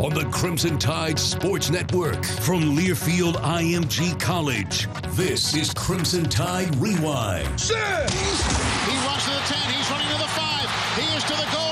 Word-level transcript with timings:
on 0.00 0.14
the 0.14 0.24
Crimson 0.30 0.78
Tide 0.78 1.18
Sports 1.18 1.68
Network 1.68 2.24
from 2.24 2.74
Learfield 2.74 3.34
IMG 3.34 4.18
College. 4.18 4.88
This 5.10 5.54
is 5.54 5.74
Crimson 5.74 6.24
Tide 6.24 6.74
Rewind. 6.76 7.46
He 7.60 7.74
runs 7.74 9.24
to 9.24 9.30
the 9.30 9.42
10. 9.44 9.74
He's 9.74 9.90
running 9.90 10.08
to 10.08 10.18
the 10.18 10.28
5. 10.28 10.96
He 10.96 11.16
is 11.16 11.24
to 11.24 11.34
the 11.34 11.48
goal 11.52 11.69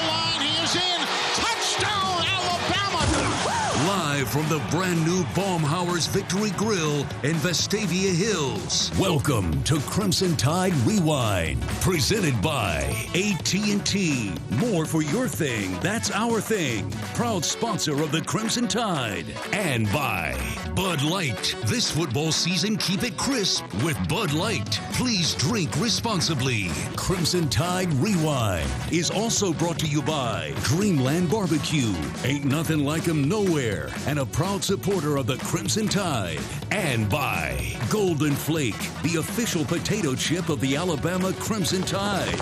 Live 4.19 4.30
from 4.30 4.48
the 4.48 4.59
brand 4.73 5.07
new 5.07 5.23
Baumhower's 5.32 6.09
Victory 6.09 6.50
Grill 6.57 7.03
in 7.23 7.37
Vestavia 7.37 8.12
Hills. 8.12 8.91
Welcome 8.98 9.62
to 9.62 9.79
Crimson 9.82 10.35
Tide 10.35 10.75
Rewind, 10.85 11.62
presented 11.82 12.41
by 12.43 12.79
AT&T. 13.14 14.32
More 14.50 14.86
for 14.86 15.03
your 15.03 15.29
thing, 15.29 15.79
that's 15.79 16.11
our 16.11 16.41
thing. 16.41 16.91
Proud 17.14 17.45
sponsor 17.45 18.03
of 18.03 18.11
the 18.11 18.23
Crimson 18.23 18.67
Tide. 18.67 19.26
And 19.53 19.86
by 19.93 20.37
Bud 20.75 21.03
Light. 21.03 21.54
This 21.67 21.89
football 21.89 22.32
season, 22.32 22.76
keep 22.76 23.04
it 23.04 23.17
crisp 23.17 23.64
with 23.85 23.96
Bud 24.09 24.32
Light. 24.32 24.81
Please 24.95 25.35
drink 25.35 25.71
responsibly. 25.81 26.71
Crimson 26.96 27.48
Tide 27.48 27.93
Rewind 27.95 28.68
is 28.90 29.12
also 29.12 29.53
brought 29.53 29.79
to 29.79 29.87
you 29.87 30.03
by 30.03 30.53
Dreamland 30.64 31.31
Barbecue. 31.31 31.95
Ain't 32.25 32.45
nothing 32.45 32.84
like 32.84 33.06
'em 33.06 33.28
nowhere. 33.28 33.91
And 34.08 34.20
a 34.20 34.25
proud 34.25 34.64
supporter 34.64 35.19
of 35.19 35.27
the 35.27 35.36
Crimson 35.36 35.86
Tide. 35.86 36.41
And 36.70 37.11
by 37.11 37.77
Golden 37.91 38.33
Flake, 38.33 38.81
the 39.03 39.17
official 39.17 39.67
potato 39.67 40.14
chip 40.14 40.48
of 40.48 40.62
the 40.62 40.77
Alabama 40.77 41.34
Crimson 41.34 41.83
Tide. 41.83 42.34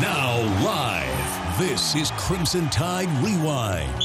Now 0.00 0.38
live, 0.62 1.58
this 1.58 1.96
is 1.96 2.12
Crimson 2.12 2.70
Tide 2.70 3.08
Rewind. 3.20 4.00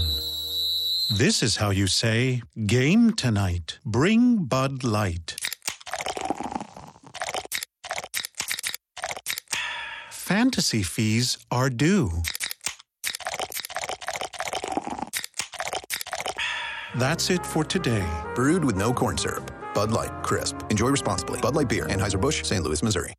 This 1.17 1.41
is 1.41 1.55
how 1.55 1.69
you 1.69 1.87
say, 1.87 2.41
Game 2.65 3.13
tonight. 3.13 3.79
Bring 3.85 4.43
Bud 4.43 4.83
Light. 4.83 5.37
Fantasy 10.11 10.83
fees 10.83 11.37
are 11.49 11.69
due. 11.69 12.23
That's 16.95 17.29
it 17.29 17.45
for 17.45 17.63
today. 17.63 18.07
Brewed 18.35 18.63
with 18.63 18.75
no 18.75 18.93
corn 18.93 19.17
syrup. 19.17 19.51
Bud 19.73 19.91
Light, 19.91 20.11
crisp. 20.21 20.57
Enjoy 20.69 20.89
responsibly. 20.89 21.39
Bud 21.41 21.55
Light 21.55 21.67
Beer, 21.67 21.87
Anheuser-Busch, 21.87 22.43
St. 22.43 22.63
Louis, 22.63 22.83
Missouri. 22.83 23.13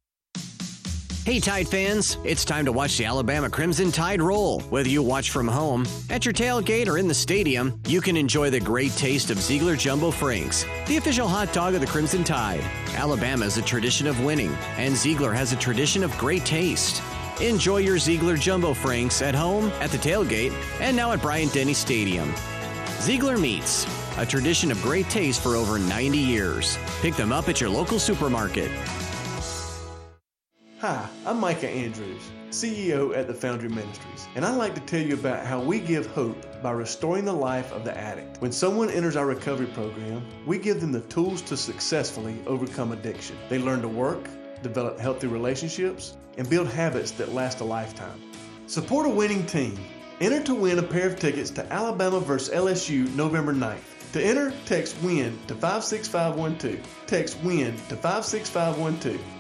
Hey, 1.24 1.40
Tide 1.40 1.66
fans, 1.66 2.18
it's 2.22 2.44
time 2.44 2.66
to 2.66 2.72
watch 2.72 2.98
the 2.98 3.06
Alabama 3.06 3.48
Crimson 3.48 3.90
Tide 3.90 4.20
roll. 4.20 4.60
Whether 4.60 4.90
you 4.90 5.02
watch 5.02 5.30
from 5.30 5.48
home, 5.48 5.86
at 6.10 6.26
your 6.26 6.34
tailgate, 6.34 6.86
or 6.86 6.98
in 6.98 7.08
the 7.08 7.14
stadium, 7.14 7.80
you 7.88 8.02
can 8.02 8.14
enjoy 8.14 8.50
the 8.50 8.60
great 8.60 8.92
taste 8.92 9.30
of 9.30 9.38
Zeigler 9.38 9.78
Jumbo 9.78 10.10
Franks, 10.10 10.66
the 10.86 10.98
official 10.98 11.26
hot 11.26 11.50
dog 11.54 11.74
of 11.74 11.80
the 11.80 11.86
Crimson 11.86 12.24
Tide. 12.24 12.62
Alabama 12.94 13.44
has 13.44 13.56
a 13.56 13.62
tradition 13.62 14.06
of 14.06 14.22
winning, 14.22 14.54
and 14.76 14.94
Zeigler 14.94 15.34
has 15.34 15.54
a 15.54 15.56
tradition 15.56 16.04
of 16.04 16.16
great 16.18 16.44
taste. 16.44 17.02
Enjoy 17.40 17.78
your 17.78 17.96
Zeigler 17.96 18.38
Jumbo 18.38 18.74
Franks 18.74 19.22
at 19.22 19.34
home, 19.34 19.72
at 19.80 19.90
the 19.90 19.98
tailgate, 19.98 20.52
and 20.78 20.94
now 20.94 21.10
at 21.12 21.22
Bryant 21.22 21.54
Denny 21.54 21.74
Stadium. 21.74 22.34
Zeigler 23.00 23.38
Meats, 23.38 23.86
a 24.16 24.24
tradition 24.24 24.70
of 24.70 24.80
great 24.80 25.10
taste 25.10 25.42
for 25.42 25.56
over 25.56 25.78
90 25.78 26.16
years. 26.16 26.78
Pick 27.02 27.14
them 27.16 27.32
up 27.32 27.50
at 27.50 27.60
your 27.60 27.68
local 27.68 27.98
supermarket. 27.98 28.70
Hi, 30.80 31.06
I'm 31.26 31.38
Micah 31.38 31.68
Andrews, 31.68 32.22
CEO 32.48 33.14
at 33.14 33.26
the 33.26 33.34
Foundry 33.34 33.68
Ministries, 33.68 34.28
and 34.34 34.44
I'd 34.44 34.56
like 34.56 34.74
to 34.74 34.80
tell 34.82 35.00
you 35.00 35.14
about 35.14 35.44
how 35.44 35.60
we 35.60 35.80
give 35.80 36.06
hope 36.06 36.62
by 36.62 36.70
restoring 36.70 37.26
the 37.26 37.32
life 37.32 37.72
of 37.72 37.84
the 37.84 37.96
addict. 37.96 38.40
When 38.40 38.52
someone 38.52 38.88
enters 38.88 39.16
our 39.16 39.26
recovery 39.26 39.66
program, 39.66 40.24
we 40.46 40.58
give 40.58 40.80
them 40.80 40.92
the 40.92 41.00
tools 41.02 41.42
to 41.42 41.58
successfully 41.58 42.36
overcome 42.46 42.92
addiction. 42.92 43.36
They 43.50 43.58
learn 43.58 43.82
to 43.82 43.88
work, 43.88 44.28
develop 44.62 44.98
healthy 44.98 45.26
relationships, 45.26 46.16
and 46.38 46.48
build 46.48 46.68
habits 46.68 47.10
that 47.12 47.32
last 47.32 47.60
a 47.60 47.64
lifetime. 47.64 48.20
Support 48.66 49.06
a 49.06 49.10
winning 49.10 49.44
team. 49.44 49.78
Enter 50.20 50.42
to 50.44 50.54
win 50.54 50.78
a 50.78 50.82
pair 50.82 51.08
of 51.08 51.18
tickets 51.18 51.50
to 51.50 51.72
Alabama 51.72 52.20
vs. 52.20 52.54
LSU 52.54 53.12
November 53.16 53.52
9th. 53.52 54.12
To 54.12 54.22
enter, 54.22 54.52
text 54.64 54.96
WIN 55.02 55.36
to 55.48 55.54
56512. 55.56 57.06
Text 57.06 57.36
WIN 57.42 57.76
to 57.88 57.96
56512. 57.96 59.33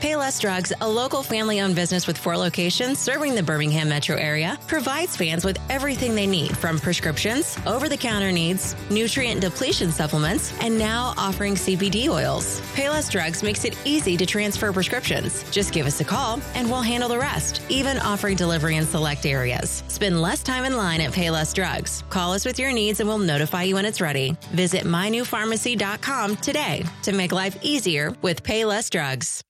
Payless 0.00 0.40
Drugs, 0.40 0.72
a 0.80 0.88
local 0.88 1.24
family 1.24 1.60
owned 1.60 1.74
business 1.74 2.06
with 2.06 2.16
four 2.16 2.36
locations 2.36 3.00
serving 3.00 3.34
the 3.34 3.42
Birmingham 3.42 3.88
metro 3.88 4.14
area, 4.14 4.56
provides 4.68 5.16
fans 5.16 5.44
with 5.44 5.58
everything 5.70 6.14
they 6.14 6.26
need 6.26 6.56
from 6.56 6.78
prescriptions, 6.78 7.58
over 7.66 7.88
the 7.88 7.96
counter 7.96 8.30
needs, 8.30 8.76
nutrient 8.90 9.40
depletion 9.40 9.90
supplements, 9.90 10.56
and 10.60 10.78
now 10.78 11.14
offering 11.18 11.56
CBD 11.56 12.08
oils. 12.08 12.60
Payless 12.76 13.10
Drugs 13.10 13.42
makes 13.42 13.64
it 13.64 13.76
easy 13.84 14.16
to 14.18 14.24
transfer 14.24 14.72
prescriptions. 14.72 15.42
Just 15.50 15.72
give 15.72 15.84
us 15.84 16.00
a 16.00 16.04
call 16.04 16.40
and 16.54 16.70
we'll 16.70 16.80
handle 16.80 17.08
the 17.08 17.18
rest, 17.18 17.60
even 17.68 17.98
offering 17.98 18.36
delivery 18.36 18.76
in 18.76 18.86
select 18.86 19.26
areas. 19.26 19.82
Spend 19.88 20.22
less 20.22 20.44
time 20.44 20.64
in 20.64 20.76
line 20.76 21.00
at 21.00 21.10
Payless 21.10 21.52
Drugs. 21.52 22.04
Call 22.08 22.32
us 22.34 22.44
with 22.44 22.60
your 22.60 22.70
needs 22.70 23.00
and 23.00 23.08
we'll 23.08 23.18
notify 23.18 23.64
you 23.64 23.74
when 23.74 23.84
it's 23.84 24.00
ready. 24.00 24.36
Visit 24.52 24.84
mynewpharmacy.com 24.84 26.36
today 26.36 26.84
to 27.02 27.10
make 27.10 27.32
life 27.32 27.58
easier 27.62 28.14
with 28.22 28.44
Payless 28.44 28.90
Drugs. 28.90 29.42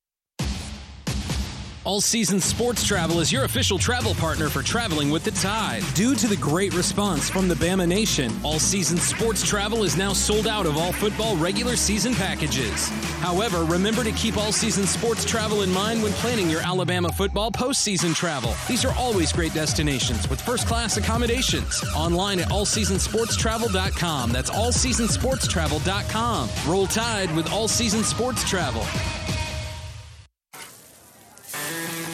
All 1.88 2.02
Season 2.02 2.38
Sports 2.38 2.84
Travel 2.84 3.18
is 3.20 3.32
your 3.32 3.44
official 3.44 3.78
travel 3.78 4.14
partner 4.16 4.50
for 4.50 4.62
traveling 4.62 5.08
with 5.08 5.24
the 5.24 5.30
Tide. 5.30 5.82
Due 5.94 6.14
to 6.16 6.26
the 6.26 6.36
great 6.36 6.74
response 6.74 7.30
from 7.30 7.48
the 7.48 7.54
Bama 7.54 7.88
Nation, 7.88 8.30
All 8.42 8.58
Season 8.58 8.98
Sports 8.98 9.42
Travel 9.42 9.84
is 9.84 9.96
now 9.96 10.12
sold 10.12 10.46
out 10.46 10.66
of 10.66 10.76
all 10.76 10.92
football 10.92 11.34
regular 11.38 11.76
season 11.76 12.14
packages. 12.14 12.90
However, 13.20 13.64
remember 13.64 14.04
to 14.04 14.12
keep 14.12 14.36
All 14.36 14.52
Season 14.52 14.84
Sports 14.84 15.24
Travel 15.24 15.62
in 15.62 15.72
mind 15.72 16.02
when 16.02 16.12
planning 16.12 16.50
your 16.50 16.60
Alabama 16.60 17.10
football 17.10 17.50
postseason 17.50 18.14
travel. 18.14 18.54
These 18.68 18.84
are 18.84 18.92
always 18.92 19.32
great 19.32 19.54
destinations 19.54 20.28
with 20.28 20.42
first 20.42 20.66
class 20.66 20.98
accommodations. 20.98 21.82
Online 21.96 22.40
at 22.40 22.50
allseasonsportstravel.com. 22.50 24.30
That's 24.30 24.50
allseasonsportstravel.com. 24.50 26.50
Roll 26.66 26.86
Tide 26.86 27.34
with 27.34 27.50
All 27.50 27.66
Season 27.66 28.04
Sports 28.04 28.46
Travel. 28.46 28.84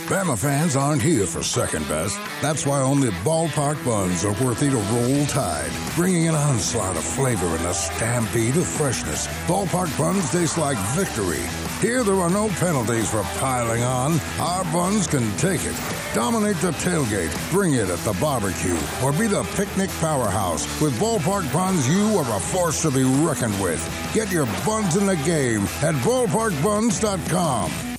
Bama 0.06 0.36
fans 0.36 0.76
aren't 0.76 1.00
here 1.00 1.26
for 1.26 1.42
second 1.42 1.88
best. 1.88 2.18
That's 2.42 2.66
why 2.66 2.82
only 2.82 3.08
ballpark 3.24 3.82
buns 3.86 4.22
are 4.22 4.34
worthy 4.44 4.68
to 4.68 4.76
roll 4.76 5.24
tide, 5.24 5.70
bringing 5.96 6.28
an 6.28 6.34
onslaught 6.34 6.94
of 6.94 7.02
flavor 7.02 7.46
and 7.46 7.64
a 7.64 7.72
stampede 7.72 8.54
of 8.58 8.66
freshness. 8.66 9.26
Ballpark 9.46 9.96
buns 9.96 10.30
taste 10.30 10.58
like 10.58 10.76
victory. 10.94 11.40
Here 11.80 12.04
there 12.04 12.16
are 12.16 12.28
no 12.28 12.48
penalties 12.48 13.10
for 13.10 13.22
piling 13.38 13.82
on. 13.82 14.20
Our 14.38 14.64
buns 14.74 15.06
can 15.06 15.34
take 15.38 15.64
it. 15.64 15.74
Dominate 16.12 16.56
the 16.56 16.72
tailgate, 16.72 17.32
bring 17.50 17.72
it 17.72 17.88
at 17.88 17.98
the 18.00 18.12
barbecue, 18.20 18.76
or 19.02 19.10
be 19.10 19.26
the 19.26 19.44
picnic 19.56 19.88
powerhouse. 20.00 20.66
With 20.82 20.92
ballpark 21.00 21.50
buns, 21.50 21.88
you 21.88 22.18
are 22.18 22.36
a 22.36 22.40
force 22.40 22.82
to 22.82 22.90
be 22.90 23.04
reckoned 23.04 23.58
with. 23.58 23.80
Get 24.12 24.30
your 24.30 24.44
buns 24.66 24.96
in 24.96 25.06
the 25.06 25.16
game 25.16 25.62
at 25.80 25.94
ballparkbuns.com. 26.04 27.93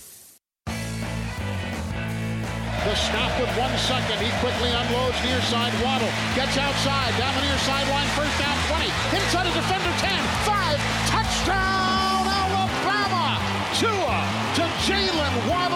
The 2.95 3.01
stop 3.01 3.39
with 3.41 3.51
one 3.59 3.75
second. 3.77 4.23
He 4.23 4.31
quickly 4.39 4.71
unloads 4.71 5.19
near 5.21 5.41
side. 5.51 5.73
Waddle 5.83 6.07
gets 6.33 6.57
outside. 6.57 7.11
Down 7.19 7.35
the 7.35 7.41
near 7.41 7.57
sideline. 7.67 8.07
First 8.15 8.39
down 8.39 8.55
20. 8.71 8.87
Inside 9.19 9.47
a 9.47 9.51
defender 9.51 9.91
10. 9.99 10.23
5. 10.47 10.79
Touchdown 11.11 12.23
Alabama. 12.23 13.35
Tua 13.75 14.23
to 14.55 14.63
Jalen 14.87 15.49
Waddle. 15.49 15.74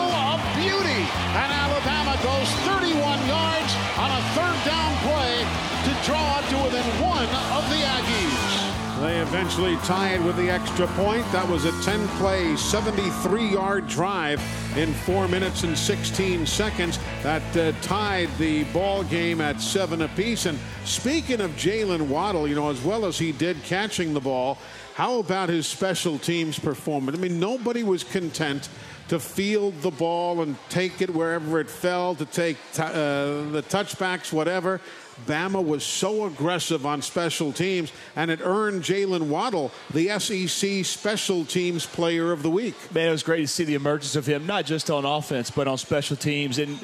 Eventually 9.19 9.75
tied 9.77 10.23
with 10.23 10.37
the 10.37 10.49
extra 10.49 10.87
point. 10.87 11.29
That 11.33 11.47
was 11.49 11.65
a 11.65 11.71
10 11.83 12.07
play, 12.19 12.55
73 12.55 13.49
yard 13.49 13.85
drive 13.87 14.41
in 14.77 14.93
4 14.93 15.27
minutes 15.27 15.63
and 15.63 15.77
16 15.77 16.45
seconds. 16.45 16.97
That 17.21 17.57
uh, 17.57 17.73
tied 17.81 18.29
the 18.37 18.63
ball 18.65 19.03
game 19.03 19.41
at 19.41 19.59
7 19.59 20.03
apiece. 20.03 20.45
And 20.45 20.57
speaking 20.85 21.41
of 21.41 21.51
Jalen 21.51 22.07
Waddle, 22.07 22.47
you 22.47 22.55
know, 22.55 22.69
as 22.69 22.81
well 22.81 23.05
as 23.05 23.19
he 23.19 23.33
did 23.33 23.61
catching 23.63 24.13
the 24.13 24.21
ball, 24.21 24.57
how 24.99 25.19
about 25.19 25.47
his 25.47 25.65
special 25.65 26.19
teams 26.19 26.59
performance? 26.59 27.17
I 27.17 27.21
mean, 27.21 27.39
nobody 27.39 27.83
was 27.83 28.03
content 28.03 28.67
to 29.07 29.17
field 29.17 29.81
the 29.81 29.91
ball 29.91 30.41
and 30.41 30.57
take 30.67 31.01
it 31.01 31.09
wherever 31.09 31.61
it 31.61 31.69
fell, 31.69 32.15
to 32.15 32.25
take 32.25 32.57
t- 32.73 32.83
uh, 32.83 33.47
the 33.49 33.63
touchbacks, 33.69 34.33
whatever. 34.33 34.81
Bama 35.25 35.65
was 35.65 35.85
so 35.85 36.25
aggressive 36.25 36.85
on 36.85 37.01
special 37.01 37.53
teams, 37.53 37.93
and 38.17 38.29
it 38.29 38.41
earned 38.43 38.83
Jalen 38.83 39.29
Waddle 39.29 39.71
the 39.93 40.19
SEC 40.19 40.83
Special 40.83 41.45
Teams 41.45 41.85
Player 41.85 42.33
of 42.33 42.43
the 42.43 42.49
Week. 42.49 42.75
Man, 42.93 43.07
it 43.07 43.11
was 43.11 43.23
great 43.23 43.39
to 43.39 43.47
see 43.47 43.63
the 43.63 43.75
emergence 43.75 44.17
of 44.17 44.25
him, 44.25 44.45
not 44.45 44.65
just 44.65 44.91
on 44.91 45.05
offense, 45.05 45.49
but 45.49 45.65
on 45.65 45.77
special 45.77 46.17
teams. 46.17 46.59
And 46.59 46.77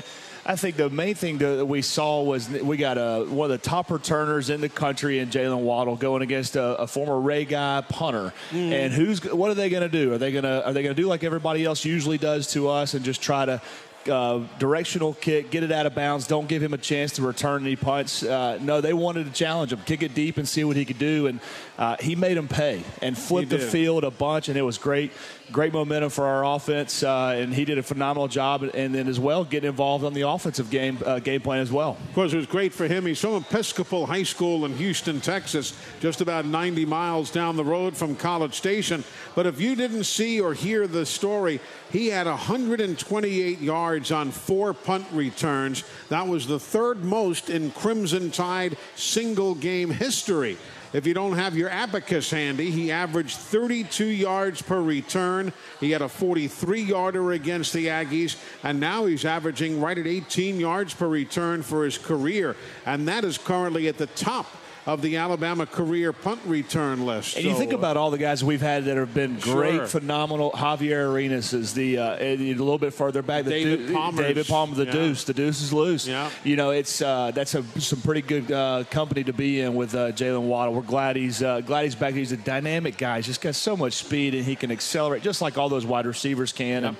I 0.47 0.55
think 0.55 0.75
the 0.75 0.91
main 0.91 1.15
thing 1.15 1.39
that 1.39 1.65
we 1.65 1.81
saw 1.81 2.21
was 2.21 2.47
we 2.47 2.77
got 2.77 2.97
a, 2.97 3.25
one 3.25 3.49
of 3.49 3.59
the 3.59 3.67
top 3.67 3.89
returners 3.89 4.51
in 4.51 4.61
the 4.61 4.69
country 4.69 5.17
in 5.17 5.29
Jalen 5.29 5.61
Waddle 5.61 5.95
going 5.95 6.21
against 6.21 6.55
a, 6.55 6.77
a 6.77 6.85
former 6.85 7.19
Ray 7.19 7.45
Guy 7.45 7.81
punter. 7.89 8.31
Mm. 8.51 8.71
And 8.71 8.93
who's 8.93 9.23
what 9.33 9.49
are 9.49 9.55
they 9.55 9.69
going 9.69 9.81
to 9.81 9.89
do? 9.89 10.13
Are 10.13 10.19
they 10.19 10.31
going 10.31 10.43
to 10.43 10.63
are 10.67 10.71
they 10.71 10.83
going 10.83 10.95
to 10.95 11.01
do 11.01 11.07
like 11.07 11.23
everybody 11.23 11.65
else 11.65 11.83
usually 11.83 12.19
does 12.19 12.51
to 12.53 12.69
us 12.69 12.93
and 12.93 13.03
just 13.03 13.23
try 13.23 13.45
to 13.45 13.59
uh, 14.07 14.41
directional 14.59 15.13
kick, 15.15 15.49
get 15.49 15.63
it 15.63 15.71
out 15.71 15.87
of 15.87 15.95
bounds. 15.95 16.27
Don't 16.27 16.47
give 16.47 16.61
him 16.61 16.73
a 16.73 16.77
chance 16.77 17.13
to 17.13 17.23
return 17.23 17.63
any 17.63 17.75
punts. 17.75 18.21
Uh, 18.21 18.59
no, 18.61 18.81
they 18.81 18.93
wanted 18.93 19.25
to 19.25 19.31
challenge 19.31 19.73
him, 19.73 19.79
kick 19.85 20.03
it 20.03 20.13
deep 20.13 20.37
and 20.37 20.47
see 20.47 20.63
what 20.63 20.75
he 20.75 20.85
could 20.85 20.99
do, 20.99 21.25
and 21.25 21.39
uh, 21.77 21.97
he 21.99 22.15
made 22.15 22.37
him 22.37 22.47
pay 22.47 22.83
and 23.01 23.17
flipped 23.17 23.49
the 23.49 23.59
field 23.59 24.03
a 24.03 24.11
bunch, 24.11 24.47
and 24.49 24.57
it 24.57 24.61
was 24.61 24.77
great. 24.77 25.11
Great 25.51 25.73
momentum 25.73 26.09
for 26.09 26.25
our 26.25 26.43
offense, 26.55 27.03
uh, 27.03 27.35
and 27.37 27.53
he 27.53 27.65
did 27.65 27.77
a 27.77 27.83
phenomenal 27.83 28.27
job. 28.27 28.63
And 28.63 28.95
then 28.95 29.07
as 29.07 29.19
well, 29.19 29.43
getting 29.43 29.69
involved 29.69 30.03
on 30.03 30.13
the 30.13 30.21
offensive 30.21 30.71
game 30.71 30.97
uh, 31.05 31.19
game 31.19 31.41
plan 31.41 31.59
as 31.59 31.71
well. 31.71 31.97
Of 32.09 32.15
course, 32.15 32.33
it 32.33 32.37
was 32.37 32.47
great 32.47 32.73
for 32.73 32.87
him. 32.87 33.05
He's 33.05 33.19
from 33.19 33.35
Episcopal 33.35 34.07
High 34.07 34.23
School 34.23 34.65
in 34.65 34.75
Houston, 34.77 35.21
Texas, 35.21 35.77
just 35.99 36.21
about 36.21 36.45
90 36.45 36.85
miles 36.85 37.29
down 37.29 37.57
the 37.57 37.63
road 37.63 37.95
from 37.95 38.15
College 38.15 38.55
Station. 38.55 39.03
But 39.35 39.45
if 39.45 39.61
you 39.61 39.75
didn't 39.75 40.05
see 40.05 40.41
or 40.41 40.53
hear 40.53 40.87
the 40.87 41.05
story, 41.05 41.59
he 41.91 42.07
had 42.07 42.25
128 42.25 43.59
yards 43.59 44.11
on 44.11 44.31
four 44.31 44.73
punt 44.73 45.05
returns. 45.11 45.83
That 46.09 46.27
was 46.27 46.47
the 46.47 46.59
third 46.59 47.03
most 47.03 47.49
in 47.49 47.69
Crimson 47.71 48.31
Tide 48.31 48.77
single 48.95 49.53
game 49.53 49.91
history. 49.91 50.57
If 50.95 51.05
you 51.05 51.13
don't 51.13 51.33
have 51.33 51.57
your 51.57 51.67
abacus 51.67 52.31
handy, 52.31 52.71
he 52.71 52.89
averaged 52.89 53.35
32 53.35 54.05
yards 54.05 54.61
per 54.61 54.81
return. 54.81 55.51
He 55.81 55.91
had 55.91 56.01
a 56.01 56.07
43 56.07 56.83
yarder 56.83 57.33
against 57.33 57.73
the 57.73 57.87
Aggies, 57.87 58.37
and 58.63 58.79
now 58.79 59.03
he's 59.03 59.25
averaging 59.25 59.81
right 59.81 59.97
at 59.97 60.07
18 60.07 60.57
yards 60.57 60.93
per 60.93 61.09
return 61.09 61.63
for 61.63 61.83
his 61.83 61.97
career. 61.97 62.55
And 62.85 63.09
that 63.09 63.25
is 63.25 63.37
currently 63.37 63.89
at 63.89 63.97
the 63.97 64.07
top 64.07 64.45
of 64.85 65.01
the 65.01 65.17
Alabama 65.17 65.65
career 65.65 66.13
punt 66.13 66.39
return 66.45 67.05
list. 67.05 67.35
And 67.35 67.43
so, 67.43 67.49
you 67.49 67.55
think 67.55 67.73
about 67.73 67.97
all 67.97 68.11
the 68.11 68.19
guys 68.19 68.43
we've 68.43 68.61
had 68.61 68.85
that 68.85 68.97
have 68.97 69.13
been 69.13 69.39
great, 69.39 69.75
Sure. 69.77 69.87
phenomenal. 69.87 70.51
Javier 70.51 71.11
Arenas 71.11 71.53
is 71.53 71.73
the 71.73 71.97
uh, 71.97 72.17
a 72.19 72.35
little 72.37 72.77
bit 72.77 72.93
further 72.93 73.21
back. 73.23 73.45
The 73.45 73.49
David 73.49 73.93
Palmer's- 73.93 74.27
David 74.27 74.47
Palmer, 74.47 74.75
the 74.75 74.85
yeah. 74.85 74.91
Deuce. 74.91 75.23
The 75.23 75.33
Deuce 75.33 75.61
is 75.61 75.73
loose. 75.73 76.07
Yeah. 76.07 76.29
You 76.43 76.55
know, 76.55 76.69
it's 76.69 77.01
uh, 77.01 77.31
that's 77.33 77.55
a, 77.55 77.63
some 77.79 78.01
pretty 78.01 78.21
good 78.21 78.51
uh, 78.51 78.83
company 78.91 79.23
to 79.23 79.33
be 79.33 79.61
in 79.61 79.73
with 79.75 79.95
uh, 79.95 80.11
Jalen 80.11 80.43
Waddle. 80.43 80.75
We're 80.75 80.81
glad 80.81 81.15
he's 81.15 81.41
uh, 81.41 81.61
glad 81.61 81.85
he's 81.85 81.95
back. 81.95 82.13
He's 82.13 82.31
a 82.31 82.37
dynamic 82.37 82.97
guy. 82.97 83.17
He's 83.17 83.25
just 83.25 83.41
got 83.41 83.55
so 83.55 83.75
much 83.75 83.93
speed 83.93 84.35
and 84.35 84.45
he 84.45 84.55
can 84.55 84.71
accelerate 84.71 85.23
just 85.23 85.41
like 85.41 85.57
all 85.57 85.69
those 85.69 85.85
wide 85.85 86.05
receivers 86.05 86.51
can. 86.53 86.83
And, 86.85 86.97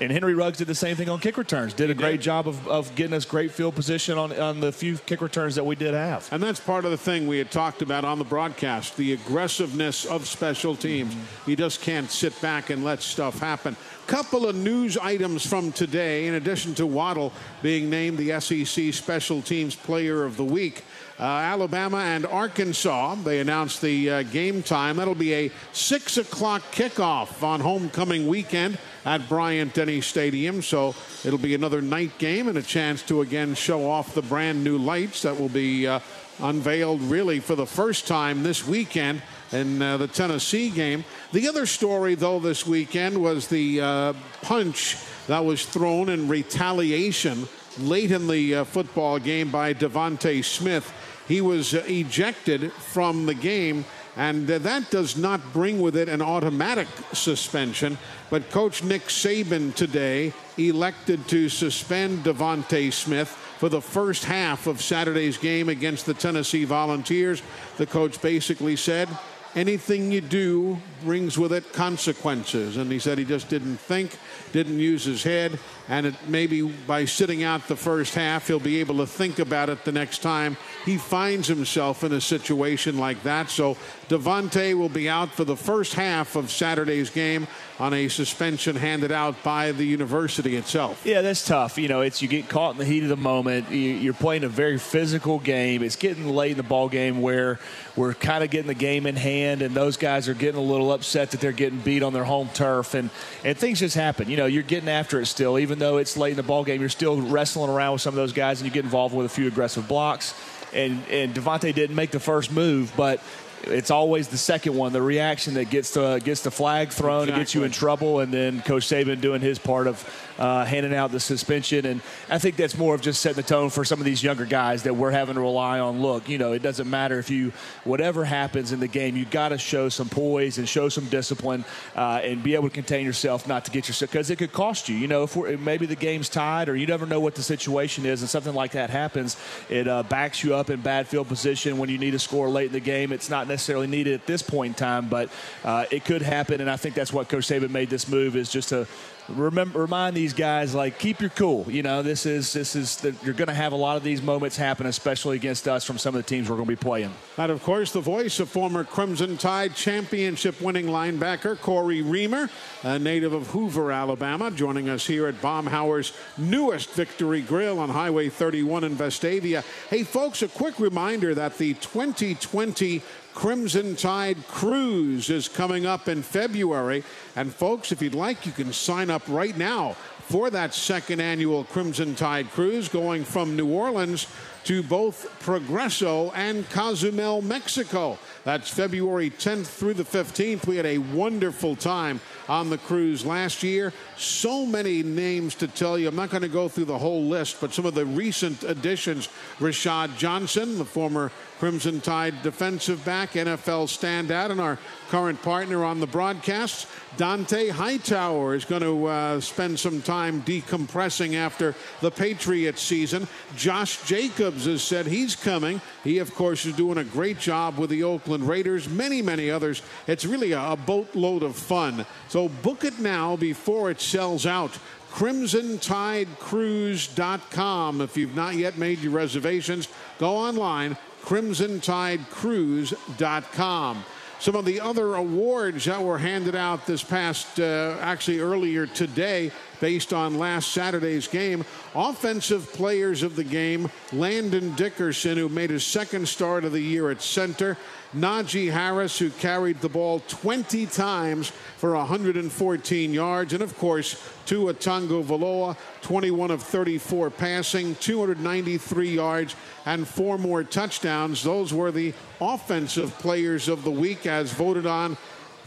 and 0.00 0.12
Henry 0.12 0.34
Ruggs 0.34 0.58
did 0.58 0.68
the 0.68 0.74
same 0.74 0.96
thing 0.96 1.08
on 1.08 1.18
kick 1.18 1.36
returns. 1.36 1.74
Did 1.74 1.90
a 1.90 1.94
great 1.94 2.20
job 2.20 2.46
of, 2.46 2.66
of 2.68 2.94
getting 2.94 3.14
us 3.14 3.24
great 3.24 3.50
field 3.50 3.74
position 3.74 4.16
on, 4.16 4.32
on 4.38 4.60
the 4.60 4.70
few 4.70 4.96
kick 4.98 5.20
returns 5.20 5.56
that 5.56 5.64
we 5.64 5.74
did 5.74 5.94
have. 5.94 6.28
And 6.32 6.42
that's 6.42 6.60
part 6.60 6.84
of 6.84 6.92
the 6.92 6.96
thing 6.96 7.26
we 7.26 7.38
had 7.38 7.50
talked 7.50 7.82
about 7.82 8.04
on 8.04 8.18
the 8.18 8.24
broadcast 8.24 8.96
the 8.96 9.12
aggressiveness 9.12 10.04
of 10.04 10.26
special 10.26 10.76
teams. 10.76 11.14
You 11.46 11.56
just 11.56 11.80
can't 11.80 12.10
sit 12.10 12.40
back 12.40 12.70
and 12.70 12.84
let 12.84 13.02
stuff 13.02 13.38
happen. 13.40 13.76
Couple 14.06 14.46
of 14.48 14.56
news 14.56 14.96
items 14.96 15.44
from 15.44 15.70
today, 15.72 16.26
in 16.28 16.34
addition 16.34 16.74
to 16.76 16.86
Waddle 16.86 17.32
being 17.60 17.90
named 17.90 18.16
the 18.16 18.40
SEC 18.40 18.94
Special 18.94 19.42
Teams 19.42 19.74
Player 19.74 20.24
of 20.24 20.36
the 20.36 20.44
Week. 20.44 20.82
Uh, 21.20 21.24
Alabama 21.24 21.98
and 21.98 22.24
Arkansas, 22.24 23.16
they 23.16 23.40
announced 23.40 23.82
the 23.82 24.08
uh, 24.08 24.22
game 24.22 24.62
time. 24.62 24.96
That'll 24.96 25.16
be 25.16 25.34
a 25.34 25.50
6 25.72 26.16
o'clock 26.16 26.62
kickoff 26.70 27.42
on 27.42 27.60
homecoming 27.60 28.28
weekend 28.28 28.78
at 29.08 29.26
Bryant 29.26 29.72
Denny 29.72 30.02
Stadium. 30.02 30.60
So 30.60 30.94
it'll 31.24 31.38
be 31.38 31.54
another 31.54 31.80
night 31.80 32.18
game 32.18 32.46
and 32.46 32.58
a 32.58 32.62
chance 32.62 33.00
to 33.04 33.22
again 33.22 33.54
show 33.54 33.90
off 33.90 34.14
the 34.14 34.20
brand 34.20 34.62
new 34.62 34.76
lights 34.76 35.22
that 35.22 35.40
will 35.40 35.48
be 35.48 35.86
uh, 35.86 36.00
unveiled 36.40 37.00
really 37.00 37.40
for 37.40 37.54
the 37.54 37.66
first 37.66 38.06
time 38.06 38.42
this 38.42 38.66
weekend 38.66 39.22
in 39.50 39.80
uh, 39.80 39.96
the 39.96 40.08
Tennessee 40.08 40.68
game. 40.68 41.06
The 41.32 41.48
other 41.48 41.64
story, 41.64 42.16
though, 42.16 42.38
this 42.38 42.66
weekend 42.66 43.16
was 43.16 43.48
the 43.48 43.80
uh, 43.80 44.12
punch 44.42 44.98
that 45.26 45.42
was 45.42 45.64
thrown 45.64 46.10
in 46.10 46.28
retaliation 46.28 47.48
late 47.78 48.10
in 48.10 48.28
the 48.28 48.56
uh, 48.56 48.64
football 48.64 49.18
game 49.18 49.50
by 49.50 49.72
DeVonta 49.72 50.44
Smith. 50.44 50.92
He 51.26 51.40
was 51.40 51.74
uh, 51.74 51.82
ejected 51.88 52.72
from 52.72 53.24
the 53.24 53.34
game. 53.34 53.86
And 54.18 54.50
uh, 54.50 54.58
that 54.58 54.90
does 54.90 55.16
not 55.16 55.40
bring 55.52 55.80
with 55.80 55.96
it 55.96 56.08
an 56.08 56.20
automatic 56.20 56.88
suspension. 57.12 57.96
But 58.30 58.50
Coach 58.50 58.82
Nick 58.82 59.04
Saban 59.04 59.72
today 59.74 60.32
elected 60.58 61.28
to 61.28 61.48
suspend 61.48 62.24
DeVonta 62.24 62.92
Smith 62.92 63.28
for 63.28 63.68
the 63.68 63.80
first 63.80 64.24
half 64.24 64.66
of 64.66 64.82
Saturday's 64.82 65.38
game 65.38 65.68
against 65.68 66.04
the 66.04 66.14
Tennessee 66.14 66.64
Volunteers. 66.64 67.42
The 67.76 67.86
coach 67.86 68.20
basically 68.20 68.74
said, 68.74 69.08
anything 69.54 70.10
you 70.10 70.20
do 70.20 70.78
brings 71.02 71.38
with 71.38 71.52
it 71.52 71.72
consequences. 71.72 72.76
And 72.76 72.90
he 72.90 72.98
said 72.98 73.18
he 73.18 73.24
just 73.24 73.48
didn't 73.48 73.76
think, 73.76 74.16
didn't 74.52 74.78
use 74.78 75.04
his 75.04 75.22
head, 75.22 75.58
and 75.88 76.06
it, 76.06 76.14
maybe 76.26 76.62
by 76.62 77.04
sitting 77.04 77.42
out 77.42 77.66
the 77.68 77.76
first 77.76 78.14
half, 78.14 78.46
he'll 78.46 78.60
be 78.60 78.80
able 78.80 78.98
to 78.98 79.06
think 79.06 79.38
about 79.38 79.68
it 79.68 79.84
the 79.84 79.92
next 79.92 80.18
time 80.18 80.56
he 80.84 80.96
finds 80.96 81.46
himself 81.48 82.02
in 82.02 82.12
a 82.12 82.20
situation 82.20 82.96
like 82.96 83.22
that. 83.22 83.50
So 83.50 83.76
DeVonta 84.08 84.72
will 84.74 84.88
be 84.88 85.08
out 85.08 85.30
for 85.30 85.44
the 85.44 85.56
first 85.56 85.94
half 85.94 86.34
of 86.34 86.50
Saturday's 86.50 87.10
game 87.10 87.46
on 87.78 87.92
a 87.92 88.08
suspension 88.08 88.74
handed 88.74 89.12
out 89.12 89.42
by 89.44 89.72
the 89.72 89.84
university 89.84 90.56
itself. 90.56 91.02
Yeah, 91.04 91.20
that's 91.20 91.46
tough. 91.46 91.78
You 91.78 91.88
know, 91.88 92.00
it's 92.00 92.22
you 92.22 92.28
get 92.28 92.48
caught 92.48 92.72
in 92.72 92.78
the 92.78 92.84
heat 92.84 93.02
of 93.02 93.10
the 93.10 93.16
moment. 93.16 93.70
You're 93.70 94.14
playing 94.14 94.44
a 94.44 94.48
very 94.48 94.78
physical 94.78 95.38
game. 95.38 95.82
It's 95.82 95.96
getting 95.96 96.28
late 96.28 96.52
in 96.52 96.56
the 96.56 96.62
ball 96.62 96.88
game 96.88 97.20
where 97.20 97.58
we're 97.94 98.14
kind 98.14 98.42
of 98.42 98.50
getting 98.50 98.66
the 98.66 98.74
game 98.74 99.06
in 99.06 99.16
hand, 99.16 99.62
and 99.62 99.74
those 99.74 99.96
guys 99.96 100.28
are 100.28 100.34
getting 100.34 100.58
a 100.58 100.64
little 100.64 100.87
upset 100.92 101.30
that 101.30 101.40
they're 101.40 101.52
getting 101.52 101.78
beat 101.78 102.02
on 102.02 102.12
their 102.12 102.24
home 102.24 102.48
turf, 102.54 102.94
and 102.94 103.10
and 103.44 103.56
things 103.56 103.80
just 103.80 103.94
happen. 103.94 104.28
You 104.28 104.36
know, 104.36 104.46
you're 104.46 104.62
getting 104.62 104.88
after 104.88 105.20
it 105.20 105.26
still, 105.26 105.58
even 105.58 105.78
though 105.78 105.98
it's 105.98 106.16
late 106.16 106.30
in 106.30 106.36
the 106.36 106.42
ball 106.42 106.64
game. 106.64 106.80
You're 106.80 106.88
still 106.88 107.20
wrestling 107.20 107.70
around 107.70 107.92
with 107.94 108.02
some 108.02 108.12
of 108.12 108.16
those 108.16 108.32
guys, 108.32 108.60
and 108.60 108.68
you 108.68 108.72
get 108.72 108.84
involved 108.84 109.14
with 109.14 109.26
a 109.26 109.30
few 109.30 109.46
aggressive 109.46 109.88
blocks. 109.88 110.34
And 110.72 111.02
and 111.10 111.34
DeVonta 111.34 111.74
didn't 111.74 111.96
make 111.96 112.10
the 112.10 112.20
first 112.20 112.52
move, 112.52 112.92
but 112.96 113.20
it's 113.64 113.90
always 113.90 114.28
the 114.28 114.38
second 114.38 114.74
one, 114.74 114.92
the 114.92 115.02
reaction 115.02 115.54
that 115.54 115.70
gets 115.70 115.92
the 115.92 116.20
gets 116.24 116.42
the 116.42 116.50
flag 116.50 116.90
thrown 116.90 117.22
exactly. 117.22 117.32
and 117.32 117.40
gets 117.40 117.54
you 117.54 117.64
in 117.64 117.70
trouble, 117.70 118.20
and 118.20 118.32
then 118.32 118.62
Coach 118.62 118.86
Saban 118.86 119.20
doing 119.20 119.40
his 119.40 119.58
part 119.58 119.86
of 119.86 120.27
uh, 120.38 120.64
handing 120.64 120.94
out 120.94 121.10
the 121.10 121.20
suspension. 121.20 121.86
And 121.86 122.00
I 122.28 122.38
think 122.38 122.56
that's 122.56 122.76
more 122.76 122.94
of 122.94 123.00
just 123.00 123.20
setting 123.20 123.36
the 123.36 123.48
tone 123.48 123.70
for 123.70 123.84
some 123.84 123.98
of 123.98 124.04
these 124.04 124.22
younger 124.22 124.44
guys 124.44 124.84
that 124.84 124.94
we're 124.94 125.10
having 125.10 125.34
to 125.34 125.40
rely 125.40 125.80
on. 125.80 126.00
Look, 126.00 126.28
you 126.28 126.38
know, 126.38 126.52
it 126.52 126.62
doesn't 126.62 126.88
matter 126.88 127.18
if 127.18 127.30
you 127.30 127.52
whatever 127.84 128.24
happens 128.24 128.72
in 128.72 128.80
the 128.80 128.88
game, 128.88 129.16
you 129.16 129.24
got 129.24 129.50
to 129.50 129.58
show 129.58 129.88
some 129.88 130.08
poise 130.08 130.58
and 130.58 130.68
show 130.68 130.88
some 130.88 131.06
discipline 131.06 131.64
uh, 131.96 132.20
and 132.22 132.42
be 132.42 132.54
able 132.54 132.68
to 132.68 132.74
contain 132.74 133.04
yourself, 133.04 133.48
not 133.48 133.64
to 133.64 133.70
get 133.70 133.88
yourself 133.88 134.10
because 134.10 134.30
it 134.30 134.36
could 134.36 134.52
cost 134.52 134.88
you. 134.88 134.96
You 134.96 135.08
know, 135.08 135.24
if 135.24 135.36
we're, 135.36 135.56
maybe 135.56 135.86
the 135.86 135.96
game's 135.96 136.28
tied 136.28 136.68
or 136.68 136.76
you 136.76 136.86
never 136.86 137.06
know 137.06 137.20
what 137.20 137.34
the 137.34 137.42
situation 137.42 138.06
is, 138.06 138.20
and 138.20 138.30
something 138.30 138.54
like 138.54 138.72
that 138.72 138.90
happens, 138.90 139.36
it 139.68 139.88
uh, 139.88 140.02
backs 140.02 140.44
you 140.44 140.54
up 140.54 140.70
in 140.70 140.80
bad 140.80 141.08
field 141.08 141.28
position 141.28 141.78
when 141.78 141.88
you 141.88 141.98
need 141.98 142.12
to 142.12 142.18
score 142.18 142.48
late 142.48 142.66
in 142.66 142.72
the 142.72 142.80
game. 142.80 143.12
It's 143.12 143.30
not 143.30 143.48
necessarily 143.48 143.86
needed 143.86 144.14
at 144.14 144.26
this 144.26 144.42
point 144.42 144.72
in 144.72 144.74
time, 144.74 145.08
but 145.08 145.30
uh, 145.64 145.86
it 145.90 146.04
could 146.04 146.22
happen, 146.22 146.60
and 146.60 146.70
I 146.70 146.76
think 146.76 146.94
that's 146.94 147.12
what 147.12 147.28
Coach 147.28 147.48
Saban 147.48 147.70
made 147.70 147.90
this 147.90 148.08
move 148.08 148.36
is 148.36 148.50
just 148.50 148.70
to 148.70 148.86
remember 149.28 149.80
remind 149.80 150.16
these 150.16 150.32
guys 150.32 150.74
like 150.74 150.98
keep 150.98 151.20
your 151.20 151.30
cool. 151.30 151.66
You 151.68 151.82
know, 151.82 152.02
this 152.02 152.26
is 152.26 152.52
this 152.52 152.74
is 152.74 152.96
the, 152.96 153.14
you're 153.22 153.34
going 153.34 153.48
to 153.48 153.54
have 153.54 153.72
a 153.72 153.76
lot 153.76 153.96
of 153.96 154.02
these 154.02 154.22
moments 154.22 154.56
happen, 154.56 154.86
especially 154.86 155.36
against 155.36 155.68
us 155.68 155.84
from 155.84 155.98
some 155.98 156.14
of 156.14 156.22
the 156.22 156.28
teams 156.28 156.48
we're 156.48 156.56
going 156.56 156.66
to 156.68 156.72
be 156.72 156.76
playing. 156.76 157.12
And 157.36 157.52
of 157.52 157.62
course, 157.62 157.92
the 157.92 158.00
voice 158.00 158.40
of 158.40 158.48
former 158.48 158.84
Crimson 158.84 159.36
Tide 159.36 159.74
championship-winning 159.74 160.86
linebacker 160.86 161.58
Cory 161.60 162.02
Reamer, 162.02 162.48
a 162.82 162.98
native 162.98 163.32
of 163.32 163.48
Hoover, 163.48 163.92
Alabama, 163.92 164.50
joining 164.50 164.88
us 164.88 165.06
here 165.06 165.26
at 165.26 165.40
Baumhower's 165.40 166.12
newest 166.36 166.90
Victory 166.90 167.42
Grill 167.42 167.78
on 167.78 167.90
Highway 167.90 168.28
31 168.28 168.84
in 168.84 168.96
Vestavia. 168.96 169.64
Hey, 169.90 170.04
folks, 170.04 170.42
a 170.42 170.48
quick 170.48 170.78
reminder 170.78 171.34
that 171.34 171.58
the 171.58 171.74
2020 171.74 173.02
Crimson 173.38 173.94
Tide 173.94 174.48
Cruise 174.48 175.30
is 175.30 175.46
coming 175.46 175.86
up 175.86 176.08
in 176.08 176.22
February. 176.22 177.04
And 177.38 177.54
folks, 177.54 177.92
if 177.92 178.02
you'd 178.02 178.16
like, 178.16 178.46
you 178.46 178.50
can 178.50 178.72
sign 178.72 179.10
up 179.10 179.22
right 179.28 179.56
now 179.56 179.92
for 180.22 180.50
that 180.50 180.74
second 180.74 181.20
annual 181.20 181.62
Crimson 181.62 182.16
Tide 182.16 182.50
Cruise 182.50 182.88
going 182.88 183.22
from 183.22 183.54
New 183.54 183.68
Orleans 183.68 184.26
to 184.64 184.82
both 184.82 185.24
Progreso 185.40 186.32
and 186.34 186.68
Cozumel, 186.68 187.40
Mexico. 187.40 188.18
That's 188.42 188.68
February 188.68 189.30
10th 189.30 189.66
through 189.66 189.94
the 189.94 190.04
15th. 190.04 190.66
We 190.66 190.76
had 190.76 190.84
a 190.84 190.98
wonderful 190.98 191.76
time 191.76 192.20
on 192.48 192.70
the 192.70 192.78
cruise 192.78 193.24
last 193.24 193.62
year. 193.62 193.92
So 194.16 194.66
many 194.66 195.04
names 195.04 195.54
to 195.56 195.68
tell 195.68 195.96
you. 195.96 196.08
I'm 196.08 196.16
not 196.16 196.30
going 196.30 196.42
to 196.42 196.48
go 196.48 196.68
through 196.68 196.86
the 196.86 196.98
whole 196.98 197.24
list, 197.24 197.60
but 197.60 197.72
some 197.72 197.86
of 197.86 197.94
the 197.94 198.04
recent 198.04 198.64
additions 198.64 199.28
Rashad 199.58 200.16
Johnson, 200.18 200.76
the 200.76 200.84
former 200.84 201.30
Crimson 201.58 202.00
Tide 202.00 202.42
defensive 202.42 203.04
back, 203.04 203.32
NFL 203.32 203.86
standout, 203.86 204.50
and 204.50 204.60
our 204.60 204.78
current 205.08 205.42
partner 205.42 205.84
on 205.84 206.00
the 206.00 206.06
broadcast. 206.06 206.86
Dont'a 207.16 207.70
Hightower 207.70 208.54
is 208.54 208.64
going 208.64 208.82
to 208.82 209.06
uh, 209.06 209.40
spend 209.40 209.80
some 209.80 210.02
time 210.02 210.42
decompressing 210.42 211.34
after 211.34 211.74
the 212.00 212.10
Patriots 212.10 212.82
season. 212.82 213.26
Josh 213.56 214.06
Jacobs 214.06 214.66
has 214.66 214.82
said 214.82 215.06
he's 215.06 215.34
coming. 215.34 215.80
He, 216.04 216.18
of 216.18 216.34
course, 216.34 216.66
is 216.66 216.76
doing 216.76 216.98
a 216.98 217.04
great 217.04 217.38
job 217.38 217.78
with 217.78 217.88
the 217.90 218.04
Oakland 218.04 218.46
Raiders. 218.46 218.88
Many, 218.88 219.22
many 219.22 219.50
others. 219.50 219.82
It's 220.06 220.24
really 220.24 220.52
a, 220.52 220.72
a 220.72 220.76
boatload 220.76 221.42
of 221.42 221.56
fun. 221.56 222.06
So 222.28 222.48
book 222.48 222.84
it 222.84 223.00
now 223.00 223.34
before 223.36 223.90
it 223.90 224.00
sells 224.00 224.46
out. 224.46 224.78
CrimsonTideCruise.com. 225.12 228.00
If 228.00 228.16
you've 228.16 228.36
not 228.36 228.54
yet 228.54 228.78
made 228.78 229.00
your 229.00 229.12
reservations, 229.12 229.88
go 230.18 230.36
online 230.36 230.96
crimsontidecruise.com. 231.28 234.04
Some 234.40 234.54
of 234.54 234.64
the 234.64 234.80
other 234.80 235.16
awards 235.16 235.86
that 235.86 236.00
were 236.00 236.18
handed 236.18 236.54
out 236.54 236.86
this 236.86 237.02
past, 237.02 237.58
uh, 237.58 237.96
actually 238.00 238.38
earlier 238.38 238.86
today, 238.86 239.50
based 239.80 240.12
on 240.12 240.38
last 240.38 240.70
Saturday's 240.70 241.26
game. 241.26 241.64
Offensive 241.92 242.72
players 242.72 243.24
of 243.24 243.34
the 243.34 243.42
game 243.42 243.90
Landon 244.12 244.74
Dickerson, 244.76 245.36
who 245.38 245.48
made 245.48 245.70
his 245.70 245.84
second 245.84 246.28
start 246.28 246.64
of 246.64 246.72
the 246.72 246.80
year 246.80 247.10
at 247.10 247.20
center. 247.20 247.76
Najee 248.16 248.72
Harris, 248.72 249.18
who 249.18 249.30
carried 249.30 249.80
the 249.80 249.88
ball 249.88 250.20
20 250.28 250.86
times 250.86 251.50
for 251.76 251.94
114 251.94 253.12
yards. 253.12 253.52
And 253.52 253.62
of 253.62 253.76
course, 253.76 254.22
Tua 254.46 254.74
Tagovailoa, 254.74 255.76
21 256.02 256.50
of 256.50 256.62
34 256.62 257.30
passing, 257.30 257.94
293 257.96 259.14
yards, 259.14 259.54
and 259.84 260.08
four 260.08 260.38
more 260.38 260.64
touchdowns. 260.64 261.42
Those 261.42 261.74
were 261.74 261.90
the 261.90 262.14
offensive 262.40 263.16
players 263.18 263.68
of 263.68 263.84
the 263.84 263.90
week 263.90 264.26
as 264.26 264.52
voted 264.52 264.86
on 264.86 265.16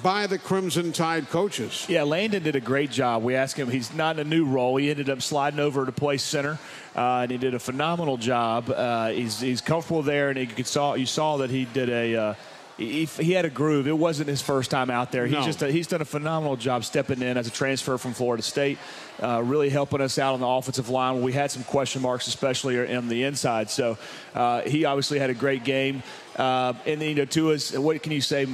by 0.03 0.25
the 0.27 0.37
Crimson 0.37 0.91
Tide 0.91 1.29
coaches. 1.29 1.85
Yeah, 1.87 2.03
Landon 2.03 2.43
did 2.43 2.55
a 2.55 2.61
great 2.61 2.91
job. 2.91 3.23
We 3.23 3.35
asked 3.35 3.57
him, 3.57 3.69
he's 3.69 3.93
not 3.93 4.17
in 4.17 4.27
a 4.27 4.29
new 4.29 4.45
role. 4.45 4.77
He 4.77 4.89
ended 4.89 5.09
up 5.09 5.21
sliding 5.21 5.59
over 5.59 5.85
to 5.85 5.91
play 5.91 6.17
center, 6.17 6.57
uh, 6.95 7.21
and 7.21 7.31
he 7.31 7.37
did 7.37 7.53
a 7.53 7.59
phenomenal 7.59 8.17
job. 8.17 8.69
Uh, 8.69 9.09
he's, 9.09 9.39
he's 9.39 9.61
comfortable 9.61 10.01
there, 10.01 10.29
and 10.29 10.57
you, 10.57 10.63
saw, 10.63 10.95
you 10.95 11.05
saw 11.05 11.37
that 11.37 11.49
he 11.49 11.65
did 11.65 11.89
a. 11.89 12.15
Uh, 12.15 12.33
he, 12.77 13.05
he, 13.05 13.33
had 13.33 13.45
a 13.45 13.49
groove. 13.49 13.87
It 13.87 13.97
wasn't 13.97 14.27
his 14.27 14.41
first 14.41 14.71
time 14.71 14.89
out 14.89 15.11
there. 15.11 15.25
He's 15.25 15.35
no. 15.35 15.43
just 15.43 15.61
a, 15.61 15.71
he's 15.71 15.87
done 15.87 16.01
a 16.01 16.05
phenomenal 16.05 16.55
job 16.55 16.83
stepping 16.83 17.21
in 17.21 17.37
as 17.37 17.45
a 17.47 17.51
transfer 17.51 17.97
from 17.97 18.13
Florida 18.13 18.41
State, 18.41 18.79
uh, 19.21 19.41
really 19.43 19.69
helping 19.69 20.01
us 20.01 20.17
out 20.17 20.33
on 20.33 20.39
the 20.39 20.47
offensive 20.47 20.89
line. 20.89 21.21
We 21.21 21.33
had 21.33 21.51
some 21.51 21.63
question 21.63 22.01
marks, 22.01 22.27
especially 22.27 22.95
on 22.95 23.07
the 23.07 23.23
inside. 23.23 23.69
So 23.69 23.97
uh, 24.33 24.61
he 24.61 24.85
obviously 24.85 25.19
had 25.19 25.29
a 25.29 25.35
great 25.35 25.63
game. 25.63 26.01
Uh, 26.35 26.73
and 26.85 27.01
then, 27.01 27.09
you 27.09 27.15
know, 27.15 27.25
Tua's, 27.25 27.77
what 27.77 28.01
can 28.01 28.11
you 28.11 28.21
say 28.21 28.47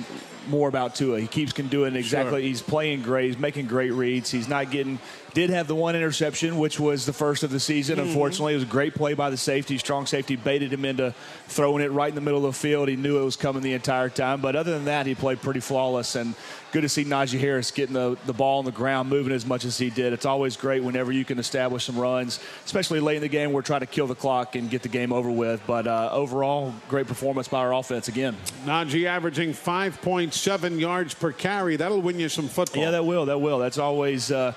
more 0.47 0.67
about 0.67 0.95
Tua? 0.95 1.19
He 1.19 1.27
keeps 1.27 1.53
doing 1.53 1.95
exactly. 1.95 2.41
Sure. 2.41 2.47
He's 2.47 2.61
playing 2.61 3.03
great. 3.03 3.27
He's 3.27 3.37
making 3.37 3.67
great 3.67 3.93
reads. 3.93 4.31
He's 4.31 4.47
not 4.47 4.71
getting. 4.71 4.99
Did 5.33 5.51
have 5.51 5.67
the 5.67 5.75
one 5.75 5.95
interception, 5.95 6.57
which 6.57 6.79
was 6.79 7.05
the 7.05 7.13
first 7.13 7.43
of 7.43 7.51
the 7.51 7.59
season. 7.59 7.97
Mm-hmm. 7.97 8.07
Unfortunately, 8.07 8.53
it 8.53 8.55
was 8.55 8.63
a 8.63 8.67
great 8.67 8.95
play 8.95 9.13
by 9.13 9.29
the 9.29 9.37
safety. 9.37 9.77
Strong 9.77 10.07
safety 10.07 10.35
baited 10.35 10.73
him 10.73 10.83
into 10.83 11.13
throwing 11.47 11.83
it 11.83 11.91
right 11.91 12.09
in 12.09 12.15
the 12.15 12.21
middle 12.21 12.43
of 12.43 12.55
the 12.55 12.59
field. 12.59 12.87
He 12.87 12.95
knew 12.95 13.19
it 13.19 13.25
was 13.25 13.35
coming 13.35 13.61
the 13.61 13.73
entire 13.73 14.09
time. 14.09 14.41
But 14.41 14.55
other 14.55 14.71
than 14.71 14.85
that, 14.85 15.05
he 15.05 15.13
played 15.13 15.39
pretty 15.39 15.59
flawless. 15.59 16.15
And 16.15 16.33
good 16.71 16.81
to 16.81 16.89
see 16.89 17.05
Najee 17.05 17.39
Harris 17.39 17.69
getting 17.69 17.93
the, 17.93 18.17
the 18.25 18.33
ball 18.33 18.59
on 18.59 18.65
the 18.65 18.71
ground, 18.71 19.09
moving 19.09 19.31
as 19.31 19.45
much 19.45 19.63
as 19.63 19.77
he 19.77 19.91
did. 19.91 20.11
It's 20.11 20.25
always 20.25 20.57
great 20.57 20.81
whenever 20.83 21.11
you 21.11 21.23
can 21.23 21.37
establish 21.37 21.85
some 21.85 21.99
runs, 21.99 22.39
especially 22.65 22.99
late 22.99 23.17
in 23.17 23.21
the 23.21 23.27
game. 23.27 23.51
We're 23.51 23.61
trying 23.61 23.81
to 23.81 23.85
kill 23.85 24.07
the 24.07 24.15
clock 24.15 24.55
and 24.55 24.71
get 24.71 24.81
the 24.81 24.89
game 24.89 25.13
over 25.13 25.29
with. 25.29 25.61
But 25.67 25.85
uh, 25.85 26.09
overall, 26.11 26.73
great 26.89 27.05
performance 27.05 27.47
by 27.47 27.59
our 27.59 27.66
offense 27.73 28.07
again. 28.07 28.35
Najee 28.65 29.05
averaging 29.05 29.51
5.7 29.53 30.79
yards 30.79 31.13
per 31.13 31.31
carry. 31.31 31.75
That'll 31.75 32.01
win 32.01 32.19
you 32.19 32.29
some 32.29 32.47
football. 32.47 32.83
Yeah, 32.83 32.91
that 32.91 33.05
will. 33.05 33.25
That 33.25 33.39
will. 33.39 33.59
That's 33.59 33.77
always. 33.77 34.31
Uh, 34.31 34.53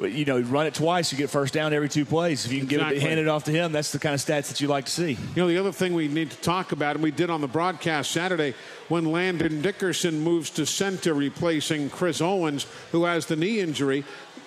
you 0.00 0.24
know, 0.24 0.40
run 0.40 0.66
it 0.66 0.74
twice, 0.74 1.10
you 1.10 1.18
get 1.18 1.30
first 1.30 1.52
down 1.52 1.72
every 1.72 1.88
two 1.88 2.04
plays. 2.04 2.46
If 2.46 2.52
you 2.52 2.60
can 2.60 2.68
exactly. 2.68 2.94
give 2.94 3.02
it, 3.02 3.06
hand 3.08 3.20
it 3.20 3.28
off 3.28 3.44
to 3.44 3.50
him, 3.50 3.72
that's 3.72 3.90
the 3.92 3.98
kind 3.98 4.14
of 4.14 4.20
stats 4.20 4.48
that 4.48 4.60
you 4.60 4.68
like 4.68 4.84
to 4.84 4.90
see. 4.90 5.12
You 5.34 5.42
know, 5.42 5.48
the 5.48 5.58
other 5.58 5.72
thing 5.72 5.94
we 5.94 6.08
need 6.08 6.30
to 6.30 6.36
talk 6.36 6.72
about, 6.72 6.94
and 6.94 7.02
we 7.02 7.10
did 7.10 7.30
on 7.30 7.40
the 7.40 7.48
broadcast 7.48 8.12
Saturday, 8.12 8.54
when 8.88 9.06
Landon 9.06 9.60
Dickerson 9.60 10.20
moves 10.20 10.50
to 10.50 10.66
center, 10.66 11.14
replacing 11.14 11.90
Chris 11.90 12.20
Owens, 12.20 12.66
who 12.92 13.04
has 13.04 13.26
the 13.26 13.36
knee 13.36 13.60
injury. 13.60 14.04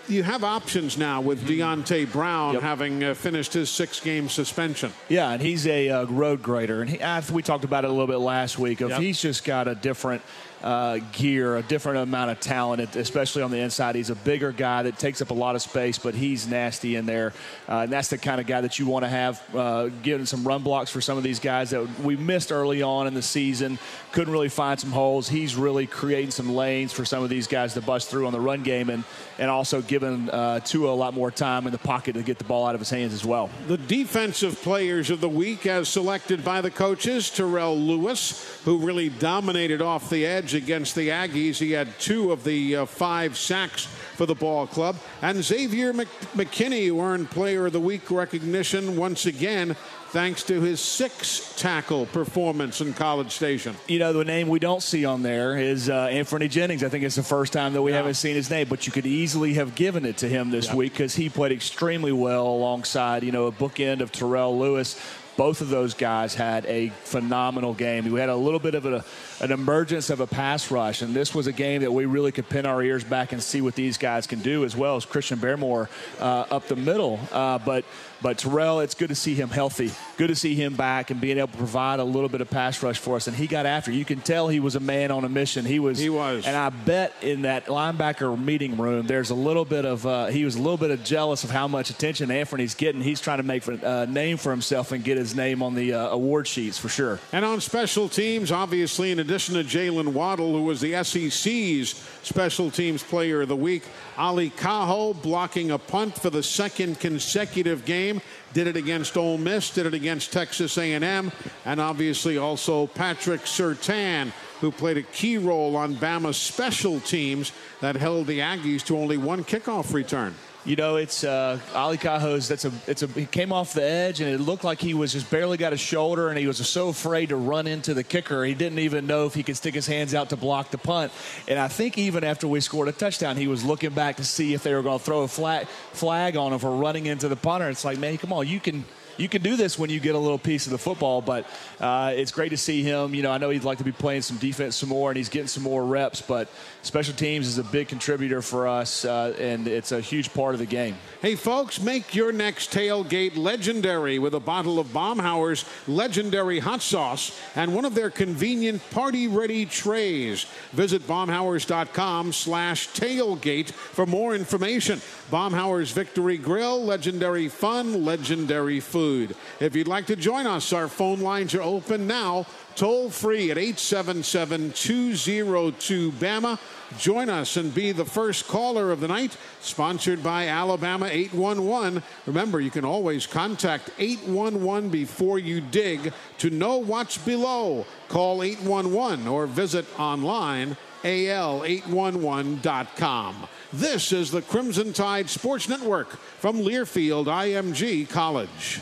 You 0.08 0.24
have 0.24 0.44
options 0.44 0.98
now 0.98 1.22
with 1.22 1.48
Deonte 1.48 2.12
Brown 2.12 2.56
yep. 2.56 2.64
having 2.64 3.04
uh, 3.04 3.14
finished 3.14 3.54
his 3.54 3.70
six-game 3.70 4.30
suspension. 4.30 4.92
Yeah, 5.10 5.32
and 5.32 5.42
he's 5.42 5.68
a 5.68 5.90
uh, 5.90 6.06
road 6.06 6.42
grader, 6.42 6.82
and 6.82 6.90
he, 6.90 7.34
we 7.34 7.44
talked 7.44 7.64
about 7.64 7.86
it 7.86 7.90
a 7.90 7.94
little 7.94 8.08
bit 8.08 8.18
last 8.18 8.60
week. 8.60 8.82
If 8.82 8.90
yep. 8.90 9.00
he's 9.00 9.22
just 9.22 9.44
got 9.46 9.68
a 9.68 9.76
different 9.76 10.22
uh, 10.64 11.00
gear, 11.12 11.58
a 11.58 11.64
different 11.64 12.00
amount 12.00 12.32
of 12.32 12.40
talent, 12.40 12.96
especially 12.96 13.42
on 13.42 13.52
the 13.52 13.58
inside. 13.58 13.96
He's 13.96 14.10
a 14.10 14.16
bigger 14.16 14.52
guy 14.52 14.84
that 14.84 14.98
takes 14.98 15.22
up 15.22 15.32
a 15.32 15.34
lot 15.34 15.56
of 15.56 15.62
space, 15.62 15.98
but 15.98 16.14
he's 16.14 16.48
nasty 16.48 16.96
in 16.96 17.06
there. 17.06 17.34
Uh, 17.68 17.80
and 17.80 17.92
that's 17.92 18.10
the 18.10 18.18
kind 18.18 18.40
of 18.40 18.48
guy 18.48 18.62
that 18.62 18.78
you 18.80 18.86
want 18.86 19.04
to 19.04 19.10
have 19.10 19.56
uh, 19.56 19.88
getting 20.04 20.26
some 20.26 20.48
run 20.48 20.62
blocks 20.62 20.92
for 20.92 21.02
some 21.02 21.18
of 21.18 21.24
these 21.24 21.40
guys 21.40 21.72
that 21.72 22.00
we 22.00 22.16
missed 22.16 22.52
early 22.52 22.82
on 22.82 23.08
in 23.08 23.14
the 23.14 23.22
season. 23.22 23.80
Couldn't 24.12 24.34
really 24.34 24.50
find 24.50 24.80
some 24.80 24.92
holes. 24.92 25.28
He's 25.28 25.56
really 25.56 25.88
creating 25.88 26.32
some 26.32 26.54
lanes 26.54 26.94
for 26.94 27.06
some 27.06 27.24
of 27.24 27.30
these 27.30 27.48
guys 27.48 27.74
to 27.74 27.82
bust 27.82 28.10
through 28.10 28.28
on 28.28 28.34
the 28.34 28.42
run 28.42 28.62
game 28.62 28.90
and, 28.90 29.04
and 29.40 29.50
also 29.50 29.82
giving 29.82 30.30
uh, 30.30 30.60
Tua 30.60 30.92
a 30.92 30.96
lot 30.96 31.14
more 31.14 31.32
time 31.32 31.66
in 31.66 31.72
the 31.72 31.78
pocket 31.78 32.14
to 32.14 32.24
get 32.24 32.38
the 32.38 32.44
ball 32.44 32.68
out 32.68 32.76
of 32.76 32.82
his 32.82 32.90
hands 32.90 33.14
as 33.14 33.26
well. 33.26 33.50
The 33.68 33.78
defensive 33.78 34.62
players 34.62 35.10
of 35.10 35.22
the 35.22 35.30
week, 35.30 35.66
as 35.66 35.90
selected 35.90 36.44
by 36.44 36.62
the 36.62 36.72
coaches, 36.72 37.30
Terrell 37.30 37.78
Lewis, 37.78 38.60
who 38.66 38.78
really 38.78 39.10
dominated 39.10 39.82
off 39.82 40.10
the 40.10 40.26
edge 40.26 40.51
against 40.54 40.96
the 40.96 41.10
Aggies. 41.10 41.58
He 41.58 41.72
had 41.72 42.00
two 42.00 42.32
of 42.32 42.44
the 42.44 42.78
uh, 42.78 42.86
five 42.86 43.38
sacks 43.38 43.86
for 43.86 44.26
the 44.26 44.36
ball 44.36 44.68
club. 44.68 44.98
And 45.22 45.44
Xavier 45.44 45.94
McKinney 45.94 46.96
earned 46.96 47.30
Player 47.30 47.68
of 47.68 47.74
the 47.74 47.80
Week 47.80 48.10
recognition 48.12 48.96
once 48.98 49.26
again 49.26 49.76
thanks 50.12 50.44
to 50.44 50.60
his 50.60 50.82
six 50.82 51.54
tackle 51.58 52.06
performance 52.08 52.82
in 52.82 52.94
College 52.94 53.32
Station. 53.32 53.74
You 53.88 54.00
know, 54.00 54.12
the 54.12 54.26
name 54.26 54.50
we 54.50 54.60
don't 54.60 54.84
see 54.84 55.06
on 55.06 55.24
there 55.24 55.58
is 55.58 55.90
uh, 55.90 56.08
Anfernee 56.08 56.50
Jennings. 56.50 56.84
I 56.84 56.90
think 56.90 57.06
it's 57.06 57.16
the 57.16 57.24
first 57.24 57.54
time 57.54 57.72
that 57.74 57.82
we 57.82 57.92
yeah. 57.92 57.98
haven't 57.98 58.16
seen 58.16 58.36
his 58.36 58.50
name, 58.50 58.68
but 58.68 58.86
you 58.86 58.92
could 58.92 59.06
easily 59.06 59.54
have 59.54 59.74
given 59.74 60.06
it 60.06 60.18
to 60.18 60.28
him 60.28 60.50
this 60.52 60.68
yeah. 60.68 60.76
week 60.76 60.92
because 60.92 61.16
he 61.16 61.30
played 61.30 61.54
extremely 61.54 62.12
well 62.12 62.46
alongside, 62.46 63.24
you 63.24 63.32
know, 63.32 63.48
a 63.48 63.54
bookend 63.54 64.02
of 64.02 64.12
Terrell 64.12 64.60
Lewis 64.60 65.02
both 65.38 65.62
of 65.62 65.70
those 65.70 65.94
guys 65.94 66.36
had 66.36 66.66
a 66.66 66.90
phenomenal 67.04 67.74
game. 67.74 68.12
We 68.12 68.20
had 68.20 68.30
a 68.30 68.36
little 68.36 68.60
bit 68.60 68.76
of 68.76 68.86
a, 68.86 69.04
an 69.40 69.52
emergence 69.52 70.10
of 70.10 70.20
a 70.20 70.28
pass 70.28 70.72
rush, 70.72 71.02
and 71.02 71.14
this 71.14 71.34
was 71.34 71.48
a 71.48 71.52
game 71.52 71.82
that 71.82 71.92
we 71.92 72.06
really 72.06 72.32
could 72.32 72.50
pin 72.50 72.66
our 72.66 72.82
ears 72.84 73.04
back 73.04 73.32
and 73.32 73.42
see 73.42 73.62
what 73.62 73.76
these 73.76 73.98
guys 73.98 74.28
can 74.28 74.40
do, 74.40 74.66
as 74.66 74.76
well 74.76 74.96
as 74.96 75.06
Christian 75.06 75.40
Barmore 75.40 75.88
uh, 76.20 76.46
up 76.52 76.68
the 76.68 76.76
middle. 76.76 77.20
Uh, 77.32 77.58
but 77.60 77.86
but 78.22 78.38
Terrell, 78.38 78.80
it's 78.80 78.96
good 78.96 79.10
to 79.10 79.16
see 79.16 79.36
him 79.36 79.50
healthy. 79.50 79.92
Good 80.18 80.30
to 80.30 80.36
see 80.36 80.56
him 80.56 80.76
back 80.76 81.12
and 81.12 81.20
being 81.20 81.38
able 81.38 81.50
to 81.50 81.58
provide 81.58 82.00
a 82.00 82.04
little 82.04 82.30
bit 82.30 82.42
of 82.42 82.50
pass 82.50 82.82
rush 82.82 82.98
for 82.98 83.16
us. 83.16 83.28
And 83.28 83.36
he 83.36 83.48
got 83.48 83.66
after. 83.66 83.92
You 83.92 84.06
can 84.06 84.22
tell 84.22 84.48
he 84.48 84.60
was 84.60 84.76
a 84.76 84.80
man 84.80 85.12
on 85.12 85.24
a 85.24 85.30
mission. 85.30 85.66
He 85.66 85.80
was. 85.80 86.00
He 86.00 86.10
was. 86.10 86.46
And 86.46 86.56
I 86.56 86.70
bet 86.70 87.14
in 87.22 87.44
that 87.44 87.66
linebacker 87.66 88.42
meeting 88.42 88.78
room, 88.78 89.08
there's 89.08 89.30
a 89.30 89.36
little 89.36 89.66
bit 89.66 89.86
of. 89.86 90.06
Uh, 90.06 90.28
he 90.28 90.46
was 90.46 90.56
a 90.56 90.62
little 90.62 90.78
bit 90.78 90.92
of 90.92 91.04
jealous 91.04 91.44
of 91.44 91.52
how 91.52 91.68
much 91.68 91.90
attention 91.90 92.30
Anfernee 92.30 92.62
getting. 92.76 93.02
He's 93.02 93.22
trying 93.22 93.38
to 93.38 93.44
make 93.44 93.68
a 93.68 93.88
uh, 93.88 94.06
name 94.06 94.38
for 94.38 94.52
himself 94.52 94.92
and 94.92 95.04
get 95.04 95.18
his 95.18 95.36
name 95.36 95.62
on 95.64 95.76
the 95.76 95.94
uh, 95.94 96.10
award 96.10 96.48
sheets 96.48 96.78
for 96.78 96.90
sure. 96.90 97.20
And 97.32 97.46
on 97.46 97.62
special 97.62 98.10
teams, 98.10 98.52
obviously, 98.52 99.12
in 99.12 99.20
addition 99.20 99.56
to 99.56 99.64
Jalen 99.64 100.10
Waddle, 100.10 100.52
who 100.52 100.64
was 100.64 100.82
the 100.82 101.04
SEC's 101.04 101.96
special 102.24 102.72
teams 102.72 103.04
player 103.04 103.42
of 103.42 103.48
the 103.48 103.56
week, 103.56 103.84
Ale 104.18 104.50
Kaho 104.50 105.20
blocking 105.22 105.72
a 105.72 105.78
punt 105.78 106.20
for 106.20 106.30
the 106.30 106.44
second 106.44 107.00
consecutive 107.00 107.86
game. 107.86 108.11
Did 108.54 108.68
it 108.68 108.76
against 108.76 109.16
Ole 109.16 109.38
Miss, 109.38 109.70
did 109.70 109.86
it 109.86 109.94
against 109.94 110.34
Texas 110.34 110.78
A&M, 110.78 111.32
and 111.66 111.80
obviously 111.80 112.38
also 112.38 112.88
Patrick 112.88 113.42
Surtain, 113.42 114.32
who 114.60 114.72
played 114.72 114.98
a 114.98 115.04
key 115.04 115.38
role 115.38 115.76
on 115.76 115.96
Bama's 115.96 116.38
special 116.38 117.00
teams 117.00 117.52
that 117.80 117.96
held 117.96 118.28
the 118.28 118.40
Aggies 118.40 118.84
to 118.86 118.98
only 118.98 119.18
one 119.18 119.44
kickoff 119.44 119.94
return. 119.94 120.36
You 120.64 120.76
know, 120.76 120.98
it's 120.98 121.24
uh, 121.24 121.60
Ale 121.74 121.98
Kaho's. 121.98 122.48
That's 122.48 122.66
a. 122.66 122.72
It's 122.86 123.02
a. 123.02 123.08
He 123.08 123.26
came 123.26 123.52
off 123.52 123.74
the 123.74 123.84
edge, 123.84 124.22
and 124.22 124.30
it 124.30 124.40
looked 124.40 124.64
like 124.64 124.80
he 124.80 124.94
was 124.94 125.12
just 125.12 125.30
barely 125.32 125.58
got 125.58 125.74
a 125.74 125.78
shoulder, 125.78 126.30
and 126.30 126.38
he 126.38 126.46
was 126.46 126.58
so 126.68 126.90
afraid 126.90 127.30
to 127.30 127.36
run 127.36 127.66
into 127.66 127.96
the 127.96 128.04
kicker. 128.04 128.44
He 128.44 128.54
didn't 128.54 128.78
even 128.78 129.08
know 129.08 129.26
if 129.26 129.34
he 129.34 129.42
could 129.42 129.58
stick 129.58 129.74
his 129.74 129.88
hands 129.88 130.14
out 130.14 130.30
to 130.30 130.38
block 130.38 130.70
the 130.70 130.78
punt. 130.78 131.12
And 131.48 131.58
I 131.58 131.68
think 131.68 131.98
even 131.98 132.24
after 132.24 132.48
we 132.48 132.62
scored 132.62 132.90
a 132.90 132.92
touchdown, 132.92 133.38
he 133.38 133.48
was 133.48 133.64
looking 133.64 133.90
back 133.90 134.18
to 134.18 134.24
see 134.24 134.54
if 134.54 134.62
they 134.62 134.76
were 134.76 134.84
going 134.84 135.00
to 135.00 135.04
throw 135.04 135.22
a 135.22 135.28
flag 135.28 135.68
flag 135.94 136.38
on 136.38 136.54
him 136.54 136.60
for 136.60 136.76
running 136.76 137.08
into 137.08 137.28
the 137.28 137.36
punter. 137.36 137.68
It's 137.68 137.84
like, 137.84 137.98
man, 137.98 138.20
come 138.20 138.32
on, 138.32 138.48
you 138.48 138.60
can 138.60 138.86
you 139.18 139.30
can 139.30 139.42
do 139.42 139.56
this 139.56 139.78
when 139.78 139.90
you 139.90 140.00
get 140.00 140.16
a 140.16 140.20
little 140.20 140.38
piece 140.38 140.66
of 140.66 140.72
the 140.72 140.78
football. 140.78 141.22
But 141.22 141.46
uh, 141.80 142.14
it's 142.16 142.32
great 142.32 142.50
to 142.50 142.58
see 142.58 142.84
him. 142.84 143.14
You 143.14 143.24
know, 143.24 143.32
I 143.32 143.38
know 143.38 143.50
he'd 143.50 143.64
like 143.64 143.78
to 143.78 143.84
be 143.84 143.92
playing 143.92 144.24
some 144.24 144.38
defense 144.38 144.76
some 144.76 144.90
more, 144.90 145.10
and 145.10 145.18
he's 145.18 145.30
getting 145.30 145.48
some 145.48 145.64
more 145.64 145.84
reps. 145.84 146.22
But 146.22 146.50
special 146.82 147.14
teams 147.14 147.48
is 147.48 147.58
a 147.58 147.64
big 147.64 147.88
contributor 147.88 148.42
for 148.42 148.68
us, 148.68 149.06
uh, 149.06 149.36
and 149.40 149.68
it's 149.68 149.92
a 149.92 150.02
huge 150.02 150.34
part 150.34 150.54
of 150.54 150.60
the 150.60 150.66
game. 150.66 150.96
Hey, 151.22 151.36
folks, 151.36 151.80
make 151.80 152.16
your 152.16 152.32
next 152.32 152.72
tailgate 152.72 153.38
legendary 153.38 154.20
with 154.20 154.34
a 154.34 154.40
bottle 154.40 154.80
of 154.80 154.88
Baumhower's 154.88 155.66
legendary 155.88 156.60
hot 156.60 156.82
sauce 156.82 157.40
and 157.56 157.76
one 157.76 157.86
of 157.86 157.94
their 157.94 158.10
convenient 158.10 158.82
party-ready 158.92 159.66
trays. 159.68 160.46
Visit 160.72 161.04
baumhowers.com 161.08 162.34
slash 162.34 162.90
tailgate 162.90 163.72
for 163.72 164.06
more 164.06 164.36
information. 164.36 165.00
Baumhower's 165.30 165.92
Victory 165.92 166.38
Grill, 166.38 166.84
legendary 166.84 167.48
fun, 167.48 168.04
legendary 168.04 168.80
food. 168.80 169.36
If 169.60 169.76
you'd 169.76 169.88
like 169.88 170.08
to 170.08 170.16
join 170.16 170.48
us, 170.48 170.74
our 170.74 170.88
phone 170.88 171.22
lines 171.22 171.54
are 171.56 171.62
open 171.62 172.08
now, 172.08 172.48
toll 172.76 173.10
free 173.10 173.50
at 173.52 173.58
877 173.58 174.74
202 174.74 176.12
BAMA. 176.14 176.58
Join 176.98 177.30
us 177.30 177.58
and 177.58 177.74
be 177.74 177.92
the 177.92 178.06
first 178.06 178.48
caller 178.48 178.92
of 178.92 179.00
the 179.00 179.08
night, 179.08 179.38
sponsored 179.62 180.22
by 180.22 180.48
Alabama 180.48 181.08
811. 181.10 182.04
Remember, 182.26 182.60
you 182.60 182.70
can 182.70 182.84
always 182.84 183.26
contact 183.26 183.90
811 183.98 184.90
before 184.90 185.40
you 185.40 185.62
dig 185.62 186.12
to 186.40 186.50
know 186.50 186.76
what's 186.78 187.18
below. 187.18 187.86
Call 188.10 188.44
811 188.44 189.26
or 189.28 189.48
visit 189.48 189.86
online 190.00 190.76
al811.com. 191.04 193.48
This 193.74 194.12
is 194.12 194.32
the 194.32 194.42
Crimson 194.42 194.92
Tide 194.94 195.30
Sports 195.30 195.70
Network 195.70 196.10
from 196.10 196.58
Learfield 196.58 197.28
IMG 197.28 198.10
College. 198.10 198.82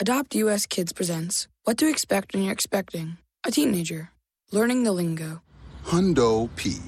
Adopt 0.00 0.34
US 0.34 0.66
Kids 0.66 0.92
presents 0.92 1.46
What 1.62 1.78
to 1.78 1.88
Expect 1.88 2.34
When 2.34 2.42
You're 2.42 2.52
Expecting 2.52 3.18
a 3.46 3.52
Teenager. 3.52 4.10
Learning 4.50 4.82
the 4.82 4.90
Lingo. 4.90 5.40
Hundo 5.84 6.48
P. 6.56 6.78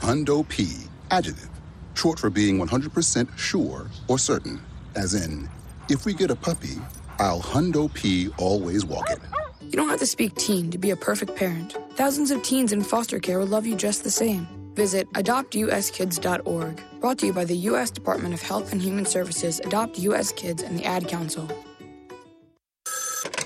Hundo 0.00 0.48
P. 0.48 0.68
Adjective. 1.10 1.50
Short 1.92 2.18
for 2.18 2.30
being 2.30 2.58
100% 2.58 3.36
sure 3.36 3.90
or 4.08 4.18
certain. 4.18 4.62
As 4.96 5.12
in, 5.12 5.46
if 5.90 6.06
we 6.06 6.14
get 6.14 6.30
a 6.30 6.36
puppy, 6.36 6.76
I'll 7.18 7.42
Hundo 7.42 7.92
P 7.92 8.30
always 8.38 8.86
walk 8.86 9.10
it. 9.10 9.18
You 9.60 9.72
don't 9.72 9.90
have 9.90 10.00
to 10.00 10.06
speak 10.06 10.34
teen 10.36 10.70
to 10.70 10.78
be 10.78 10.90
a 10.90 10.96
perfect 10.96 11.36
parent. 11.36 11.76
Thousands 11.96 12.30
of 12.30 12.42
teens 12.42 12.72
in 12.72 12.82
foster 12.82 13.18
care 13.18 13.38
will 13.40 13.46
love 13.46 13.66
you 13.66 13.76
just 13.76 14.04
the 14.04 14.10
same. 14.10 14.48
Visit 14.74 15.06
adoptuskids.org. 15.12 16.82
Brought 17.00 17.18
to 17.18 17.26
you 17.26 17.32
by 17.34 17.44
the 17.44 17.56
U.S. 17.68 17.90
Department 17.90 18.32
of 18.32 18.40
Health 18.40 18.72
and 18.72 18.80
Human 18.80 19.04
Services, 19.04 19.60
Adopt 19.60 19.98
U.S. 19.98 20.32
Kids, 20.32 20.62
and 20.62 20.78
the 20.78 20.84
Ad 20.86 21.08
Council. 21.08 21.46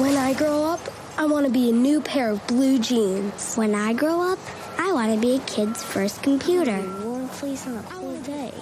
When 0.00 0.16
I 0.16 0.34
grow 0.34 0.62
up, 0.64 0.80
I 1.18 1.26
want 1.26 1.46
to 1.46 1.52
be 1.52 1.70
a 1.70 1.72
new 1.72 2.00
pair 2.00 2.30
of 2.30 2.46
blue 2.46 2.78
jeans. 2.78 3.56
When 3.56 3.74
I 3.74 3.92
grow 3.92 4.20
up, 4.20 4.38
I 4.78 4.92
want 4.92 5.12
to 5.12 5.20
be 5.20 5.36
a 5.36 5.40
kid's 5.40 5.82
first 5.82 6.22
computer. 6.22 6.78
Warm 7.04 7.28
place 7.28 7.66
on 7.66 7.76
a 7.76 7.82
cold 7.82 8.22
day. 8.22 8.52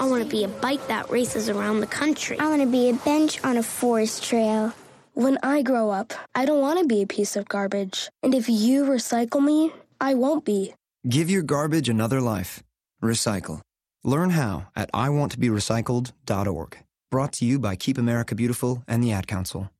I 0.00 0.06
want 0.06 0.22
to 0.22 0.28
be 0.28 0.44
a 0.44 0.48
bike 0.48 0.86
that 0.88 1.10
races 1.10 1.48
around 1.48 1.80
the 1.80 1.86
country. 1.86 2.38
I 2.38 2.48
want 2.48 2.62
to 2.62 2.66
be 2.66 2.88
a 2.88 2.94
bench 2.94 3.44
on 3.44 3.58
a 3.58 3.62
forest 3.62 4.24
trail. 4.24 4.72
When 5.14 5.38
I 5.42 5.62
grow 5.62 5.90
up, 5.90 6.14
I 6.34 6.46
don't 6.46 6.60
want 6.60 6.78
to 6.78 6.86
be 6.86 7.02
a 7.02 7.06
piece 7.06 7.36
of 7.36 7.48
garbage. 7.48 8.08
And 8.22 8.34
if 8.34 8.48
you 8.48 8.84
recycle 8.84 9.44
me, 9.44 9.72
I 10.00 10.14
won't 10.14 10.44
be. 10.46 10.74
Give 11.08 11.28
your 11.28 11.42
garbage 11.42 11.88
another 11.88 12.20
life. 12.20 12.62
Recycle. 13.02 13.60
Learn 14.02 14.30
how 14.30 14.68
at 14.74 14.90
iwanttoberecycled.org. 14.92 16.78
Brought 17.10 17.32
to 17.34 17.44
you 17.44 17.58
by 17.58 17.76
Keep 17.76 17.98
America 17.98 18.34
Beautiful 18.34 18.82
and 18.88 19.02
the 19.02 19.12
Ad 19.12 19.26
Council. 19.26 19.70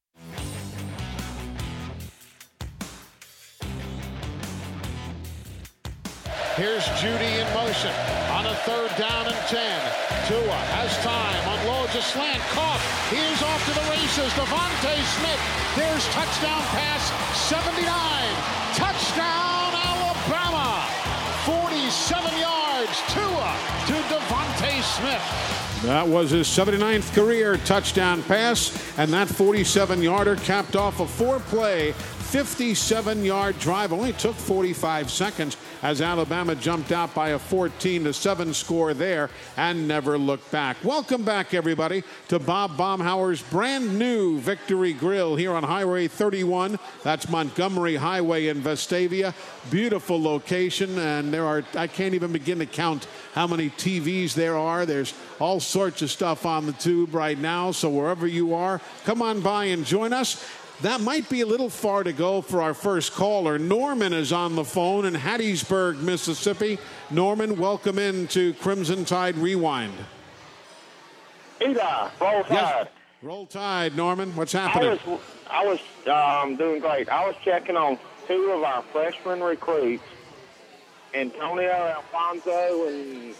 Here's 6.61 6.85
Jeudy 7.01 7.41
in 7.41 7.49
motion 7.55 7.89
on 8.37 8.45
a 8.45 8.55
third 8.69 8.93
down 9.01 9.25
and 9.25 9.41
10. 9.49 9.81
Tua 10.29 10.61
has 10.77 10.93
time, 11.01 11.41
unloads 11.57 11.95
a 11.97 12.03
slant, 12.03 12.43
caught. 12.53 12.85
He 13.09 13.17
is 13.17 13.41
off 13.41 13.65
to 13.65 13.73
the 13.73 13.87
races. 13.89 14.29
DeVonta 14.37 14.93
Smith. 15.17 15.41
There's 15.73 16.05
touchdown 16.13 16.61
pass, 16.77 17.09
79. 17.49 17.81
Touchdown, 18.77 19.73
Alabama. 19.73 20.85
47 21.49 22.29
yards. 22.37 22.93
Tua 23.09 23.57
to 23.89 23.97
DeVonta 24.13 24.83
Smith. 24.85 25.61
That 25.85 26.07
was 26.07 26.29
his 26.29 26.47
79th 26.47 27.15
career 27.15 27.57
touchdown 27.65 28.23
pass, 28.25 28.77
and 28.99 29.11
that 29.15 29.29
47 29.29 30.03
yarder 30.03 30.37
capped 30.37 30.77
off 30.77 31.01
a 31.01 31.07
four 31.07 31.41
play, 31.41 31.95
57 32.31 33.25
yard 33.25 33.59
drive. 33.59 33.93
Only 33.93 34.13
took 34.13 34.37
45 34.37 35.11
seconds 35.11 35.57
as 35.83 36.01
Alabama 36.01 36.55
jumped 36.55 36.93
out 36.93 37.13
by 37.13 37.31
a 37.31 37.39
14 37.41 38.05
to 38.05 38.13
7 38.13 38.55
score 38.55 38.95
there 38.95 39.31
and 39.57 39.89
never 39.89 40.17
looked 40.17 40.49
back. 40.53 40.77
Welcome 40.85 41.25
back, 41.25 41.55
everybody, 41.55 42.05
to 42.29 42.39
Bob 42.39 42.77
Baumhower's 42.77 43.43
brand 43.43 43.99
new 43.99 44.39
Victory 44.39 44.93
Grill 44.93 45.35
here 45.35 45.53
on 45.53 45.65
Highway 45.65 46.07
31. 46.07 46.79
That's 47.03 47.29
Montgomery 47.29 47.97
Highway 47.97 48.47
in 48.47 48.61
Vestavia. 48.63 49.35
Beautiful 49.69 50.23
location, 50.23 51.01
and 51.01 51.35
there 51.35 51.45
are, 51.45 51.65
I 51.75 51.89
can't 51.89 52.15
even 52.15 52.31
begin 52.33 52.61
to 52.61 52.67
count 52.67 53.09
how 53.35 53.49
many 53.49 53.71
TVs 53.71 54.35
there 54.35 54.57
are. 54.57 54.87
There's 54.87 55.15
all 55.41 55.59
sorts 55.59 56.01
of 56.03 56.13
stuff 56.13 56.47
on 56.47 56.67
the 56.67 56.73
tube 56.75 57.13
right 57.13 57.39
now, 57.39 57.73
so 57.73 57.89
wherever 57.89 58.27
you 58.27 58.55
are, 58.55 58.81
come 59.05 59.21
on 59.21 59.41
by 59.41 59.65
and 59.67 59.85
join 59.85 60.13
us. 60.13 60.47
That 60.83 61.03
might 61.03 61.29
be 61.29 61.43
a 61.43 61.47
little 61.47 61.69
far 61.69 62.05
to 62.05 62.13
go 62.13 62.41
for 62.41 62.63
our 62.63 62.73
first 62.73 63.13
caller. 63.13 63.59
Norman 63.59 64.15
is 64.15 64.33
on 64.33 64.57
the 64.57 64.65
phone 64.65 65.05
in 65.05 65.13
Hattiesburg, 65.13 66.01
Mississippi. 66.01 66.79
Norman, 67.11 67.59
welcome 67.59 67.99
into 67.99 68.55
Crimson 68.55 69.05
Tide 69.05 69.37
Rewind. 69.37 69.93
Ida, 71.61 72.11
roll 72.19 72.43
tide. 72.45 72.51
Yes. 72.51 72.89
Roll 73.23 73.45
Tide, 73.45 73.95
Norman. 73.95 74.35
What's 74.35 74.53
happening? 74.53 74.89
I 74.89 75.11
was, 75.11 75.21
I 75.51 75.67
was 75.67 76.45
um, 76.47 76.57
doing 76.57 76.81
great. 76.81 77.11
I 77.11 77.27
was 77.27 77.37
checking 77.45 77.77
on 77.77 77.99
two 78.27 78.51
of 78.57 78.63
our 78.63 78.81
freshman 78.85 79.43
recruits, 79.43 80.03
Antonio 81.13 81.95
Alfano 82.15 82.89
and 82.89 83.35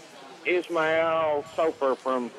Ismael 0.45 1.47
Soper 1.57 1.95
from 1.95 2.31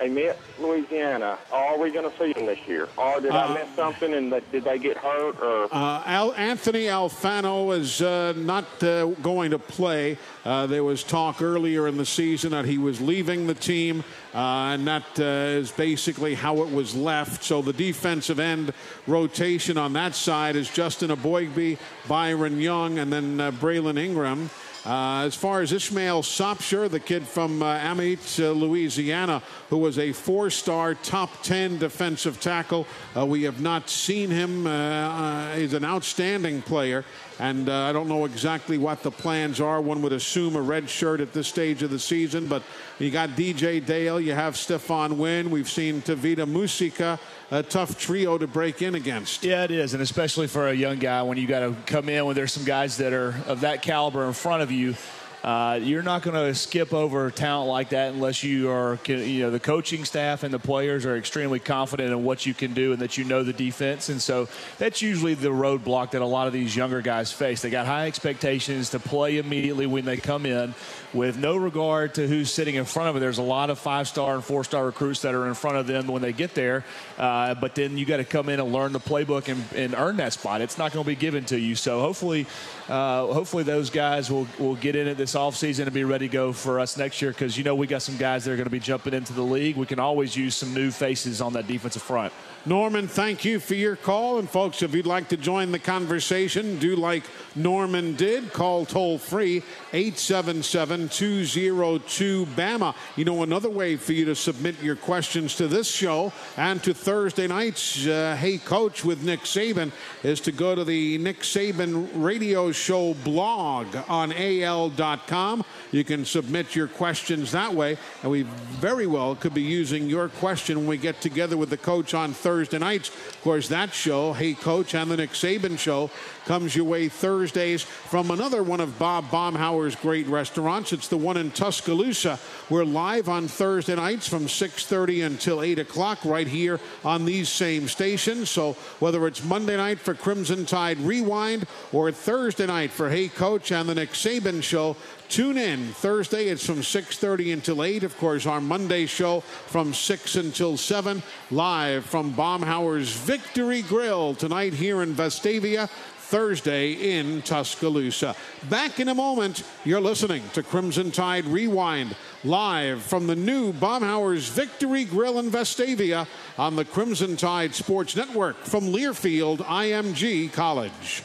Amite, 0.00 0.36
Louisiana. 0.58 1.38
Are 1.52 1.78
we 1.78 1.90
going 1.90 2.10
to 2.10 2.16
see 2.18 2.32
them 2.32 2.46
this 2.46 2.58
year? 2.66 2.88
Or 2.96 3.20
did 3.20 3.32
Uh, 3.32 3.38
I 3.38 3.54
miss 3.54 3.68
something 3.76 4.14
and 4.14 4.30
did 4.50 4.64
they 4.64 4.78
get 4.78 4.96
hurt? 4.96 5.38
Or 5.42 5.68
Uh, 5.70 6.02
Al- 6.06 6.32
Anthony 6.34 6.84
Alfano 6.84 7.76
is 7.76 8.00
uh, 8.00 8.32
not 8.36 8.64
uh, 8.82 9.06
going 9.22 9.50
to 9.50 9.58
play. 9.58 10.16
Uh, 10.44 10.66
there 10.66 10.84
was 10.84 11.02
talk 11.04 11.42
earlier 11.42 11.86
in 11.86 11.98
the 11.98 12.06
season 12.06 12.50
that 12.52 12.64
he 12.64 12.78
was 12.78 13.00
leaving 13.00 13.46
the 13.46 13.54
team, 13.54 14.02
uh, 14.34 14.38
and 14.72 14.86
that 14.86 15.04
uh, 15.18 15.22
is 15.60 15.70
basically 15.70 16.34
how 16.34 16.62
it 16.62 16.72
was 16.72 16.94
left. 16.96 17.44
So 17.44 17.60
the 17.60 17.74
defensive 17.74 18.40
end 18.40 18.72
rotation 19.06 19.76
on 19.76 19.92
that 19.92 20.14
side 20.14 20.56
is 20.56 20.70
Justin 20.70 21.10
Eboigbe, 21.10 21.76
Byron 22.08 22.58
Young, 22.58 22.98
and 22.98 23.12
then 23.12 23.38
uh, 23.40 23.50
Braylen 23.50 23.98
Ingram. 23.98 24.48
Uh, 24.84 25.24
as 25.26 25.34
far 25.34 25.60
as 25.60 25.72
Ishmael 25.72 26.22
Sopsher, 26.22 26.88
the 26.88 27.00
kid 27.00 27.26
from 27.26 27.62
uh, 27.62 27.78
Amite, 27.78 28.40
uh, 28.40 28.50
Louisiana, 28.52 29.42
who 29.68 29.76
was 29.76 29.98
a 29.98 30.12
four-star, 30.12 30.94
top 30.94 31.42
10 31.42 31.76
defensive 31.78 32.40
tackle, 32.40 32.86
uh, 33.14 33.26
we 33.26 33.42
have 33.42 33.60
not 33.60 33.90
seen 33.90 34.30
him. 34.30 34.66
Uh, 34.66 34.70
uh, 34.70 35.54
he's 35.56 35.74
an 35.74 35.84
outstanding 35.84 36.62
player, 36.62 37.04
and 37.40 37.70
uh, 37.70 37.84
I 37.84 37.92
don't 37.92 38.06
know 38.06 38.26
exactly 38.26 38.76
what 38.76 39.02
the 39.02 39.10
plans 39.10 39.62
are. 39.62 39.80
One 39.80 40.02
would 40.02 40.12
assume 40.12 40.56
a 40.56 40.60
red 40.60 40.90
shirt 40.90 41.22
at 41.22 41.32
this 41.32 41.48
stage 41.48 41.82
of 41.82 41.88
the 41.88 41.98
season, 41.98 42.46
but 42.46 42.62
you 42.98 43.10
got 43.10 43.30
DJ 43.30 43.84
Dale, 43.84 44.20
you 44.20 44.34
have 44.34 44.54
Stephon 44.54 45.16
Wynn, 45.16 45.50
we've 45.50 45.68
seen 45.68 46.02
Tevita 46.02 46.46
Musika, 46.46 47.18
a 47.50 47.62
tough 47.62 47.98
trio 47.98 48.36
to 48.36 48.46
break 48.46 48.82
in 48.82 48.94
against. 48.94 49.42
Yeah, 49.42 49.64
it 49.64 49.70
is, 49.70 49.94
and 49.94 50.02
especially 50.02 50.48
for 50.48 50.68
a 50.68 50.74
young 50.74 50.98
guy 50.98 51.22
when 51.22 51.38
you 51.38 51.46
got 51.46 51.60
to 51.60 51.74
come 51.86 52.10
in 52.10 52.26
when 52.26 52.36
there's 52.36 52.52
some 52.52 52.64
guys 52.64 52.98
that 52.98 53.14
are 53.14 53.34
of 53.46 53.62
that 53.62 53.80
caliber 53.80 54.26
in 54.26 54.34
front 54.34 54.62
of 54.62 54.70
you. 54.70 54.94
Uh, 55.42 55.78
you're 55.82 56.02
not 56.02 56.22
going 56.22 56.36
to 56.36 56.54
skip 56.54 56.92
over 56.92 57.30
talent 57.30 57.68
like 57.68 57.90
that 57.90 58.12
unless 58.12 58.44
you 58.44 58.70
are, 58.70 58.98
you 59.06 59.40
know, 59.40 59.50
the 59.50 59.60
coaching 59.60 60.04
staff 60.04 60.42
and 60.42 60.52
the 60.52 60.58
players 60.58 61.06
are 61.06 61.16
extremely 61.16 61.58
confident 61.58 62.10
in 62.10 62.22
what 62.24 62.44
you 62.44 62.52
can 62.52 62.74
do 62.74 62.92
and 62.92 63.00
that 63.00 63.16
you 63.16 63.24
know 63.24 63.42
the 63.42 63.52
defense. 63.52 64.10
And 64.10 64.20
so 64.20 64.48
that's 64.76 65.00
usually 65.00 65.32
the 65.32 65.48
roadblock 65.48 66.10
that 66.10 66.20
a 66.20 66.26
lot 66.26 66.46
of 66.46 66.52
these 66.52 66.76
younger 66.76 67.00
guys 67.00 67.32
face. 67.32 67.62
They 67.62 67.70
got 67.70 67.86
high 67.86 68.06
expectations 68.06 68.90
to 68.90 68.98
play 68.98 69.38
immediately 69.38 69.86
when 69.86 70.04
they 70.04 70.18
come 70.18 70.44
in 70.44 70.74
with 71.14 71.38
no 71.38 71.56
regard 71.56 72.14
to 72.14 72.26
who's 72.28 72.52
sitting 72.52 72.74
in 72.74 72.84
front 72.84 73.08
of 73.08 73.14
them. 73.14 73.20
There's 73.20 73.38
a 73.38 73.42
lot 73.42 73.70
of 73.70 73.78
five 73.78 74.08
star 74.08 74.34
and 74.34 74.44
four 74.44 74.62
star 74.62 74.84
recruits 74.84 75.22
that 75.22 75.34
are 75.34 75.46
in 75.48 75.54
front 75.54 75.78
of 75.78 75.86
them 75.86 76.06
when 76.06 76.20
they 76.20 76.32
get 76.32 76.54
there. 76.54 76.84
Uh, 77.18 77.54
but 77.54 77.74
then 77.74 77.96
you 77.96 78.04
got 78.04 78.18
to 78.18 78.24
come 78.24 78.48
in 78.48 78.60
and 78.60 78.72
learn 78.72 78.92
the 78.92 79.00
playbook 79.00 79.48
and, 79.48 79.64
and 79.74 79.94
earn 79.94 80.18
that 80.18 80.34
spot. 80.34 80.60
It's 80.60 80.78
not 80.78 80.92
going 80.92 81.04
to 81.04 81.08
be 81.08 81.16
given 81.16 81.44
to 81.46 81.58
you. 81.58 81.74
So 81.74 82.00
hopefully, 82.00 82.46
uh, 82.88 83.26
hopefully 83.26 83.62
those 83.62 83.90
guys 83.90 84.30
will, 84.30 84.46
will 84.58 84.76
get 84.76 84.96
in 84.96 85.08
it 85.08 85.16
this 85.16 85.29
offseason 85.34 85.84
and 85.84 85.92
be 85.92 86.04
ready 86.04 86.28
to 86.28 86.32
go 86.32 86.52
for 86.52 86.80
us 86.80 86.96
next 86.96 87.20
year 87.20 87.30
because 87.30 87.56
you 87.56 87.64
know 87.64 87.74
we 87.74 87.86
got 87.86 88.02
some 88.02 88.16
guys 88.16 88.44
that 88.44 88.52
are 88.52 88.56
going 88.56 88.64
to 88.64 88.70
be 88.70 88.80
jumping 88.80 89.14
into 89.14 89.32
the 89.32 89.42
league. 89.42 89.76
We 89.76 89.86
can 89.86 89.98
always 89.98 90.36
use 90.36 90.54
some 90.56 90.74
new 90.74 90.90
faces 90.90 91.40
on 91.40 91.52
that 91.54 91.66
defensive 91.66 92.02
front. 92.02 92.32
Norman, 92.66 93.08
thank 93.08 93.46
you 93.46 93.58
for 93.58 93.74
your 93.74 93.96
call. 93.96 94.38
And 94.38 94.48
folks, 94.48 94.82
if 94.82 94.94
you'd 94.94 95.06
like 95.06 95.28
to 95.28 95.38
join 95.38 95.72
the 95.72 95.78
conversation, 95.78 96.78
do 96.78 96.94
like 96.94 97.24
Norman 97.54 98.16
did. 98.16 98.52
Call 98.52 98.84
toll 98.84 99.16
free 99.16 99.62
877 99.94 101.08
202 101.08 102.46
BAMA. 102.46 102.94
You 103.16 103.24
know, 103.24 103.42
another 103.42 103.70
way 103.70 103.96
for 103.96 104.12
you 104.12 104.26
to 104.26 104.34
submit 104.34 104.82
your 104.82 104.96
questions 104.96 105.56
to 105.56 105.68
this 105.68 105.90
show 105.90 106.34
and 106.58 106.82
to 106.82 106.92
Thursday 106.92 107.46
night's 107.46 108.06
uh, 108.06 108.36
Hey 108.38 108.58
Coach 108.58 109.06
with 109.06 109.24
Nick 109.24 109.40
Saban 109.40 109.90
is 110.22 110.40
to 110.40 110.52
go 110.52 110.74
to 110.74 110.84
the 110.84 111.16
Nick 111.16 111.40
Saban 111.40 112.10
radio 112.14 112.72
show 112.72 113.14
blog 113.14 113.86
on 114.06 114.32
AL.com. 114.32 115.64
You 115.92 116.04
can 116.04 116.26
submit 116.26 116.76
your 116.76 116.88
questions 116.88 117.52
that 117.52 117.74
way, 117.74 117.96
and 118.22 118.30
we 118.30 118.42
very 118.42 119.06
well 119.06 119.34
could 119.34 119.54
be 119.54 119.62
using 119.62 120.08
your 120.08 120.28
question 120.28 120.78
when 120.78 120.86
we 120.86 120.98
get 120.98 121.22
together 121.22 121.56
with 121.56 121.70
the 121.70 121.78
coach 121.78 122.12
on 122.12 122.32
Thursday. 122.34 122.49
Thursday 122.50 122.78
nights. 122.78 123.10
Of 123.10 123.40
course, 123.42 123.68
that 123.68 123.94
show, 123.94 124.32
Hey 124.32 124.54
Coach, 124.54 124.96
and 124.96 125.08
the 125.08 125.16
Nick 125.16 125.30
Saban 125.30 125.78
show 125.78 126.10
comes 126.46 126.74
your 126.74 126.84
way 126.84 127.08
Thursdays 127.08 127.82
from 127.82 128.32
another 128.32 128.64
one 128.64 128.80
of 128.80 128.98
Bob 128.98 129.30
Baumhower's 129.30 129.94
great 129.94 130.26
restaurants. 130.26 130.92
It's 130.92 131.06
the 131.06 131.16
one 131.16 131.36
in 131.36 131.52
Tuscaloosa. 131.52 132.40
We're 132.68 132.84
live 132.84 133.28
on 133.28 133.46
Thursday 133.46 133.94
nights 133.94 134.26
from 134.26 134.48
6:30 134.48 135.24
until 135.24 135.62
8 135.62 135.78
o'clock 135.78 136.18
right 136.24 136.48
here 136.48 136.80
on 137.04 137.24
these 137.24 137.48
same 137.48 137.86
stations. 137.86 138.50
So 138.50 138.72
whether 138.98 139.28
it's 139.28 139.44
Monday 139.44 139.76
night 139.76 140.00
for 140.00 140.14
Crimson 140.14 140.66
Tide 140.66 140.98
Rewind 140.98 141.68
or 141.92 142.10
Thursday 142.10 142.66
night 142.66 142.90
for 142.90 143.10
Hey 143.10 143.28
Coach 143.28 143.70
and 143.70 143.88
the 143.88 143.94
Nick 143.94 144.14
Saban 144.14 144.60
show, 144.60 144.96
Tune 145.30 145.58
in 145.58 145.92
Thursday. 145.92 146.48
It's 146.48 146.66
from 146.66 146.82
6:30 146.82 147.52
until 147.52 147.84
8. 147.84 148.02
Of 148.02 148.18
course, 148.18 148.46
our 148.46 148.60
Monday 148.60 149.06
show 149.06 149.42
from 149.68 149.94
6 149.94 150.34
until 150.34 150.76
7, 150.76 151.22
live 151.52 152.04
from 152.04 152.32
Baumhower's 152.32 153.12
Victory 153.12 153.82
Grill 153.82 154.34
tonight 154.34 154.74
here 154.74 155.02
in 155.02 155.14
Vestavia. 155.14 155.88
Thursday 156.18 157.18
in 157.18 157.42
Tuscaloosa. 157.42 158.36
Back 158.68 159.00
in 159.00 159.08
a 159.08 159.14
moment, 159.14 159.64
you're 159.84 160.00
listening 160.00 160.42
to 160.52 160.62
Crimson 160.62 161.10
Tide 161.10 161.44
Rewind, 161.44 162.14
live 162.44 163.02
from 163.02 163.26
the 163.26 163.34
new 163.34 163.72
Baumhower's 163.72 164.48
Victory 164.48 165.04
Grill 165.04 165.40
in 165.40 165.50
Vestavia 165.50 166.28
on 166.56 166.76
the 166.76 166.84
Crimson 166.84 167.36
Tide 167.36 167.74
Sports 167.74 168.14
Network 168.14 168.64
from 168.64 168.92
Learfield 168.92 169.58
IMG 169.58 170.52
College. 170.52 171.24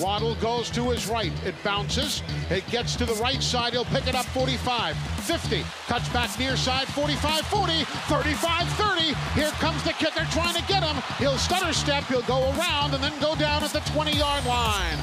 Waddle 0.00 0.34
goes 0.36 0.70
to 0.70 0.90
his 0.90 1.08
right. 1.08 1.32
It 1.44 1.54
bounces. 1.62 2.22
It 2.50 2.66
gets 2.70 2.96
to 2.96 3.04
the 3.04 3.14
right 3.14 3.42
side. 3.42 3.72
He'll 3.72 3.84
pick 3.86 4.06
it 4.06 4.14
up 4.14 4.26
45, 4.26 4.96
50. 4.96 5.62
Cuts 5.86 6.08
back 6.10 6.38
near 6.38 6.56
side 6.56 6.88
45, 6.88 7.46
40, 7.46 7.84
35, 7.84 8.68
30. 8.68 9.02
Here 9.34 9.50
comes 9.60 9.82
the 9.84 9.92
kicker 9.92 10.26
trying 10.32 10.54
to 10.54 10.62
get 10.68 10.82
him. 10.82 11.02
He'll 11.18 11.38
stutter 11.38 11.72
step. 11.72 12.04
He'll 12.04 12.22
go 12.22 12.42
around 12.56 12.94
and 12.94 13.02
then 13.02 13.18
go 13.20 13.34
down 13.36 13.62
at 13.62 13.70
the 13.70 13.80
20 13.80 14.16
yard 14.16 14.44
line. 14.46 14.98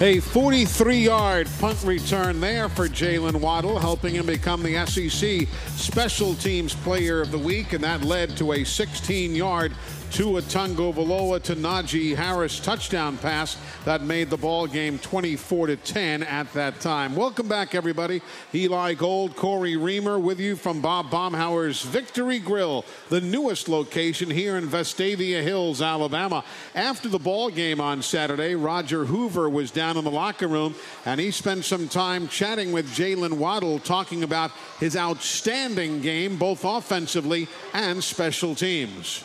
A 0.00 0.18
43 0.18 0.96
yard 0.96 1.48
punt 1.60 1.80
return 1.84 2.40
there 2.40 2.68
for 2.68 2.88
Jalen 2.88 3.36
Waddle, 3.36 3.78
helping 3.78 4.14
him 4.14 4.26
become 4.26 4.62
the 4.62 4.84
SEC 4.84 5.46
Special 5.76 6.34
Teams 6.34 6.74
Player 6.74 7.20
of 7.20 7.30
the 7.30 7.38
Week, 7.38 7.72
and 7.72 7.84
that 7.84 8.02
led 8.02 8.36
to 8.38 8.52
a 8.52 8.64
16 8.64 9.34
yard 9.34 9.72
Tua 10.12 10.42
Tagovailoa 10.42 11.42
to 11.44 11.56
Najee 11.56 12.14
Harris 12.14 12.60
touchdown 12.60 13.16
pass 13.16 13.56
that 13.86 14.02
made 14.02 14.28
the 14.28 14.36
ball 14.36 14.66
game 14.66 14.98
24 14.98 15.68
to 15.68 15.76
10 15.76 16.22
at 16.24 16.52
that 16.52 16.80
time. 16.80 17.16
Welcome 17.16 17.48
back, 17.48 17.74
everybody. 17.74 18.20
Eli 18.54 18.92
Gold, 18.92 19.36
Cory 19.36 19.78
Reamer 19.78 20.18
with 20.18 20.38
you 20.38 20.54
from 20.54 20.82
Bob 20.82 21.10
Baumhower's 21.10 21.80
Victory 21.80 22.38
Grill, 22.38 22.84
the 23.08 23.22
newest 23.22 23.70
location 23.70 24.30
here 24.30 24.58
in 24.58 24.68
Vestavia 24.68 25.42
Hills, 25.42 25.80
Alabama. 25.80 26.44
After 26.74 27.08
the 27.08 27.18
ball 27.18 27.48
game 27.48 27.80
on 27.80 28.02
Saturday, 28.02 28.54
Roger 28.54 29.06
Hoover 29.06 29.48
was 29.48 29.70
down 29.70 29.96
in 29.96 30.04
the 30.04 30.10
locker 30.10 30.46
room 30.46 30.74
and 31.06 31.18
he 31.18 31.30
spent 31.30 31.64
some 31.64 31.88
time 31.88 32.28
chatting 32.28 32.70
with 32.70 32.94
Jalen 32.94 33.38
Waddle, 33.38 33.78
talking 33.78 34.24
about 34.24 34.50
his 34.78 34.94
outstanding 34.94 36.02
game, 36.02 36.36
both 36.36 36.66
offensively 36.66 37.48
and 37.72 38.04
special 38.04 38.54
teams. 38.54 39.24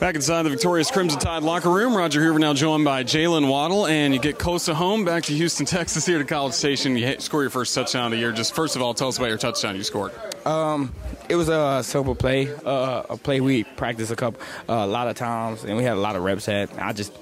Back 0.00 0.14
inside 0.14 0.42
the 0.42 0.50
victorious 0.50 0.90
Crimson 0.90 1.18
Tide 1.18 1.42
locker 1.42 1.70
room, 1.70 1.96
Roger 1.96 2.22
Hoover 2.22 2.38
now 2.38 2.52
joined 2.52 2.84
by 2.84 3.02
Jalen 3.02 3.48
Waddle, 3.48 3.86
and 3.86 4.12
you 4.12 4.20
get 4.20 4.38
close 4.38 4.66
to 4.66 4.74
home, 4.74 5.06
back 5.06 5.22
to 5.24 5.32
Houston, 5.32 5.64
Texas, 5.66 6.04
here 6.04 6.18
to 6.18 6.24
College 6.24 6.52
Station. 6.52 6.96
You 6.96 7.18
score 7.18 7.42
your 7.42 7.50
first 7.50 7.74
touchdown 7.74 8.06
of 8.06 8.10
the 8.12 8.18
year. 8.18 8.30
Just 8.30 8.54
first 8.54 8.76
of 8.76 8.82
all, 8.82 8.92
tell 8.92 9.08
us 9.08 9.16
about 9.16 9.30
your 9.30 9.38
touchdown 9.38 9.74
you 9.74 9.82
scored. 9.82 10.12
Um, 10.44 10.92
it 11.30 11.36
was 11.36 11.48
a 11.48 11.82
simple 11.82 12.14
play, 12.14 12.48
uh, 12.64 13.04
a 13.08 13.16
play 13.16 13.40
we 13.40 13.64
practiced 13.64 14.12
a 14.12 14.16
couple, 14.16 14.40
uh, 14.68 14.74
a 14.74 14.86
lot 14.86 15.08
of 15.08 15.16
times, 15.16 15.64
and 15.64 15.76
we 15.78 15.84
had 15.84 15.94
a 15.94 16.00
lot 16.00 16.14
of 16.14 16.22
reps 16.22 16.48
at. 16.48 16.70
I 16.78 16.92
just 16.92 17.12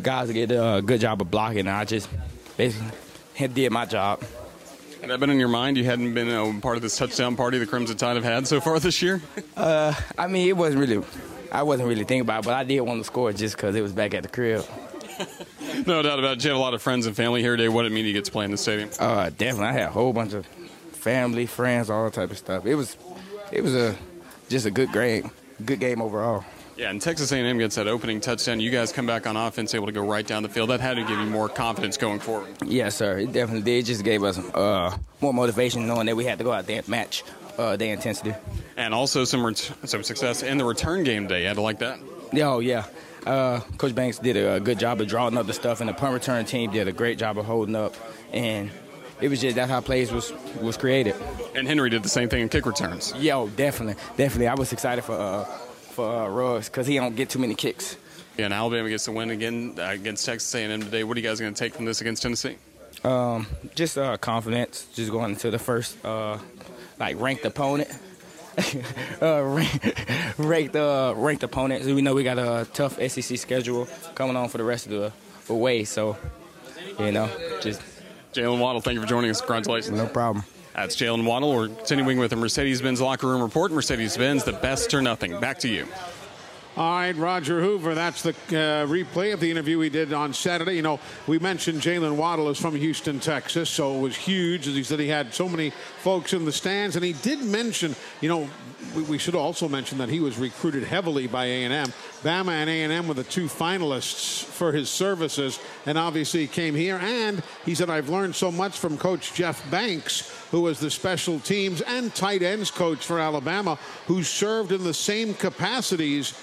guys 0.00 0.30
did 0.30 0.50
a 0.50 0.80
good 0.80 1.00
job 1.00 1.20
of 1.20 1.30
blocking, 1.30 1.60
and 1.60 1.70
I 1.70 1.84
just 1.84 2.08
basically 2.56 3.48
did 3.48 3.70
my 3.70 3.84
job. 3.84 4.22
Had 5.02 5.10
that 5.10 5.20
been 5.20 5.28
in 5.28 5.38
your 5.38 5.48
mind? 5.48 5.76
You 5.76 5.84
hadn't 5.84 6.14
been 6.14 6.30
a 6.30 6.60
part 6.60 6.76
of 6.76 6.82
this 6.82 6.96
touchdown 6.96 7.36
party 7.36 7.58
the 7.58 7.66
Crimson 7.66 7.98
Tide 7.98 8.16
have 8.16 8.24
had 8.24 8.48
so 8.48 8.62
far 8.62 8.78
this 8.80 9.02
year? 9.02 9.20
uh, 9.54 9.92
I 10.16 10.26
mean, 10.26 10.48
it 10.48 10.56
wasn't 10.56 10.80
really 10.80 11.04
I 11.52 11.62
wasn't 11.62 11.88
really 11.88 12.04
thinking 12.04 12.22
about 12.22 12.44
it, 12.44 12.46
but 12.46 12.54
I 12.54 12.64
did 12.64 12.80
want 12.80 13.00
to 13.00 13.04
score 13.04 13.32
just 13.32 13.56
because 13.56 13.74
it 13.74 13.80
was 13.80 13.92
back 13.92 14.14
at 14.14 14.22
the 14.22 14.28
crib. 14.28 14.64
no 15.86 16.02
doubt 16.02 16.18
about 16.18 16.38
it. 16.38 16.44
You 16.44 16.50
have 16.50 16.58
a 16.58 16.62
lot 16.62 16.74
of 16.74 16.82
friends 16.82 17.06
and 17.06 17.16
family 17.16 17.40
here 17.42 17.56
today. 17.56 17.68
What 17.68 17.82
did 17.82 17.92
it 17.92 17.94
mean 17.94 18.04
you 18.04 18.12
get 18.12 18.24
to 18.24 18.32
play 18.32 18.44
in 18.44 18.50
the 18.50 18.56
stadium? 18.56 18.90
Uh, 18.98 19.30
definitely. 19.30 19.66
I 19.66 19.72
had 19.72 19.82
a 19.82 19.90
whole 19.90 20.12
bunch 20.12 20.32
of 20.32 20.46
family, 20.92 21.46
friends, 21.46 21.90
all 21.90 22.04
that 22.04 22.14
type 22.14 22.30
of 22.30 22.38
stuff. 22.38 22.66
It 22.66 22.74
was, 22.74 22.96
it 23.52 23.62
was 23.62 23.74
a 23.74 23.96
just 24.48 24.66
a 24.66 24.70
good 24.70 24.92
game, 24.92 25.30
good 25.64 25.80
game 25.80 26.00
overall. 26.02 26.44
Yeah, 26.76 26.90
and 26.90 27.00
Texas 27.00 27.30
A&M 27.30 27.58
gets 27.58 27.76
that 27.76 27.86
opening 27.86 28.20
touchdown. 28.20 28.58
You 28.58 28.70
guys 28.70 28.90
come 28.90 29.06
back 29.06 29.28
on 29.28 29.36
offense, 29.36 29.74
able 29.74 29.86
to 29.86 29.92
go 29.92 30.02
right 30.04 30.26
down 30.26 30.42
the 30.42 30.48
field. 30.48 30.70
That 30.70 30.80
had 30.80 30.96
to 30.96 31.02
give 31.02 31.18
you 31.18 31.26
more 31.26 31.48
confidence 31.48 31.96
going 31.96 32.18
forward. 32.18 32.48
Yes, 32.64 32.96
sir. 32.96 33.18
It 33.18 33.32
definitely 33.32 33.62
did. 33.62 33.78
It 33.78 33.86
just 33.86 34.02
gave 34.02 34.24
us 34.24 34.38
uh, 34.38 34.96
more 35.20 35.32
motivation, 35.32 35.86
knowing 35.86 36.06
that 36.06 36.16
we 36.16 36.24
had 36.24 36.38
to 36.38 36.44
go 36.44 36.52
out 36.52 36.66
there 36.66 36.78
and 36.78 36.88
match 36.88 37.22
uh, 37.58 37.76
their 37.76 37.92
intensity. 37.92 38.34
And 38.76 38.94
also 38.94 39.24
some 39.24 39.44
ret- 39.44 39.70
some 39.84 40.02
success 40.02 40.42
in 40.42 40.58
the 40.58 40.64
return 40.64 41.04
game 41.04 41.26
day. 41.26 41.42
You 41.42 41.48
had 41.48 41.56
to 41.56 41.62
like 41.62 41.78
that. 41.80 41.98
Oh 42.34 42.60
yeah. 42.60 42.86
Uh, 43.26 43.60
Coach 43.78 43.94
Banks 43.94 44.18
did 44.18 44.36
a, 44.36 44.60
good 44.60 44.78
job 44.78 45.00
of 45.00 45.08
drawing 45.08 45.38
up 45.38 45.46
the 45.46 45.54
stuff, 45.54 45.80
and 45.80 45.88
the 45.88 45.94
punt 45.94 46.12
return 46.12 46.44
team 46.44 46.70
did 46.70 46.88
a 46.88 46.92
great 46.92 47.18
job 47.18 47.38
of 47.38 47.46
holding 47.46 47.74
up. 47.74 47.94
And 48.32 48.70
it 49.20 49.28
was 49.28 49.40
just 49.40 49.56
that's 49.56 49.70
how 49.70 49.80
plays 49.80 50.12
was 50.12 50.32
was 50.60 50.76
created. 50.76 51.14
And 51.54 51.66
Henry 51.66 51.90
did 51.90 52.02
the 52.02 52.08
same 52.08 52.28
thing 52.28 52.42
in 52.42 52.48
kick 52.48 52.66
returns. 52.66 53.14
Yo, 53.16 53.48
definitely, 53.48 54.00
definitely. 54.16 54.48
I 54.48 54.54
was 54.54 54.72
excited 54.72 55.04
for 55.04 55.14
uh, 55.14 55.44
for 55.44 56.06
uh, 56.06 56.28
Ruggs 56.28 56.68
because 56.68 56.86
he 56.86 56.96
don't 56.96 57.16
get 57.16 57.30
too 57.30 57.38
many 57.38 57.54
kicks. 57.54 57.96
Yeah, 58.36 58.46
and 58.46 58.54
Alabama 58.54 58.88
gets 58.88 59.04
the 59.04 59.12
win 59.12 59.30
again 59.30 59.76
uh, 59.78 59.90
against 59.90 60.26
Texas 60.26 60.52
A&M 60.54 60.82
today. 60.82 61.04
What 61.04 61.16
are 61.16 61.20
you 61.20 61.26
guys 61.26 61.38
going 61.38 61.54
to 61.54 61.58
take 61.58 61.74
from 61.74 61.84
this 61.84 62.00
against 62.00 62.22
Tennessee? 62.22 62.56
Um, 63.04 63.46
just 63.76 63.96
uh, 63.96 64.16
confidence, 64.16 64.86
just 64.94 65.12
going 65.12 65.32
into 65.32 65.50
the 65.50 65.58
first 65.58 66.04
uh, 66.04 66.38
like 66.98 67.20
ranked 67.20 67.44
opponent. 67.44 67.90
uh, 69.22 69.42
rank, 69.42 70.04
ranked 70.38 70.76
uh, 70.76 71.14
ranked 71.16 71.42
opponents. 71.42 71.86
We 71.86 72.02
know 72.02 72.14
we 72.14 72.22
got 72.22 72.38
a 72.38 72.66
tough 72.72 73.00
SEC 73.08 73.38
schedule 73.38 73.88
coming 74.14 74.36
on 74.36 74.48
for 74.48 74.58
the 74.58 74.64
rest 74.64 74.86
of 74.86 74.92
the, 74.92 75.12
the 75.46 75.54
way. 75.54 75.84
So, 75.84 76.16
you 76.98 77.12
know, 77.12 77.28
just 77.60 77.82
Jalen 78.32 78.60
Waddle, 78.60 78.80
thank 78.80 78.94
you 78.94 79.00
for 79.00 79.06
joining 79.06 79.30
us. 79.30 79.40
Congratulations. 79.40 79.96
No 79.96 80.06
problem. 80.06 80.44
That's 80.74 80.96
Jalen 80.96 81.24
Waddle. 81.24 81.54
We're 81.54 81.68
continuing 81.68 82.18
with 82.18 82.30
the 82.30 82.36
Mercedes-Benz 82.36 83.00
locker 83.00 83.28
room 83.28 83.42
report. 83.42 83.70
Mercedes-Benz, 83.70 84.42
the 84.42 84.52
best 84.52 84.92
or 84.92 85.00
nothing. 85.00 85.38
Back 85.38 85.58
to 85.60 85.68
you. 85.68 85.86
All 86.76 86.90
right, 86.90 87.14
Roger 87.14 87.60
Hoover. 87.60 87.94
That's 87.94 88.22
the 88.22 88.30
uh, 88.30 88.84
replay 88.88 89.32
of 89.32 89.38
the 89.38 89.48
interview 89.48 89.78
we 89.78 89.90
did 89.90 90.12
on 90.12 90.34
Saturday. 90.34 90.74
You 90.74 90.82
know, 90.82 90.98
we 91.28 91.38
mentioned 91.38 91.80
Jalen 91.80 92.16
Waddle 92.16 92.48
is 92.48 92.58
from 92.58 92.74
Houston, 92.74 93.20
Texas, 93.20 93.70
so 93.70 93.96
it 93.96 94.00
was 94.00 94.16
huge. 94.16 94.66
As 94.66 94.74
he 94.74 94.82
said, 94.82 94.98
he 94.98 95.06
had 95.06 95.32
so 95.32 95.48
many 95.48 95.70
folks 95.70 96.32
in 96.32 96.44
the 96.44 96.50
stands, 96.50 96.96
and 96.96 97.04
he 97.04 97.12
did 97.12 97.40
mention, 97.44 97.94
you 98.20 98.28
know, 98.28 98.50
we, 98.96 99.02
we 99.04 99.18
should 99.18 99.36
also 99.36 99.68
mention 99.68 99.98
that 99.98 100.08
he 100.08 100.18
was 100.18 100.36
recruited 100.36 100.82
heavily 100.82 101.28
by 101.28 101.44
A&M. 101.44 101.92
Bama 102.24 102.50
and 102.50 102.68
A&M 102.68 103.06
were 103.06 103.14
the 103.14 103.22
two 103.22 103.44
finalists 103.44 104.42
for 104.42 104.72
his 104.72 104.90
services, 104.90 105.60
and 105.86 105.96
obviously 105.96 106.40
he 106.40 106.46
came 106.48 106.74
here. 106.74 106.96
And 106.96 107.40
he 107.64 107.76
said, 107.76 107.88
"I've 107.88 108.08
learned 108.08 108.34
so 108.34 108.50
much 108.50 108.78
from 108.78 108.98
Coach 108.98 109.32
Jeff 109.32 109.70
Banks, 109.70 110.28
who 110.50 110.62
was 110.62 110.80
the 110.80 110.90
special 110.90 111.38
teams 111.38 111.82
and 111.82 112.12
tight 112.16 112.42
ends 112.42 112.72
coach 112.72 113.06
for 113.06 113.20
Alabama, 113.20 113.78
who 114.06 114.24
served 114.24 114.72
in 114.72 114.82
the 114.82 114.94
same 114.94 115.34
capacities." 115.34 116.34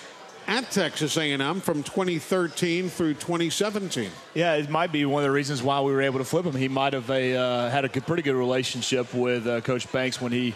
At 0.51 0.69
Texas 0.69 1.15
A&M 1.15 1.61
from 1.61 1.81
2013 1.81 2.89
through 2.89 3.13
2017. 3.13 4.09
Yeah, 4.33 4.55
it 4.55 4.69
might 4.69 4.91
be 4.91 5.05
one 5.05 5.23
of 5.23 5.27
the 5.27 5.31
reasons 5.31 5.63
why 5.63 5.79
we 5.79 5.93
were 5.93 6.01
able 6.01 6.19
to 6.19 6.25
flip 6.25 6.45
him. 6.45 6.53
He 6.53 6.67
might 6.67 6.91
have 6.91 7.09
a, 7.09 7.37
uh, 7.37 7.69
had 7.69 7.85
a 7.85 7.89
pretty 7.89 8.21
good 8.21 8.35
relationship 8.35 9.13
with 9.13 9.47
uh, 9.47 9.61
Coach 9.61 9.89
Banks 9.93 10.19
when 10.19 10.33
he 10.33 10.53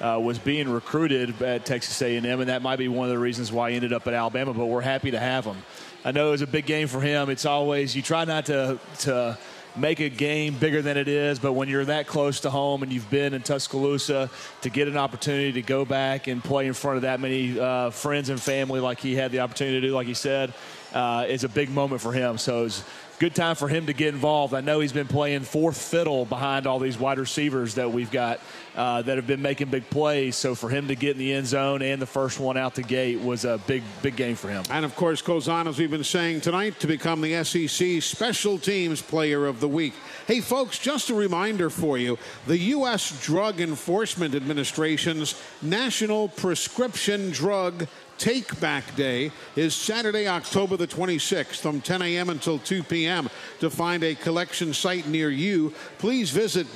uh, 0.00 0.18
was 0.20 0.40
being 0.40 0.68
recruited 0.68 1.40
at 1.42 1.64
Texas 1.64 2.02
A&M, 2.02 2.26
and 2.26 2.48
that 2.48 2.60
might 2.60 2.80
be 2.80 2.88
one 2.88 3.06
of 3.06 3.12
the 3.12 3.20
reasons 3.20 3.52
why 3.52 3.70
he 3.70 3.76
ended 3.76 3.92
up 3.92 4.08
at 4.08 4.14
Alabama. 4.14 4.52
But 4.52 4.66
we're 4.66 4.80
happy 4.80 5.12
to 5.12 5.20
have 5.20 5.44
him. 5.44 5.58
I 6.04 6.10
know 6.10 6.26
it 6.28 6.32
was 6.32 6.42
a 6.42 6.48
big 6.48 6.66
game 6.66 6.88
for 6.88 7.00
him. 7.00 7.30
It's 7.30 7.46
always 7.46 7.94
you 7.94 8.02
try 8.02 8.24
not 8.24 8.46
to 8.46 8.80
to 9.00 9.38
make 9.78 10.00
a 10.00 10.08
game 10.08 10.54
bigger 10.58 10.82
than 10.82 10.96
it 10.96 11.08
is. 11.08 11.38
But 11.38 11.52
when 11.52 11.68
you're 11.68 11.84
that 11.84 12.06
close 12.06 12.40
to 12.40 12.50
home 12.50 12.82
and 12.82 12.92
you've 12.92 13.10
been 13.10 13.34
in 13.34 13.42
Tuscaloosa, 13.42 14.30
to 14.62 14.70
get 14.70 14.88
an 14.88 14.96
opportunity 14.96 15.52
to 15.52 15.62
go 15.62 15.84
back 15.84 16.26
and 16.26 16.42
play 16.42 16.66
in 16.66 16.72
front 16.72 16.96
of 16.96 17.02
that 17.02 17.20
many 17.20 17.58
uh, 17.58 17.90
friends 17.90 18.28
and 18.28 18.40
family 18.40 18.80
like 18.80 19.00
he 19.00 19.14
had 19.14 19.32
the 19.32 19.40
opportunity 19.40 19.80
to 19.80 19.86
do, 19.88 19.94
like 19.94 20.06
he 20.06 20.14
said, 20.14 20.52
uh, 20.92 21.26
is 21.28 21.44
a 21.44 21.48
big 21.48 21.70
moment 21.70 22.00
for 22.00 22.12
him. 22.12 22.38
So 22.38 22.64
it's 22.64 22.84
good 23.18 23.34
time 23.34 23.56
for 23.56 23.68
him 23.68 23.86
to 23.86 23.92
get 23.92 24.12
involved. 24.12 24.54
I 24.54 24.60
know 24.60 24.80
he's 24.80 24.92
been 24.92 25.08
playing 25.08 25.40
fourth 25.40 25.80
fiddle 25.80 26.24
behind 26.24 26.66
all 26.66 26.78
these 26.78 26.98
wide 26.98 27.18
receivers 27.18 27.74
that 27.74 27.90
we've 27.90 28.10
got 28.10 28.40
uh, 28.76 29.02
that 29.02 29.16
have 29.16 29.26
been 29.26 29.42
making 29.42 29.68
big 29.68 29.88
plays. 29.90 30.36
So 30.36 30.54
for 30.54 30.68
him 30.68 30.88
to 30.88 30.94
get 30.94 31.12
in 31.12 31.18
the 31.18 31.32
end 31.32 31.46
zone 31.46 31.82
and 31.82 32.00
the 32.00 32.06
first 32.06 32.38
one 32.38 32.56
out 32.56 32.74
the 32.74 32.82
gate 32.82 33.20
was 33.20 33.44
a 33.44 33.58
big, 33.66 33.82
big 34.02 34.16
game 34.16 34.36
for 34.36 34.48
him. 34.48 34.64
And 34.70 34.84
of 34.84 34.94
course, 34.96 35.22
goes 35.22 35.48
on, 35.48 35.66
as 35.66 35.78
we've 35.78 35.90
been 35.90 36.04
saying 36.04 36.42
tonight, 36.42 36.78
to 36.80 36.86
become 36.86 37.20
the 37.20 37.42
SEC 37.42 38.02
Special 38.02 38.58
Teams 38.58 39.00
Player 39.00 39.46
of 39.46 39.60
the 39.60 39.68
Week. 39.68 39.94
Hey, 40.26 40.40
folks, 40.40 40.78
just 40.78 41.10
a 41.10 41.14
reminder 41.14 41.70
for 41.70 41.98
you 41.98 42.18
the 42.46 42.58
U.S. 42.58 43.24
Drug 43.24 43.60
Enforcement 43.60 44.34
Administration's 44.34 45.40
National 45.62 46.28
Prescription 46.28 47.30
Drug 47.30 47.86
Take 48.18 48.58
Back 48.60 48.96
Day 48.96 49.30
is 49.56 49.74
Saturday, 49.74 50.26
October 50.26 50.76
the 50.76 50.86
26th 50.86 51.60
from 51.60 51.80
10 51.80 52.00
a.m. 52.02 52.30
until 52.30 52.58
2 52.58 52.82
p.m. 52.82 53.28
To 53.60 53.68
find 53.68 54.02
a 54.02 54.14
collection 54.14 54.72
site 54.72 55.06
near 55.06 55.30
you, 55.30 55.74
please 55.98 56.30
visit 56.30 56.66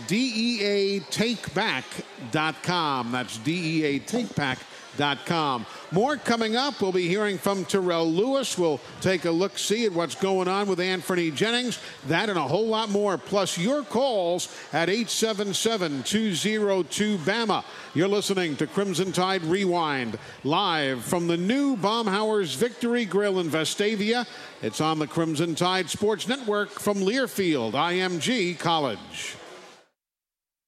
DEATakeback.com. 1.91 3.13
That's 3.13 3.39
DEATakeback.com. 3.39 5.67
More 5.93 6.17
coming 6.17 6.57
up. 6.57 6.83
We'll 6.83 6.91
be 6.93 7.09
hearing 7.09 7.39
from 7.39 7.65
Terrell 7.65 8.11
Lewis. 8.11 8.59
We'll 8.59 8.81
take 9.01 9.25
a 9.25 9.31
look, 9.31 9.57
see 9.59 9.87
at 9.87 9.93
what's 9.93 10.15
going 10.15 10.49
on 10.49 10.69
with 10.69 10.79
Anfernee 10.79 11.35
Jennings. 11.35 11.79
That 12.09 12.29
and 12.29 12.39
a 12.39 12.43
whole 12.43 12.67
lot 12.67 12.91
more. 12.91 13.17
Plus 13.17 13.57
your 13.57 13.83
calls 13.83 14.55
at 14.73 14.89
877-202-BAMA. 14.89 17.65
You're 17.95 18.09
listening 18.09 18.57
to 18.57 18.67
Crimson 18.67 19.13
Tide 19.13 19.45
Rewind 19.45 20.19
live 20.45 21.05
from 21.05 21.27
the 21.27 21.37
new 21.37 21.77
Baumhower's 21.77 22.55
Victory 22.55 23.05
Grill 23.05 23.41
in 23.41 23.49
Vestavia. 23.49 24.27
It's 24.63 24.81
on 24.81 24.99
the 24.99 25.07
Crimson 25.07 25.55
Tide 25.55 25.89
Sports 25.89 26.29
Network 26.29 26.71
from 26.71 26.99
Learfield, 26.99 27.73
IMG 27.73 28.59
College. 28.59 29.37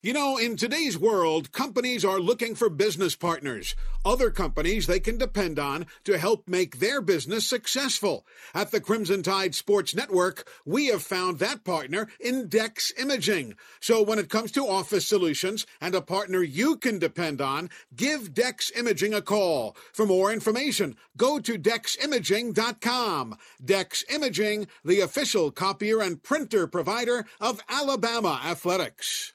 You 0.04 0.12
know, 0.12 0.36
in 0.36 0.56
today's 0.56 0.98
world, 0.98 1.52
companies 1.52 2.04
are 2.04 2.18
looking 2.18 2.56
for 2.56 2.68
business 2.68 3.14
partners, 3.14 3.76
other 4.04 4.32
companies 4.32 4.88
they 4.88 4.98
can 4.98 5.16
depend 5.16 5.60
on 5.60 5.86
to 6.02 6.18
help 6.18 6.48
make 6.48 6.80
their 6.80 7.00
business 7.00 7.46
successful. 7.46 8.26
At 8.52 8.72
the 8.72 8.80
Crimson 8.80 9.22
Tide 9.22 9.54
Sports 9.54 9.94
Network, 9.94 10.50
we 10.66 10.88
have 10.88 11.04
found 11.04 11.38
that 11.38 11.62
partner 11.62 12.08
in 12.18 12.48
Dex 12.48 12.92
Imaging. 12.98 13.54
So 13.78 14.02
when 14.02 14.18
it 14.18 14.28
comes 14.28 14.50
to 14.52 14.66
office 14.66 15.06
solutions 15.06 15.68
and 15.80 15.94
a 15.94 16.00
partner 16.00 16.42
you 16.42 16.78
can 16.78 16.98
depend 16.98 17.40
on, 17.40 17.70
give 17.94 18.34
Dex 18.34 18.72
Imaging 18.74 19.14
a 19.14 19.22
call. 19.22 19.76
For 19.92 20.04
more 20.04 20.32
information, 20.32 20.96
go 21.16 21.38
to 21.38 21.56
deximaging.com. 21.56 23.36
Dex 23.64 24.04
Imaging, 24.10 24.66
the 24.84 24.98
official 24.98 25.52
copier 25.52 26.00
and 26.00 26.20
printer 26.20 26.66
provider 26.66 27.24
of 27.40 27.60
Alabama 27.68 28.40
Athletics. 28.44 29.31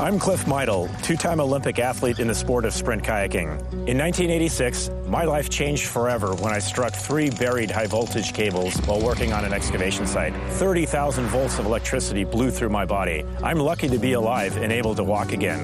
I'm 0.00 0.18
Cliff 0.18 0.46
Meidel, 0.46 0.88
two 1.02 1.14
time 1.14 1.40
Olympic 1.40 1.78
athlete 1.78 2.20
in 2.20 2.26
the 2.26 2.34
sport 2.34 2.64
of 2.64 2.72
sprint 2.72 3.02
kayaking. 3.02 3.50
In 3.86 3.98
1986, 3.98 4.88
my 5.04 5.24
life 5.24 5.50
changed 5.50 5.88
forever 5.88 6.34
when 6.36 6.54
I 6.54 6.58
struck 6.58 6.94
three 6.94 7.28
buried 7.28 7.70
high 7.70 7.86
voltage 7.86 8.32
cables 8.32 8.78
while 8.86 8.98
working 8.98 9.34
on 9.34 9.44
an 9.44 9.52
excavation 9.52 10.06
site. 10.06 10.32
30,000 10.52 11.26
volts 11.26 11.58
of 11.58 11.66
electricity 11.66 12.24
blew 12.24 12.50
through 12.50 12.70
my 12.70 12.86
body. 12.86 13.26
I'm 13.42 13.58
lucky 13.58 13.88
to 13.88 13.98
be 13.98 14.14
alive 14.14 14.56
and 14.56 14.72
able 14.72 14.94
to 14.94 15.04
walk 15.04 15.32
again. 15.32 15.60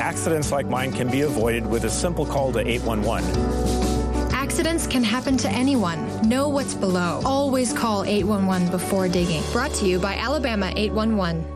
Accidents 0.00 0.52
like 0.52 0.68
mine 0.68 0.92
can 0.92 1.10
be 1.10 1.22
avoided 1.22 1.66
with 1.66 1.86
a 1.86 1.90
simple 1.90 2.24
call 2.24 2.52
to 2.52 2.60
811. 2.60 3.28
Accidents 4.32 4.86
can 4.86 5.02
happen 5.02 5.36
to 5.38 5.48
anyone. 5.48 6.06
Know 6.28 6.48
what's 6.48 6.74
below. 6.74 7.20
Always 7.24 7.72
call 7.72 8.04
811 8.04 8.70
before 8.70 9.08
digging. 9.08 9.42
Brought 9.50 9.72
to 9.74 9.86
you 9.86 9.98
by 9.98 10.14
Alabama 10.14 10.72
811. 10.76 11.55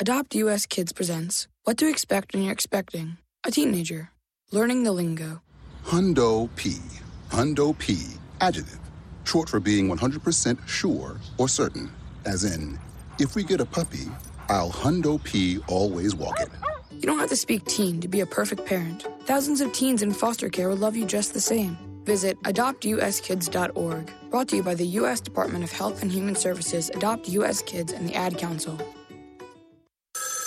Adopt 0.00 0.34
US 0.34 0.66
Kids 0.66 0.92
presents 0.92 1.46
What 1.64 1.76
to 1.78 1.88
Expect 1.88 2.32
When 2.32 2.42
You're 2.42 2.52
Expecting 2.52 3.18
a 3.46 3.50
Teenager. 3.50 4.10
Learning 4.50 4.84
the 4.84 4.92
lingo. 4.92 5.42
Hundo 5.84 6.48
P. 6.56 6.76
Hundo 7.30 7.78
P. 7.78 7.98
Adjective. 8.40 8.80
Short 9.24 9.48
for 9.48 9.60
being 9.60 9.88
100% 9.88 10.66
sure 10.66 11.20
or 11.38 11.48
certain. 11.48 11.90
As 12.24 12.44
in, 12.44 12.78
if 13.20 13.34
we 13.36 13.44
get 13.44 13.60
a 13.60 13.64
puppy, 13.64 14.08
I'll 14.48 14.70
Hundo 14.70 15.22
P 15.22 15.58
always 15.68 16.14
walk 16.16 16.40
it. 16.40 16.48
You 16.90 17.02
don't 17.02 17.18
have 17.18 17.30
to 17.30 17.36
speak 17.36 17.64
teen 17.66 18.00
to 18.00 18.08
be 18.08 18.20
a 18.20 18.26
perfect 18.26 18.64
parent. 18.66 19.06
Thousands 19.22 19.60
of 19.60 19.72
teens 19.72 20.02
in 20.02 20.12
foster 20.12 20.48
care 20.48 20.68
will 20.68 20.76
love 20.76 20.96
you 20.96 21.04
just 21.04 21.34
the 21.34 21.40
same. 21.40 21.76
Visit 22.04 22.40
adoptuskids.org. 22.42 24.12
Brought 24.30 24.48
to 24.48 24.56
you 24.56 24.62
by 24.62 24.74
the 24.74 24.86
U.S. 24.86 25.20
Department 25.20 25.62
of 25.64 25.70
Health 25.70 26.02
and 26.02 26.10
Human 26.10 26.34
Services, 26.34 26.90
Adopt 26.94 27.28
U.S. 27.28 27.62
Kids, 27.62 27.92
and 27.92 28.08
the 28.08 28.14
Ad 28.14 28.38
Council. 28.38 28.78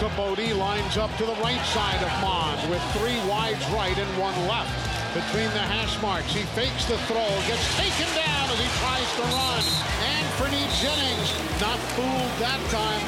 Now 0.00 0.08
Caboti 0.08 0.56
lines 0.56 0.96
up 0.96 1.14
to 1.16 1.24
the 1.24 1.34
right 1.42 1.64
side 1.66 2.02
of 2.02 2.22
Mond 2.22 2.70
with 2.70 2.82
three 2.94 3.18
wides 3.28 3.64
right 3.70 3.96
and 3.96 4.18
one 4.18 4.34
left. 4.46 4.70
Between 5.14 5.50
the 5.50 5.60
hash 5.60 6.00
marks, 6.00 6.32
he 6.32 6.42
fakes 6.54 6.84
the 6.84 6.96
throw, 7.08 7.28
gets 7.46 7.76
taken 7.76 8.06
down 8.14 8.50
as 8.50 8.58
he 8.58 8.68
tries 8.78 9.16
to 9.16 9.22
run. 9.22 9.62
And 10.04 10.26
Anfernee 10.26 10.68
Jennings 10.80 11.60
not 11.60 11.78
fooled 11.96 12.32
that 12.38 12.60
time. 12.70 13.00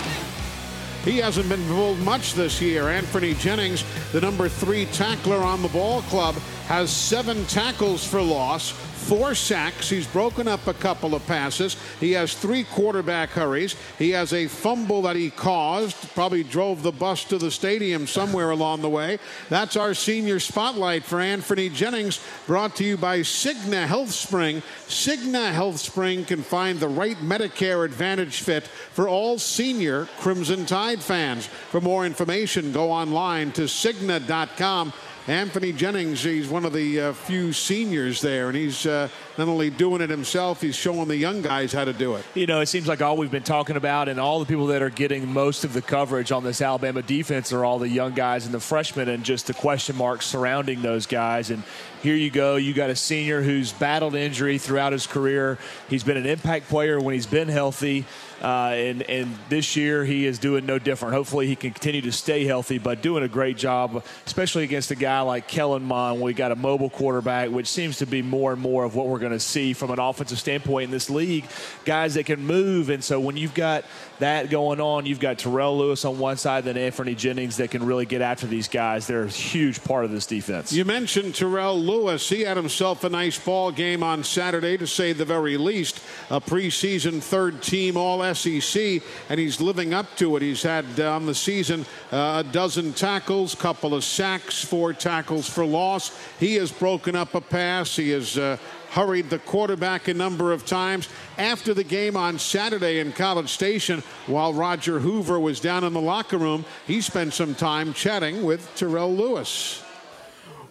He 1.04 1.18
hasn't 1.18 1.48
been 1.48 1.64
fooled 1.66 1.98
much 2.00 2.34
this 2.34 2.60
year. 2.60 2.84
Anfernee 2.84 3.38
Jennings, 3.38 3.84
the 4.12 4.20
number 4.20 4.48
three 4.48 4.86
tackler 4.86 5.38
on 5.38 5.62
the 5.62 5.68
ball 5.68 6.02
club, 6.02 6.34
has 6.66 6.90
seven 6.90 7.44
tackles 7.46 8.04
for 8.04 8.20
loss, 8.20 8.72
four 9.00 9.34
sacks. 9.34 9.88
He's 9.88 10.06
broken 10.06 10.46
up 10.46 10.66
a 10.66 10.74
couple 10.74 11.14
of 11.14 11.26
passes. 11.26 11.76
He 11.98 12.12
has 12.12 12.34
three 12.34 12.64
quarterback 12.64 13.30
hurries. 13.30 13.74
He 13.98 14.10
has 14.10 14.32
a 14.32 14.46
fumble 14.46 15.02
that 15.02 15.16
he 15.16 15.30
caused, 15.30 16.14
probably 16.14 16.44
drove 16.44 16.82
the 16.82 16.92
bus 16.92 17.24
to 17.24 17.38
the 17.38 17.50
stadium 17.50 18.06
somewhere 18.06 18.50
along 18.50 18.82
the 18.82 18.88
way. 18.88 19.18
That's 19.48 19.76
our 19.76 19.94
senior 19.94 20.38
spotlight 20.38 21.04
for 21.04 21.18
Anfernee 21.18 21.72
Jennings, 21.72 22.20
brought 22.46 22.76
to 22.76 22.84
you 22.84 22.96
by 22.96 23.20
Cigna 23.20 23.86
Health 23.86 24.10
Spring. 24.10 24.62
Cigna 24.88 25.52
Health 25.52 25.78
Spring 25.78 26.24
can 26.24 26.42
find 26.42 26.78
the 26.78 26.88
right 26.88 27.16
Medicare 27.16 27.84
Advantage 27.84 28.40
fit 28.40 28.66
for 28.66 29.08
all 29.08 29.38
senior 29.38 30.06
Crimson 30.18 30.66
Tide 30.66 31.02
fans. 31.02 31.46
For 31.46 31.80
more 31.80 32.06
information, 32.06 32.72
go 32.72 32.90
online 32.90 33.52
to 33.52 33.62
Cigna.com. 33.62 34.92
Anfernee 35.26 35.76
Jennings, 35.76 36.22
he's 36.22 36.48
one 36.48 36.64
of 36.64 36.72
the 36.72 37.00
uh, 37.00 37.12
few 37.12 37.52
seniors 37.52 38.22
there, 38.22 38.48
and 38.48 38.56
he's 38.56 38.86
uh, 38.86 39.08
not 39.36 39.48
only 39.48 39.68
doing 39.68 40.00
it 40.00 40.08
himself, 40.08 40.62
he's 40.62 40.74
showing 40.74 41.08
the 41.08 41.16
young 41.16 41.42
guys 41.42 41.72
how 41.72 41.84
to 41.84 41.92
do 41.92 42.14
it. 42.14 42.24
You 42.34 42.46
know, 42.46 42.60
it 42.60 42.66
seems 42.66 42.88
like 42.88 43.02
all 43.02 43.18
we've 43.18 43.30
been 43.30 43.42
talking 43.42 43.76
about 43.76 44.08
and 44.08 44.18
all 44.18 44.40
the 44.40 44.46
people 44.46 44.66
that 44.68 44.80
are 44.80 44.90
getting 44.90 45.30
most 45.30 45.62
of 45.62 45.74
the 45.74 45.82
coverage 45.82 46.32
on 46.32 46.42
this 46.42 46.62
Alabama 46.62 47.02
defense 47.02 47.52
are 47.52 47.64
all 47.66 47.78
the 47.78 47.88
young 47.88 48.14
guys 48.14 48.46
and 48.46 48.54
the 48.54 48.60
freshmen 48.60 49.08
and 49.10 49.22
just 49.22 49.46
the 49.46 49.54
question 49.54 49.94
marks 49.94 50.24
surrounding 50.24 50.80
those 50.80 51.06
guys. 51.06 51.50
And 51.50 51.62
here 52.02 52.16
you 52.16 52.30
go. 52.30 52.56
You 52.56 52.72
got 52.72 52.88
a 52.88 52.96
senior 52.96 53.42
who's 53.42 53.72
battled 53.72 54.14
injury 54.14 54.56
throughout 54.56 54.92
his 54.92 55.06
career. 55.06 55.58
He's 55.90 56.02
been 56.02 56.16
an 56.16 56.26
impact 56.26 56.68
player 56.68 56.98
when 56.98 57.12
he's 57.12 57.26
been 57.26 57.48
healthy. 57.48 58.06
Uh, 58.40 58.72
and, 58.74 59.02
and 59.02 59.36
this 59.48 59.76
year 59.76 60.04
he 60.04 60.26
is 60.26 60.38
doing 60.38 60.64
no 60.64 60.78
different. 60.78 61.14
Hopefully 61.14 61.46
he 61.46 61.56
can 61.56 61.72
continue 61.72 62.00
to 62.02 62.12
stay 62.12 62.44
healthy, 62.44 62.78
but 62.78 63.02
doing 63.02 63.22
a 63.22 63.28
great 63.28 63.56
job, 63.56 64.02
especially 64.26 64.64
against 64.64 64.90
a 64.90 64.94
guy 64.94 65.20
like 65.20 65.46
Kellen 65.46 65.82
Mond. 65.82 66.20
We 66.20 66.32
got 66.32 66.50
a 66.50 66.56
mobile 66.56 66.90
quarterback, 66.90 67.50
which 67.50 67.66
seems 67.66 67.98
to 67.98 68.06
be 68.06 68.22
more 68.22 68.52
and 68.52 68.60
more 68.60 68.84
of 68.84 68.94
what 68.94 69.08
we're 69.08 69.18
going 69.18 69.32
to 69.32 69.40
see 69.40 69.72
from 69.72 69.90
an 69.90 69.98
offensive 69.98 70.38
standpoint 70.38 70.84
in 70.84 70.90
this 70.90 71.10
league. 71.10 71.44
Guys 71.84 72.14
that 72.14 72.24
can 72.24 72.40
move, 72.40 72.88
and 72.88 73.04
so 73.04 73.20
when 73.20 73.36
you've 73.36 73.54
got 73.54 73.84
that 74.20 74.50
going 74.50 74.80
on, 74.80 75.06
you've 75.06 75.20
got 75.20 75.38
Terrell 75.38 75.78
Lewis 75.78 76.04
on 76.04 76.18
one 76.18 76.36
side, 76.36 76.64
then 76.64 76.76
Anfernee 76.76 77.16
Jennings 77.16 77.56
that 77.58 77.70
can 77.70 77.84
really 77.84 78.06
get 78.06 78.22
after 78.22 78.46
these 78.46 78.68
guys. 78.68 79.06
They're 79.06 79.24
a 79.24 79.28
huge 79.28 79.82
part 79.84 80.04
of 80.04 80.10
this 80.10 80.26
defense. 80.26 80.72
You 80.72 80.84
mentioned 80.84 81.34
Terrell 81.34 81.78
Lewis. 81.78 82.28
He 82.28 82.42
had 82.42 82.56
himself 82.56 83.04
a 83.04 83.08
nice 83.08 83.38
ball 83.38 83.70
game 83.70 84.02
on 84.02 84.24
Saturday, 84.24 84.76
to 84.78 84.86
say 84.86 85.12
the 85.12 85.24
very 85.24 85.56
least. 85.56 86.00
A 86.30 86.40
preseason 86.40 87.22
third 87.22 87.62
team 87.62 87.96
All 87.96 88.22
SEC, 88.34 89.02
and 89.28 89.40
he's 89.40 89.60
living 89.60 89.94
up 89.94 90.16
to 90.16 90.36
it. 90.36 90.42
He's 90.42 90.62
had 90.62 90.84
uh, 90.98 91.14
on 91.14 91.26
the 91.26 91.34
season 91.34 91.84
uh, 92.12 92.42
a 92.46 92.52
dozen 92.52 92.92
tackles, 92.92 93.54
couple 93.54 93.94
of 93.94 94.04
sacks, 94.04 94.64
four 94.64 94.92
tackles 94.92 95.48
for 95.48 95.64
loss. 95.64 96.16
He 96.38 96.54
has 96.56 96.72
broken 96.72 97.16
up 97.16 97.34
a 97.34 97.40
pass. 97.40 97.96
He 97.96 98.10
has 98.10 98.38
uh, 98.38 98.56
hurried 98.90 99.30
the 99.30 99.38
quarterback 99.38 100.08
a 100.08 100.14
number 100.14 100.52
of 100.52 100.66
times. 100.66 101.08
After 101.38 101.74
the 101.74 101.84
game 101.84 102.16
on 102.16 102.38
Saturday 102.38 102.98
in 102.98 103.12
College 103.12 103.50
Station, 103.50 104.02
while 104.26 104.52
Roger 104.52 104.98
Hoover 104.98 105.38
was 105.38 105.60
down 105.60 105.84
in 105.84 105.92
the 105.92 106.00
locker 106.00 106.38
room, 106.38 106.64
he 106.86 107.00
spent 107.00 107.32
some 107.32 107.54
time 107.54 107.92
chatting 107.94 108.42
with 108.42 108.74
Terrell 108.74 109.14
Lewis. 109.14 109.82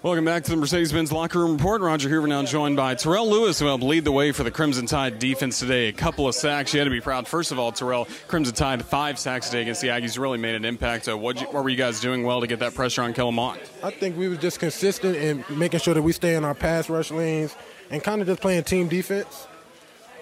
Welcome 0.02 0.24
back 0.24 0.46
to 0.46 0.52
the 0.52 0.56
Mercedes-Benz 0.56 1.12
Locker 1.12 1.40
Room 1.40 1.58
Report. 1.58 1.82
Roger 1.82 2.08
Hoover 2.08 2.26
now 2.26 2.42
joined 2.44 2.78
by 2.78 2.96
Terrell 2.96 3.30
Lewis, 3.30 3.60
who 3.60 3.66
helped 3.66 3.84
lead 3.84 4.06
the 4.06 4.14
way 4.14 4.32
for 4.32 4.46
the 4.46 4.50
Crimson 4.50 4.86
Tide 4.86 5.20
defense 5.20 5.60
today. 5.60 5.90
A 5.90 5.92
couple 5.92 6.26
of 6.26 6.36
sacks. 6.36 6.74
You 6.74 6.80
had 6.80 6.86
to 6.86 6.90
be 6.90 7.02
proud. 7.02 7.28
First 7.28 7.52
of 7.52 7.60
all, 7.60 7.74
Terrell, 7.74 8.08
Crimson 8.30 8.56
Tide, 8.56 8.86
five 8.86 9.20
sacks 9.20 9.48
today 9.48 9.64
against 9.64 9.82
the 9.82 9.90
Aggies 9.90 10.18
really 10.18 10.38
made 10.38 10.56
an 10.56 10.64
impact. 10.64 11.08
What, 11.08 11.42
what, 11.42 11.54
were 11.54 11.68
you 11.68 11.76
guys 11.76 12.00
doing 12.00 12.24
well 12.24 12.40
to 12.40 12.48
get 12.48 12.60
that 12.60 12.76
pressure 12.76 13.02
on 13.02 13.14
Kellen? 13.14 13.38
I 13.38 13.92
think 13.92 14.18
we 14.18 14.30
were 14.30 14.38
just 14.38 14.62
consistent 14.62 15.18
in 15.18 15.44
making 15.50 15.82
sure 15.82 15.94
that 15.94 16.02
we 16.02 16.14
stay 16.14 16.36
in 16.36 16.46
our 16.46 16.56
pass 16.56 16.90
rush 16.90 17.12
lanes 17.12 17.54
and 17.90 18.02
kind 18.02 18.22
of 18.22 18.28
just 18.28 18.40
playing 18.40 18.64
team 18.64 18.88
defense. 18.88 19.49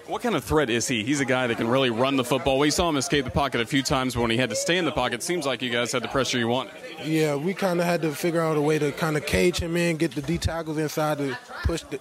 What 0.08 0.22
kind 0.22 0.34
of 0.34 0.42
threat 0.42 0.70
is 0.70 0.88
he? 0.88 1.04
He's 1.04 1.20
a 1.20 1.26
guy 1.26 1.46
that 1.48 1.58
can 1.58 1.68
really 1.68 1.90
run 1.90 2.16
the 2.16 2.24
football. 2.24 2.58
We 2.58 2.70
saw 2.70 2.88
him 2.88 2.96
escape 2.96 3.26
the 3.26 3.30
pocket 3.30 3.60
a 3.60 3.66
few 3.66 3.82
times, 3.82 4.14
but 4.14 4.22
when 4.22 4.30
he 4.30 4.38
had 4.38 4.48
to 4.48 4.56
stay 4.56 4.78
in 4.78 4.86
the 4.86 4.90
pocket, 4.90 5.22
seems 5.22 5.44
like 5.44 5.60
you 5.60 5.68
guys 5.68 5.92
had 5.92 6.02
the 6.02 6.08
pressure 6.08 6.38
you 6.38 6.48
wanted. 6.48 6.72
Yeah, 7.04 7.34
we 7.34 7.52
kind 7.52 7.78
of 7.78 7.84
had 7.84 8.00
to 8.00 8.12
figure 8.12 8.40
out 8.40 8.56
a 8.56 8.60
way 8.62 8.78
to 8.78 8.90
kind 8.92 9.18
of 9.18 9.26
cage 9.26 9.58
him 9.58 9.76
in, 9.76 9.98
get 9.98 10.12
the 10.12 10.22
D 10.22 10.38
tackles 10.38 10.78
inside 10.78 11.18
to 11.18 11.36
push 11.64 11.82
the, 11.82 12.00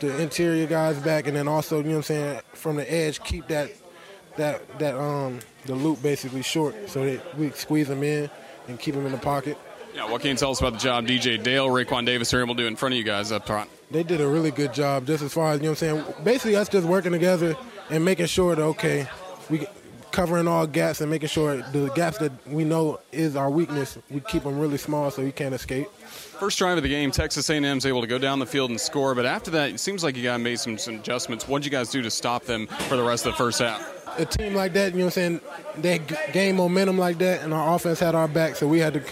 the 0.00 0.20
interior 0.20 0.66
guys 0.66 0.98
back, 0.98 1.28
and 1.28 1.34
then 1.34 1.48
also, 1.48 1.78
you 1.78 1.84
know 1.84 1.90
what 1.92 1.96
I'm 1.96 2.02
saying, 2.02 2.40
from 2.52 2.76
the 2.76 2.92
edge, 2.92 3.22
keep 3.24 3.48
that 3.48 3.70
that 4.36 4.78
that 4.78 4.94
um 4.94 5.40
the 5.64 5.74
loop 5.74 6.02
basically 6.02 6.42
short 6.42 6.74
so 6.90 7.06
that 7.06 7.38
we 7.38 7.50
squeeze 7.52 7.88
him 7.88 8.02
in 8.02 8.28
and 8.68 8.78
keep 8.78 8.94
him 8.94 9.06
in 9.06 9.12
the 9.12 9.18
pocket. 9.18 9.56
Yeah, 9.96 10.10
what 10.10 10.20
can 10.20 10.32
you 10.32 10.36
tell 10.36 10.50
us 10.50 10.60
about 10.60 10.74
the 10.74 10.78
job 10.78 11.06
DJ 11.06 11.42
Dale, 11.42 11.68
Raekwon 11.68 12.04
Davis 12.04 12.34
are 12.34 12.42
able 12.42 12.54
to 12.54 12.62
do 12.62 12.66
in 12.66 12.76
front 12.76 12.92
of 12.92 12.98
you 12.98 13.02
guys 13.02 13.32
up 13.32 13.46
front? 13.46 13.70
They 13.90 14.02
did 14.02 14.20
a 14.20 14.28
really 14.28 14.50
good 14.50 14.74
job 14.74 15.06
just 15.06 15.22
as 15.22 15.32
far 15.32 15.52
as, 15.52 15.60
you 15.60 15.64
know 15.64 15.70
what 15.70 15.82
I'm 15.82 16.04
saying, 16.04 16.14
basically 16.22 16.54
us 16.54 16.68
just 16.68 16.86
working 16.86 17.12
together 17.12 17.56
and 17.88 18.04
making 18.04 18.26
sure 18.26 18.54
that, 18.54 18.62
okay, 18.62 19.08
we 19.48 19.66
covering 20.10 20.48
all 20.48 20.66
gaps 20.66 21.00
and 21.00 21.10
making 21.10 21.30
sure 21.30 21.62
the 21.72 21.90
gaps 21.94 22.18
that 22.18 22.30
we 22.46 22.62
know 22.62 23.00
is 23.10 23.36
our 23.36 23.48
weakness, 23.48 23.96
we 24.10 24.20
keep 24.20 24.42
them 24.42 24.58
really 24.58 24.76
small 24.76 25.10
so 25.10 25.24
he 25.24 25.32
can't 25.32 25.54
escape. 25.54 25.90
First 25.90 26.58
drive 26.58 26.76
of 26.76 26.82
the 26.82 26.90
game, 26.90 27.10
Texas 27.10 27.48
A&M's 27.48 27.86
able 27.86 28.02
to 28.02 28.06
go 28.06 28.18
down 28.18 28.38
the 28.38 28.44
field 28.44 28.68
and 28.68 28.78
score, 28.78 29.14
but 29.14 29.24
after 29.24 29.50
that, 29.52 29.70
it 29.70 29.80
seems 29.80 30.04
like 30.04 30.14
you 30.14 30.22
guys 30.22 30.38
made 30.40 30.60
some, 30.60 30.76
some 30.76 30.96
adjustments. 30.96 31.48
What 31.48 31.62
did 31.62 31.64
you 31.64 31.70
guys 31.70 31.88
do 31.88 32.02
to 32.02 32.10
stop 32.10 32.44
them 32.44 32.66
for 32.66 32.96
the 32.96 33.02
rest 33.02 33.24
of 33.24 33.32
the 33.32 33.38
first 33.38 33.60
half? 33.60 34.18
A 34.18 34.26
team 34.26 34.52
like 34.52 34.74
that, 34.74 34.92
you 34.92 34.98
know 34.98 35.06
what 35.06 35.16
I'm 35.16 35.40
saying, 35.40 35.40
they 35.78 36.02
gain 36.34 36.56
momentum 36.56 36.98
like 36.98 37.16
that, 37.18 37.40
and 37.40 37.54
our 37.54 37.74
offense 37.74 37.98
had 37.98 38.14
our 38.14 38.28
back, 38.28 38.56
so 38.56 38.68
we 38.68 38.78
had 38.78 38.92
to 38.92 39.02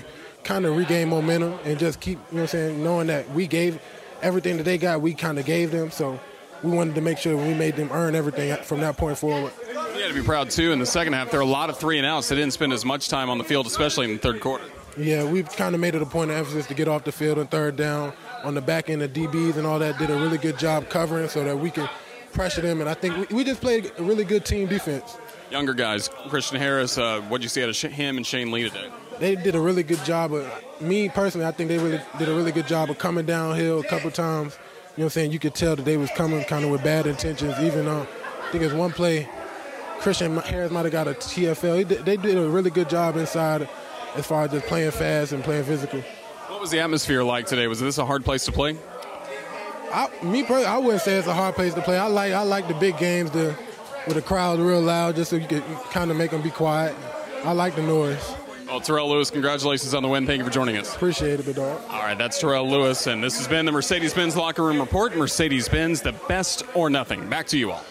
kind 0.44 0.64
of 0.64 0.76
regain 0.76 1.08
momentum 1.08 1.58
and 1.64 1.78
just 1.78 2.00
keep, 2.00 2.18
you 2.30 2.36
know 2.36 2.42
what 2.42 2.42
I'm 2.42 2.46
saying, 2.48 2.84
knowing 2.84 3.06
that 3.08 3.30
we 3.30 3.46
gave 3.46 3.80
everything 4.22 4.56
that 4.58 4.64
they 4.64 4.78
got, 4.78 5.00
we 5.00 5.14
kind 5.14 5.38
of 5.38 5.44
gave 5.44 5.70
them. 5.70 5.90
So 5.90 6.20
we 6.62 6.70
wanted 6.70 6.94
to 6.94 7.00
make 7.00 7.18
sure 7.18 7.36
we 7.36 7.54
made 7.54 7.76
them 7.76 7.90
earn 7.92 8.14
everything 8.14 8.54
from 8.62 8.80
that 8.80 8.96
point 8.96 9.18
forward. 9.18 9.52
You 9.68 10.00
had 10.00 10.08
to 10.08 10.14
be 10.14 10.22
proud 10.22 10.50
too. 10.50 10.72
In 10.72 10.78
the 10.78 10.86
second 10.86 11.12
half, 11.12 11.30
there 11.30 11.40
were 11.40 11.46
a 11.46 11.50
lot 11.50 11.70
of 11.70 11.78
three 11.78 11.98
and 11.98 12.06
outs. 12.06 12.28
They 12.28 12.36
didn't 12.36 12.52
spend 12.52 12.72
as 12.72 12.84
much 12.84 13.08
time 13.08 13.30
on 13.30 13.38
the 13.38 13.44
field, 13.44 13.66
especially 13.66 14.06
in 14.06 14.12
the 14.12 14.18
third 14.18 14.40
quarter. 14.40 14.64
Yeah, 14.96 15.24
we've 15.24 15.48
kind 15.48 15.74
of 15.74 15.80
made 15.80 15.94
it 15.94 16.02
a 16.02 16.06
point 16.06 16.30
of 16.30 16.36
emphasis 16.36 16.66
to 16.68 16.74
get 16.74 16.86
off 16.86 17.04
the 17.04 17.12
field 17.12 17.38
and 17.38 17.50
third 17.50 17.76
down 17.76 18.12
on 18.44 18.54
the 18.54 18.60
back 18.60 18.88
end 18.90 19.02
of 19.02 19.12
DBs 19.12 19.56
and 19.56 19.66
all 19.66 19.78
that. 19.80 19.98
Did 19.98 20.10
a 20.10 20.16
really 20.16 20.38
good 20.38 20.58
job 20.58 20.88
covering 20.88 21.28
so 21.28 21.42
that 21.44 21.58
we 21.58 21.70
could 21.70 21.90
pressure 22.32 22.60
them. 22.60 22.80
And 22.80 22.88
I 22.88 22.94
think 22.94 23.30
we, 23.30 23.36
we 23.36 23.44
just 23.44 23.60
played 23.60 23.90
a 23.98 24.02
really 24.02 24.24
good 24.24 24.44
team 24.44 24.68
defense. 24.68 25.16
Younger 25.50 25.74
guys, 25.74 26.08
Christian 26.28 26.58
Harris. 26.58 26.96
Uh, 26.98 27.20
what 27.22 27.38
did 27.38 27.44
you 27.44 27.48
see 27.48 27.62
out 27.62 27.68
of 27.68 27.92
him 27.92 28.16
and 28.16 28.26
Shane 28.26 28.50
Lee 28.50 28.68
today? 28.68 28.88
They 29.18 29.36
did 29.36 29.54
a 29.54 29.60
really 29.60 29.82
good 29.82 30.04
job 30.04 30.32
of 30.32 30.46
me 30.80 31.08
personally. 31.08 31.46
I 31.46 31.52
think 31.52 31.68
they 31.68 31.78
really 31.78 32.00
did 32.18 32.28
a 32.28 32.34
really 32.34 32.52
good 32.52 32.66
job 32.66 32.90
of 32.90 32.98
coming 32.98 33.26
downhill 33.26 33.80
a 33.80 33.84
couple 33.84 34.10
times. 34.10 34.54
You 34.96 35.00
know 35.00 35.04
what 35.04 35.04
I'm 35.04 35.10
saying? 35.10 35.32
You 35.32 35.38
could 35.38 35.54
tell 35.54 35.76
that 35.76 35.84
they 35.84 35.96
was 35.96 36.10
coming 36.10 36.44
kind 36.44 36.64
of 36.64 36.70
with 36.70 36.84
bad 36.84 37.06
intentions. 37.06 37.58
Even 37.60 37.86
uh, 37.86 38.06
I 38.46 38.50
think 38.52 38.64
it's 38.64 38.74
one 38.74 38.92
play, 38.92 39.28
Christian 40.00 40.36
Harris 40.36 40.70
might 40.70 40.84
have 40.84 40.92
got 40.92 41.08
a 41.08 41.14
TFL. 41.14 41.88
Did, 41.88 42.04
they 42.04 42.16
did 42.16 42.36
a 42.36 42.48
really 42.48 42.70
good 42.70 42.88
job 42.88 43.16
inside 43.16 43.68
as 44.14 44.26
far 44.26 44.44
as 44.44 44.52
just 44.52 44.66
playing 44.66 44.90
fast 44.90 45.32
and 45.32 45.42
playing 45.42 45.64
physical. 45.64 46.00
What 46.48 46.60
was 46.60 46.70
the 46.70 46.80
atmosphere 46.80 47.24
like 47.24 47.46
today? 47.46 47.66
Was 47.66 47.80
this 47.80 47.98
a 47.98 48.06
hard 48.06 48.24
place 48.24 48.44
to 48.44 48.52
play? 48.52 48.76
I, 49.92 50.08
me 50.22 50.42
personally, 50.42 50.66
I 50.66 50.78
wouldn't 50.78 51.02
say 51.02 51.16
it's 51.16 51.28
a 51.28 51.34
hard 51.34 51.54
place 51.54 51.74
to 51.74 51.82
play. 51.82 51.96
I 51.96 52.06
like 52.06 52.32
I 52.32 52.42
like 52.42 52.68
the 52.68 52.74
big 52.74 52.98
games 52.98 53.30
the, 53.30 53.56
with 54.06 54.16
the 54.16 54.22
crowd 54.22 54.58
real 54.58 54.80
loud, 54.80 55.16
just 55.16 55.30
so 55.30 55.36
you 55.36 55.46
could 55.46 55.64
kind 55.90 56.10
of 56.10 56.16
make 56.16 56.32
them 56.32 56.42
be 56.42 56.50
quiet. 56.50 56.94
I 57.44 57.52
like 57.52 57.76
the 57.76 57.82
noise. 57.82 58.34
Well, 58.74 58.80
Terrell 58.80 59.08
Lewis, 59.08 59.30
congratulations 59.30 59.94
on 59.94 60.02
the 60.02 60.08
win. 60.08 60.26
Thank 60.26 60.40
you 60.40 60.44
for 60.44 60.50
joining 60.50 60.76
us. 60.78 60.96
Appreciate 60.96 61.38
it, 61.38 61.46
big 61.46 61.54
dog. 61.54 61.80
All 61.88 62.02
right, 62.02 62.18
that's 62.18 62.40
Terrell 62.40 62.68
Lewis, 62.68 63.06
and 63.06 63.22
this 63.22 63.38
has 63.38 63.46
been 63.46 63.66
the 63.66 63.70
Mercedes 63.70 64.12
Benz 64.12 64.36
Locker 64.36 64.64
Room 64.64 64.80
Report. 64.80 65.16
Mercedes 65.16 65.68
Benz, 65.68 66.00
the 66.00 66.10
best 66.26 66.64
or 66.74 66.90
nothing. 66.90 67.28
Back 67.28 67.46
to 67.46 67.56
you 67.56 67.70
all. 67.70 67.84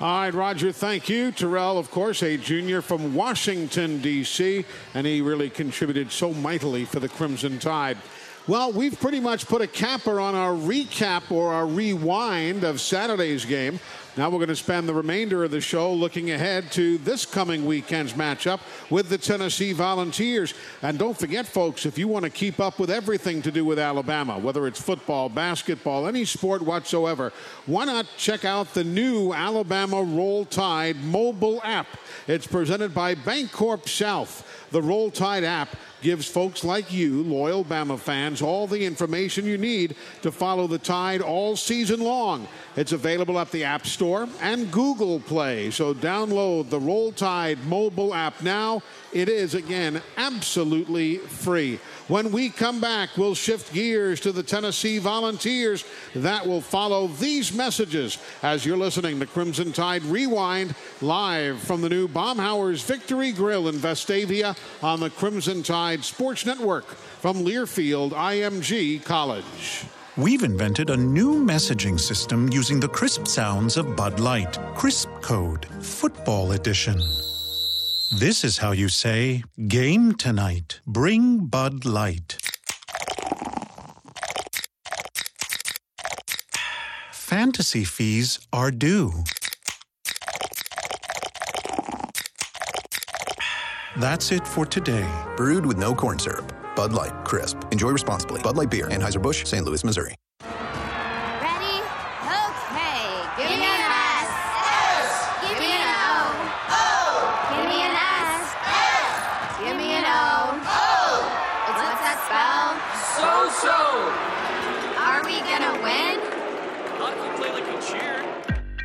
All 0.00 0.20
right, 0.20 0.32
Roger, 0.32 0.70
thank 0.70 1.08
you. 1.08 1.32
Terrell, 1.32 1.76
of 1.76 1.90
course, 1.90 2.22
a 2.22 2.36
junior 2.36 2.82
from 2.82 3.16
Washington, 3.16 4.00
D.C., 4.00 4.64
and 4.94 5.04
he 5.08 5.20
really 5.22 5.50
contributed 5.50 6.12
so 6.12 6.32
mightily 6.32 6.84
for 6.84 7.00
the 7.00 7.08
Crimson 7.08 7.58
Tide. 7.58 7.98
Well, 8.46 8.72
we've 8.72 8.98
pretty 9.00 9.18
much 9.18 9.48
put 9.48 9.60
a 9.60 9.66
capper 9.66 10.20
on 10.20 10.36
our 10.36 10.52
recap 10.52 11.32
or 11.32 11.52
our 11.52 11.66
rewind 11.66 12.62
of 12.62 12.80
Saturday's 12.80 13.44
game. 13.44 13.80
Now 14.14 14.28
we're 14.28 14.40
going 14.40 14.48
to 14.48 14.56
spend 14.56 14.86
the 14.86 14.92
remainder 14.94 15.42
of 15.42 15.52
the 15.52 15.62
show 15.62 15.90
looking 15.90 16.32
ahead 16.32 16.70
to 16.72 16.98
this 16.98 17.24
coming 17.24 17.64
weekend's 17.64 18.12
matchup 18.12 18.60
with 18.90 19.08
the 19.08 19.16
Tennessee 19.16 19.72
Volunteers. 19.72 20.52
And 20.82 20.98
don't 20.98 21.18
forget, 21.18 21.46
folks, 21.46 21.86
if 21.86 21.96
you 21.96 22.08
want 22.08 22.26
to 22.26 22.30
keep 22.30 22.60
up 22.60 22.78
with 22.78 22.90
everything 22.90 23.40
to 23.40 23.50
do 23.50 23.64
with 23.64 23.78
Alabama, 23.78 24.38
whether 24.38 24.66
it's 24.66 24.78
football, 24.78 25.30
basketball, 25.30 26.06
any 26.06 26.26
sport 26.26 26.60
whatsoever, 26.60 27.32
why 27.64 27.86
not 27.86 28.06
check 28.18 28.44
out 28.44 28.74
the 28.74 28.84
new 28.84 29.32
Alabama 29.32 30.02
Roll 30.02 30.44
Tide 30.44 31.02
mobile 31.02 31.62
app? 31.64 31.86
It's 32.26 32.46
presented 32.46 32.92
by 32.92 33.14
Bancorp 33.14 33.88
South. 33.88 34.46
The 34.72 34.82
Roll 34.82 35.10
Tide 35.10 35.44
app 35.44 35.76
gives 36.00 36.26
folks 36.26 36.64
like 36.64 36.90
you, 36.90 37.22
loyal 37.24 37.62
Bama 37.62 37.98
fans, 37.98 38.40
all 38.40 38.66
the 38.66 38.84
information 38.84 39.44
you 39.44 39.58
need 39.58 39.94
to 40.22 40.32
follow 40.32 40.66
the 40.66 40.78
Tide 40.78 41.20
all 41.20 41.56
season 41.56 42.00
long. 42.00 42.48
It's 42.74 42.92
available 42.92 43.38
at 43.38 43.50
the 43.50 43.64
App 43.64 43.86
Store 43.86 44.26
and 44.40 44.72
Google 44.72 45.20
Play. 45.20 45.70
So 45.70 45.92
download 45.92 46.70
the 46.70 46.80
Roll 46.80 47.12
Tide 47.12 47.62
mobile 47.66 48.14
app 48.14 48.42
now. 48.42 48.82
It 49.12 49.28
is, 49.28 49.54
again, 49.54 50.00
absolutely 50.16 51.18
free. 51.18 51.78
When 52.08 52.32
we 52.32 52.50
come 52.50 52.80
back, 52.80 53.16
we'll 53.16 53.36
shift 53.36 53.72
gears 53.72 54.20
to 54.20 54.32
the 54.32 54.42
Tennessee 54.42 54.98
Volunteers. 54.98 55.84
That 56.16 56.46
will 56.46 56.60
follow 56.60 57.06
these 57.06 57.54
messages 57.54 58.18
as 58.42 58.66
you're 58.66 58.76
listening 58.76 59.20
to 59.20 59.26
Crimson 59.26 59.72
Tide 59.72 60.02
Rewind 60.04 60.74
live 61.00 61.60
from 61.60 61.80
the 61.80 61.88
new 61.88 62.08
Baumhower's 62.08 62.82
Victory 62.82 63.30
Grill 63.30 63.68
in 63.68 63.76
Vestavia 63.76 64.56
on 64.82 64.98
the 64.98 65.10
Crimson 65.10 65.62
Tide 65.62 66.04
Sports 66.04 66.44
Network 66.44 66.86
from 66.86 67.44
Learfield 67.44 68.10
IMG 68.10 69.04
College. 69.04 69.84
We've 70.16 70.42
invented 70.42 70.90
a 70.90 70.96
new 70.96 71.42
messaging 71.42 71.98
system 71.98 72.52
using 72.52 72.80
the 72.80 72.88
crisp 72.88 73.26
sounds 73.26 73.76
of 73.76 73.96
Bud 73.96 74.20
Light. 74.20 74.58
Crisp 74.74 75.08
Code, 75.22 75.66
Football 75.80 76.52
Edition. 76.52 77.00
This 78.14 78.44
is 78.44 78.58
how 78.58 78.72
you 78.72 78.90
say 78.90 79.42
game 79.68 80.12
tonight. 80.12 80.80
Bring 80.86 81.46
Bud 81.46 81.86
Light. 81.86 82.36
Fantasy 87.10 87.84
fees 87.84 88.38
are 88.52 88.70
due. 88.70 89.24
That's 93.96 94.30
it 94.30 94.46
for 94.46 94.66
today. 94.66 95.10
Brewed 95.38 95.64
with 95.64 95.78
no 95.78 95.94
corn 95.94 96.18
syrup. 96.18 96.52
Bud 96.76 96.92
Light, 96.92 97.24
crisp. 97.24 97.62
Enjoy 97.72 97.88
responsibly. 97.92 98.42
Bud 98.42 98.58
Light 98.58 98.70
Beer, 98.70 98.88
Anheuser-Busch, 98.88 99.46
St. 99.46 99.64
Louis, 99.64 99.84
Missouri. 99.84 100.16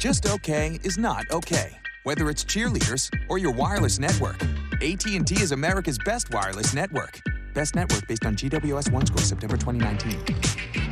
Just 0.07 0.25
okay 0.25 0.79
is 0.85 0.97
not 0.97 1.25
okay. 1.31 1.75
Whether 2.05 2.29
it's 2.29 2.45
cheerleaders 2.45 3.13
or 3.27 3.39
your 3.39 3.51
wireless 3.51 3.99
network, 3.99 4.41
AT&T 4.81 5.41
is 5.41 5.51
America's 5.51 5.97
best 5.97 6.31
wireless 6.31 6.73
network. 6.73 7.19
Best 7.53 7.75
network 7.75 8.07
based 8.07 8.25
on 8.25 8.33
GWS 8.37 8.89
One 8.89 9.05
score 9.05 9.17
September 9.17 9.57
2019. 9.57 10.86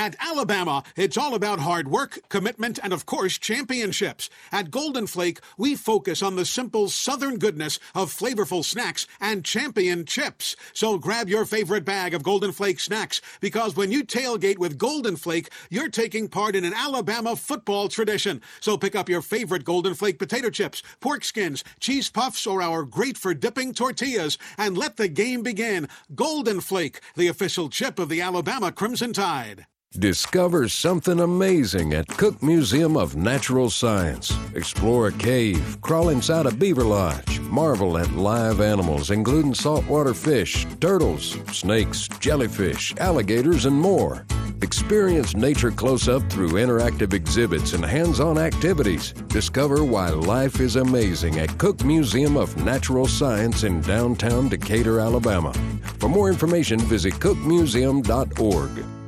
At 0.00 0.16
Alabama, 0.18 0.82
it's 0.96 1.18
all 1.18 1.34
about 1.34 1.60
hard 1.60 1.86
work, 1.86 2.20
commitment, 2.30 2.78
and 2.82 2.94
of 2.94 3.04
course, 3.04 3.36
championships. 3.36 4.30
At 4.50 4.70
Golden 4.70 5.06
Flake, 5.06 5.40
we 5.58 5.76
focus 5.76 6.22
on 6.22 6.36
the 6.36 6.46
simple 6.46 6.88
southern 6.88 7.36
goodness 7.36 7.78
of 7.94 8.10
flavorful 8.10 8.64
snacks 8.64 9.06
and 9.20 9.44
champion 9.44 10.06
chips. 10.06 10.56
So 10.72 10.96
grab 10.96 11.28
your 11.28 11.44
favorite 11.44 11.84
bag 11.84 12.14
of 12.14 12.22
Golden 12.22 12.50
Flake 12.50 12.80
snacks 12.80 13.20
because 13.42 13.76
when 13.76 13.92
you 13.92 14.02
tailgate 14.02 14.56
with 14.56 14.78
Golden 14.78 15.16
Flake, 15.16 15.50
you're 15.68 15.90
taking 15.90 16.28
part 16.28 16.56
in 16.56 16.64
an 16.64 16.72
Alabama 16.72 17.36
football 17.36 17.90
tradition. 17.90 18.40
So 18.60 18.78
pick 18.78 18.96
up 18.96 19.10
your 19.10 19.20
favorite 19.20 19.64
Golden 19.64 19.92
Flake 19.92 20.18
potato 20.18 20.48
chips, 20.48 20.82
pork 21.00 21.24
skins, 21.24 21.62
cheese 21.78 22.08
puffs, 22.08 22.46
or 22.46 22.62
our 22.62 22.84
great 22.84 23.18
for 23.18 23.34
dipping 23.34 23.74
tortillas 23.74 24.38
and 24.56 24.78
let 24.78 24.96
the 24.96 25.08
game 25.08 25.42
begin. 25.42 25.90
Golden 26.14 26.62
Flake, 26.62 27.02
the 27.16 27.28
official 27.28 27.68
chip 27.68 27.98
of 27.98 28.08
the 28.08 28.22
Alabama 28.22 28.72
Crimson 28.72 29.12
Tide. 29.12 29.66
Discover 29.98 30.68
something 30.68 31.18
amazing 31.18 31.94
at 31.94 32.06
Cook 32.06 32.40
Museum 32.44 32.96
of 32.96 33.16
Natural 33.16 33.68
Science. 33.68 34.32
Explore 34.54 35.08
a 35.08 35.12
cave, 35.12 35.78
crawl 35.80 36.10
inside 36.10 36.46
a 36.46 36.52
beaver 36.52 36.84
lodge, 36.84 37.40
marvel 37.40 37.98
at 37.98 38.12
live 38.12 38.60
animals, 38.60 39.10
including 39.10 39.52
saltwater 39.52 40.14
fish, 40.14 40.64
turtles, 40.80 41.36
snakes, 41.52 42.06
jellyfish, 42.20 42.94
alligators, 42.98 43.66
and 43.66 43.74
more. 43.74 44.24
Experience 44.62 45.34
nature 45.34 45.72
close 45.72 46.08
up 46.08 46.22
through 46.30 46.50
interactive 46.50 47.12
exhibits 47.12 47.72
and 47.72 47.84
hands 47.84 48.20
on 48.20 48.38
activities. 48.38 49.12
Discover 49.26 49.82
why 49.82 50.10
life 50.10 50.60
is 50.60 50.76
amazing 50.76 51.40
at 51.40 51.58
Cook 51.58 51.82
Museum 51.82 52.36
of 52.36 52.56
Natural 52.64 53.08
Science 53.08 53.64
in 53.64 53.80
downtown 53.80 54.48
Decatur, 54.48 55.00
Alabama. 55.00 55.52
For 55.98 56.08
more 56.08 56.28
information, 56.28 56.78
visit 56.78 57.14
cookmuseum.org. 57.14 58.99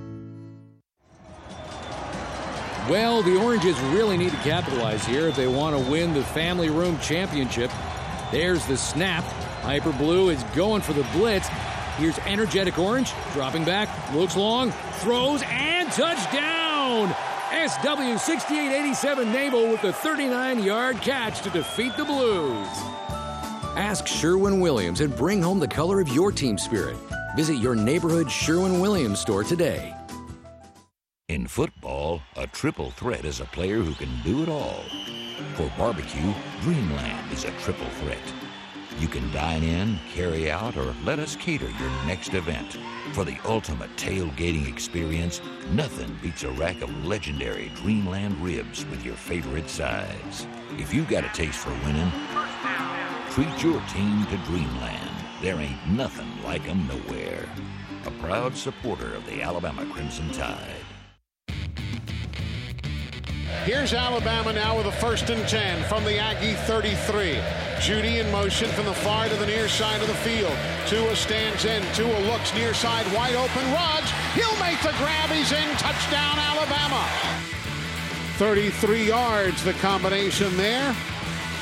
Well, 2.88 3.22
the 3.22 3.36
Oranges 3.36 3.78
really 3.80 4.16
need 4.16 4.32
to 4.32 4.36
capitalize 4.38 5.04
here 5.06 5.28
if 5.28 5.36
they 5.36 5.46
want 5.46 5.76
to 5.76 5.90
win 5.90 6.12
the 6.12 6.24
Family 6.24 6.68
Room 6.68 6.98
Championship. 6.98 7.70
There's 8.32 8.66
the 8.66 8.76
snap. 8.76 9.22
Hyper 9.62 9.92
Blue 9.92 10.30
is 10.30 10.42
going 10.54 10.82
for 10.82 10.92
the 10.92 11.04
blitz. 11.12 11.46
Here's 11.96 12.18
Energetic 12.20 12.78
Orange, 12.78 13.12
dropping 13.34 13.64
back, 13.64 13.88
looks 14.12 14.36
long, 14.36 14.72
throws, 15.00 15.42
and 15.46 15.92
touchdown! 15.92 17.14
SW 17.68 18.18
6887 18.18 19.30
Naval 19.30 19.68
with 19.68 19.82
the 19.82 19.92
39 19.92 20.64
yard 20.64 20.96
catch 21.02 21.42
to 21.42 21.50
defeat 21.50 21.96
the 21.96 22.04
Blues. 22.04 22.66
Ask 23.76 24.08
Sherwin 24.08 24.58
Williams 24.58 25.00
and 25.00 25.14
bring 25.14 25.40
home 25.40 25.60
the 25.60 25.68
color 25.68 26.00
of 26.00 26.08
your 26.08 26.32
team 26.32 26.58
spirit. 26.58 26.96
Visit 27.36 27.58
your 27.58 27.76
neighborhood 27.76 28.28
Sherwin 28.28 28.80
Williams 28.80 29.20
store 29.20 29.44
today. 29.44 29.94
In 31.32 31.46
football, 31.46 32.20
a 32.36 32.46
triple 32.46 32.90
threat 32.90 33.24
is 33.24 33.40
a 33.40 33.46
player 33.46 33.78
who 33.78 33.94
can 33.94 34.10
do 34.22 34.42
it 34.42 34.50
all. 34.50 34.84
For 35.54 35.72
barbecue, 35.78 36.34
Dreamland 36.60 37.32
is 37.32 37.44
a 37.44 37.50
triple 37.52 37.88
threat. 38.02 38.34
You 38.98 39.08
can 39.08 39.32
dine 39.32 39.62
in, 39.62 39.98
carry 40.12 40.50
out, 40.50 40.76
or 40.76 40.94
let 41.06 41.18
us 41.18 41.34
cater 41.34 41.70
your 41.70 41.90
next 42.06 42.34
event. 42.34 42.76
For 43.14 43.24
the 43.24 43.38
ultimate 43.46 43.96
tailgating 43.96 44.68
experience, 44.68 45.40
nothing 45.70 46.14
beats 46.20 46.42
a 46.42 46.50
rack 46.50 46.82
of 46.82 47.06
legendary 47.06 47.72
Dreamland 47.76 48.36
ribs 48.44 48.84
with 48.84 49.02
your 49.02 49.16
favorite 49.16 49.70
sides. 49.70 50.46
If 50.76 50.92
you've 50.92 51.08
got 51.08 51.24
a 51.24 51.30
taste 51.30 51.60
for 51.60 51.70
winning, 51.86 52.12
treat 53.30 53.62
your 53.64 53.80
team 53.88 54.26
to 54.26 54.36
Dreamland. 54.44 55.16
There 55.40 55.58
ain't 55.58 55.88
nothing 55.88 56.30
like 56.44 56.68
'em 56.68 56.86
nowhere. 56.86 57.48
A 58.04 58.10
proud 58.20 58.54
supporter 58.54 59.14
of 59.14 59.24
the 59.24 59.40
Alabama 59.40 59.86
Crimson 59.86 60.30
Tide. 60.32 60.91
Here's 63.64 63.94
Alabama 63.94 64.52
now 64.52 64.76
with 64.76 64.86
a 64.86 64.92
first 64.92 65.30
and 65.30 65.46
10 65.48 65.84
from 65.84 66.04
the 66.04 66.18
Aggie 66.18 66.54
33. 66.54 67.38
Jeudy 67.78 68.18
in 68.18 68.28
motion 68.32 68.68
from 68.70 68.86
the 68.86 68.92
far 68.92 69.28
to 69.28 69.36
the 69.36 69.46
near 69.46 69.68
side 69.68 70.02
of 70.02 70.08
the 70.08 70.14
field. 70.14 70.56
Tua 70.88 71.14
stands 71.14 71.64
in. 71.64 71.80
Tua 71.94 72.18
looks 72.26 72.52
near 72.54 72.74
side, 72.74 73.06
wide 73.14 73.36
open. 73.36 73.72
Ruggs, 73.72 74.10
he'll 74.34 74.58
make 74.58 74.82
the 74.82 74.92
grab. 74.98 75.30
He's 75.30 75.52
in. 75.52 75.76
Touchdown, 75.76 76.40
Alabama. 76.40 77.06
33 78.38 79.06
yards, 79.06 79.62
the 79.62 79.74
combination 79.74 80.56
there 80.56 80.92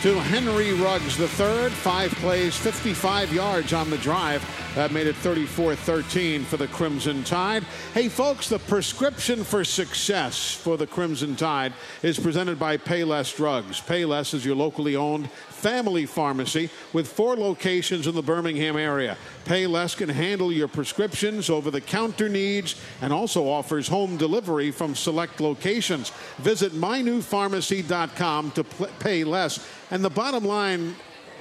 to 0.03 0.19
Henry 0.19 0.73
Ruggs 0.73 1.17
third. 1.17 1.73
Five 1.73 2.11
plays, 2.13 2.57
55 2.57 3.35
yards 3.35 3.75
on 3.75 3.91
the 3.91 3.99
drive. 3.99 4.43
That 4.75 4.93
made 4.93 5.07
it 5.07 5.17
34-13 5.17 6.45
for 6.45 6.57
the 6.57 6.69
Crimson 6.69 7.23
Tide. 7.23 7.65
Hey, 7.93 8.09
folks, 8.09 8.49
the 8.49 8.61
prescription 8.61 9.45
for 9.45 9.63
success 9.63 10.55
for 10.55 10.79
the 10.79 10.87
Crimson 10.87 11.37
Tide 11.37 11.75
is 12.03 12.19
presented 12.19 12.59
by 12.59 12.79
Payless 12.79 13.37
Drugs. 13.37 13.83
Payless 13.83 14.33
is 14.33 14.43
your 14.43 14.57
locally 14.57 14.97
owned 14.97 15.29
family 15.61 16.07
pharmacy 16.07 16.71
with 16.93 17.07
four 17.07 17.37
locations 17.37 18.07
in 18.07 18.15
the 18.15 18.23
Birmingham 18.23 18.77
area. 18.77 19.17
Payless 19.45 19.97
can 19.97 20.09
handle 20.09 20.51
your 20.51 20.69
prescriptions, 20.69 21.51
over-the-counter 21.51 22.29
needs, 22.29 22.75
and 23.03 23.13
also 23.13 23.47
offers 23.49 23.87
home 23.89 24.17
delivery 24.17 24.71
from 24.71 24.95
select 24.95 25.41
locations. 25.41 26.11
Visit 26.39 26.73
mynewpharmacy.com 26.73 28.51
to 28.53 28.65
pay 28.99 29.25
less. 29.25 29.67
And 29.91 30.05
the 30.05 30.11
bottom 30.11 30.45
line, 30.45 30.97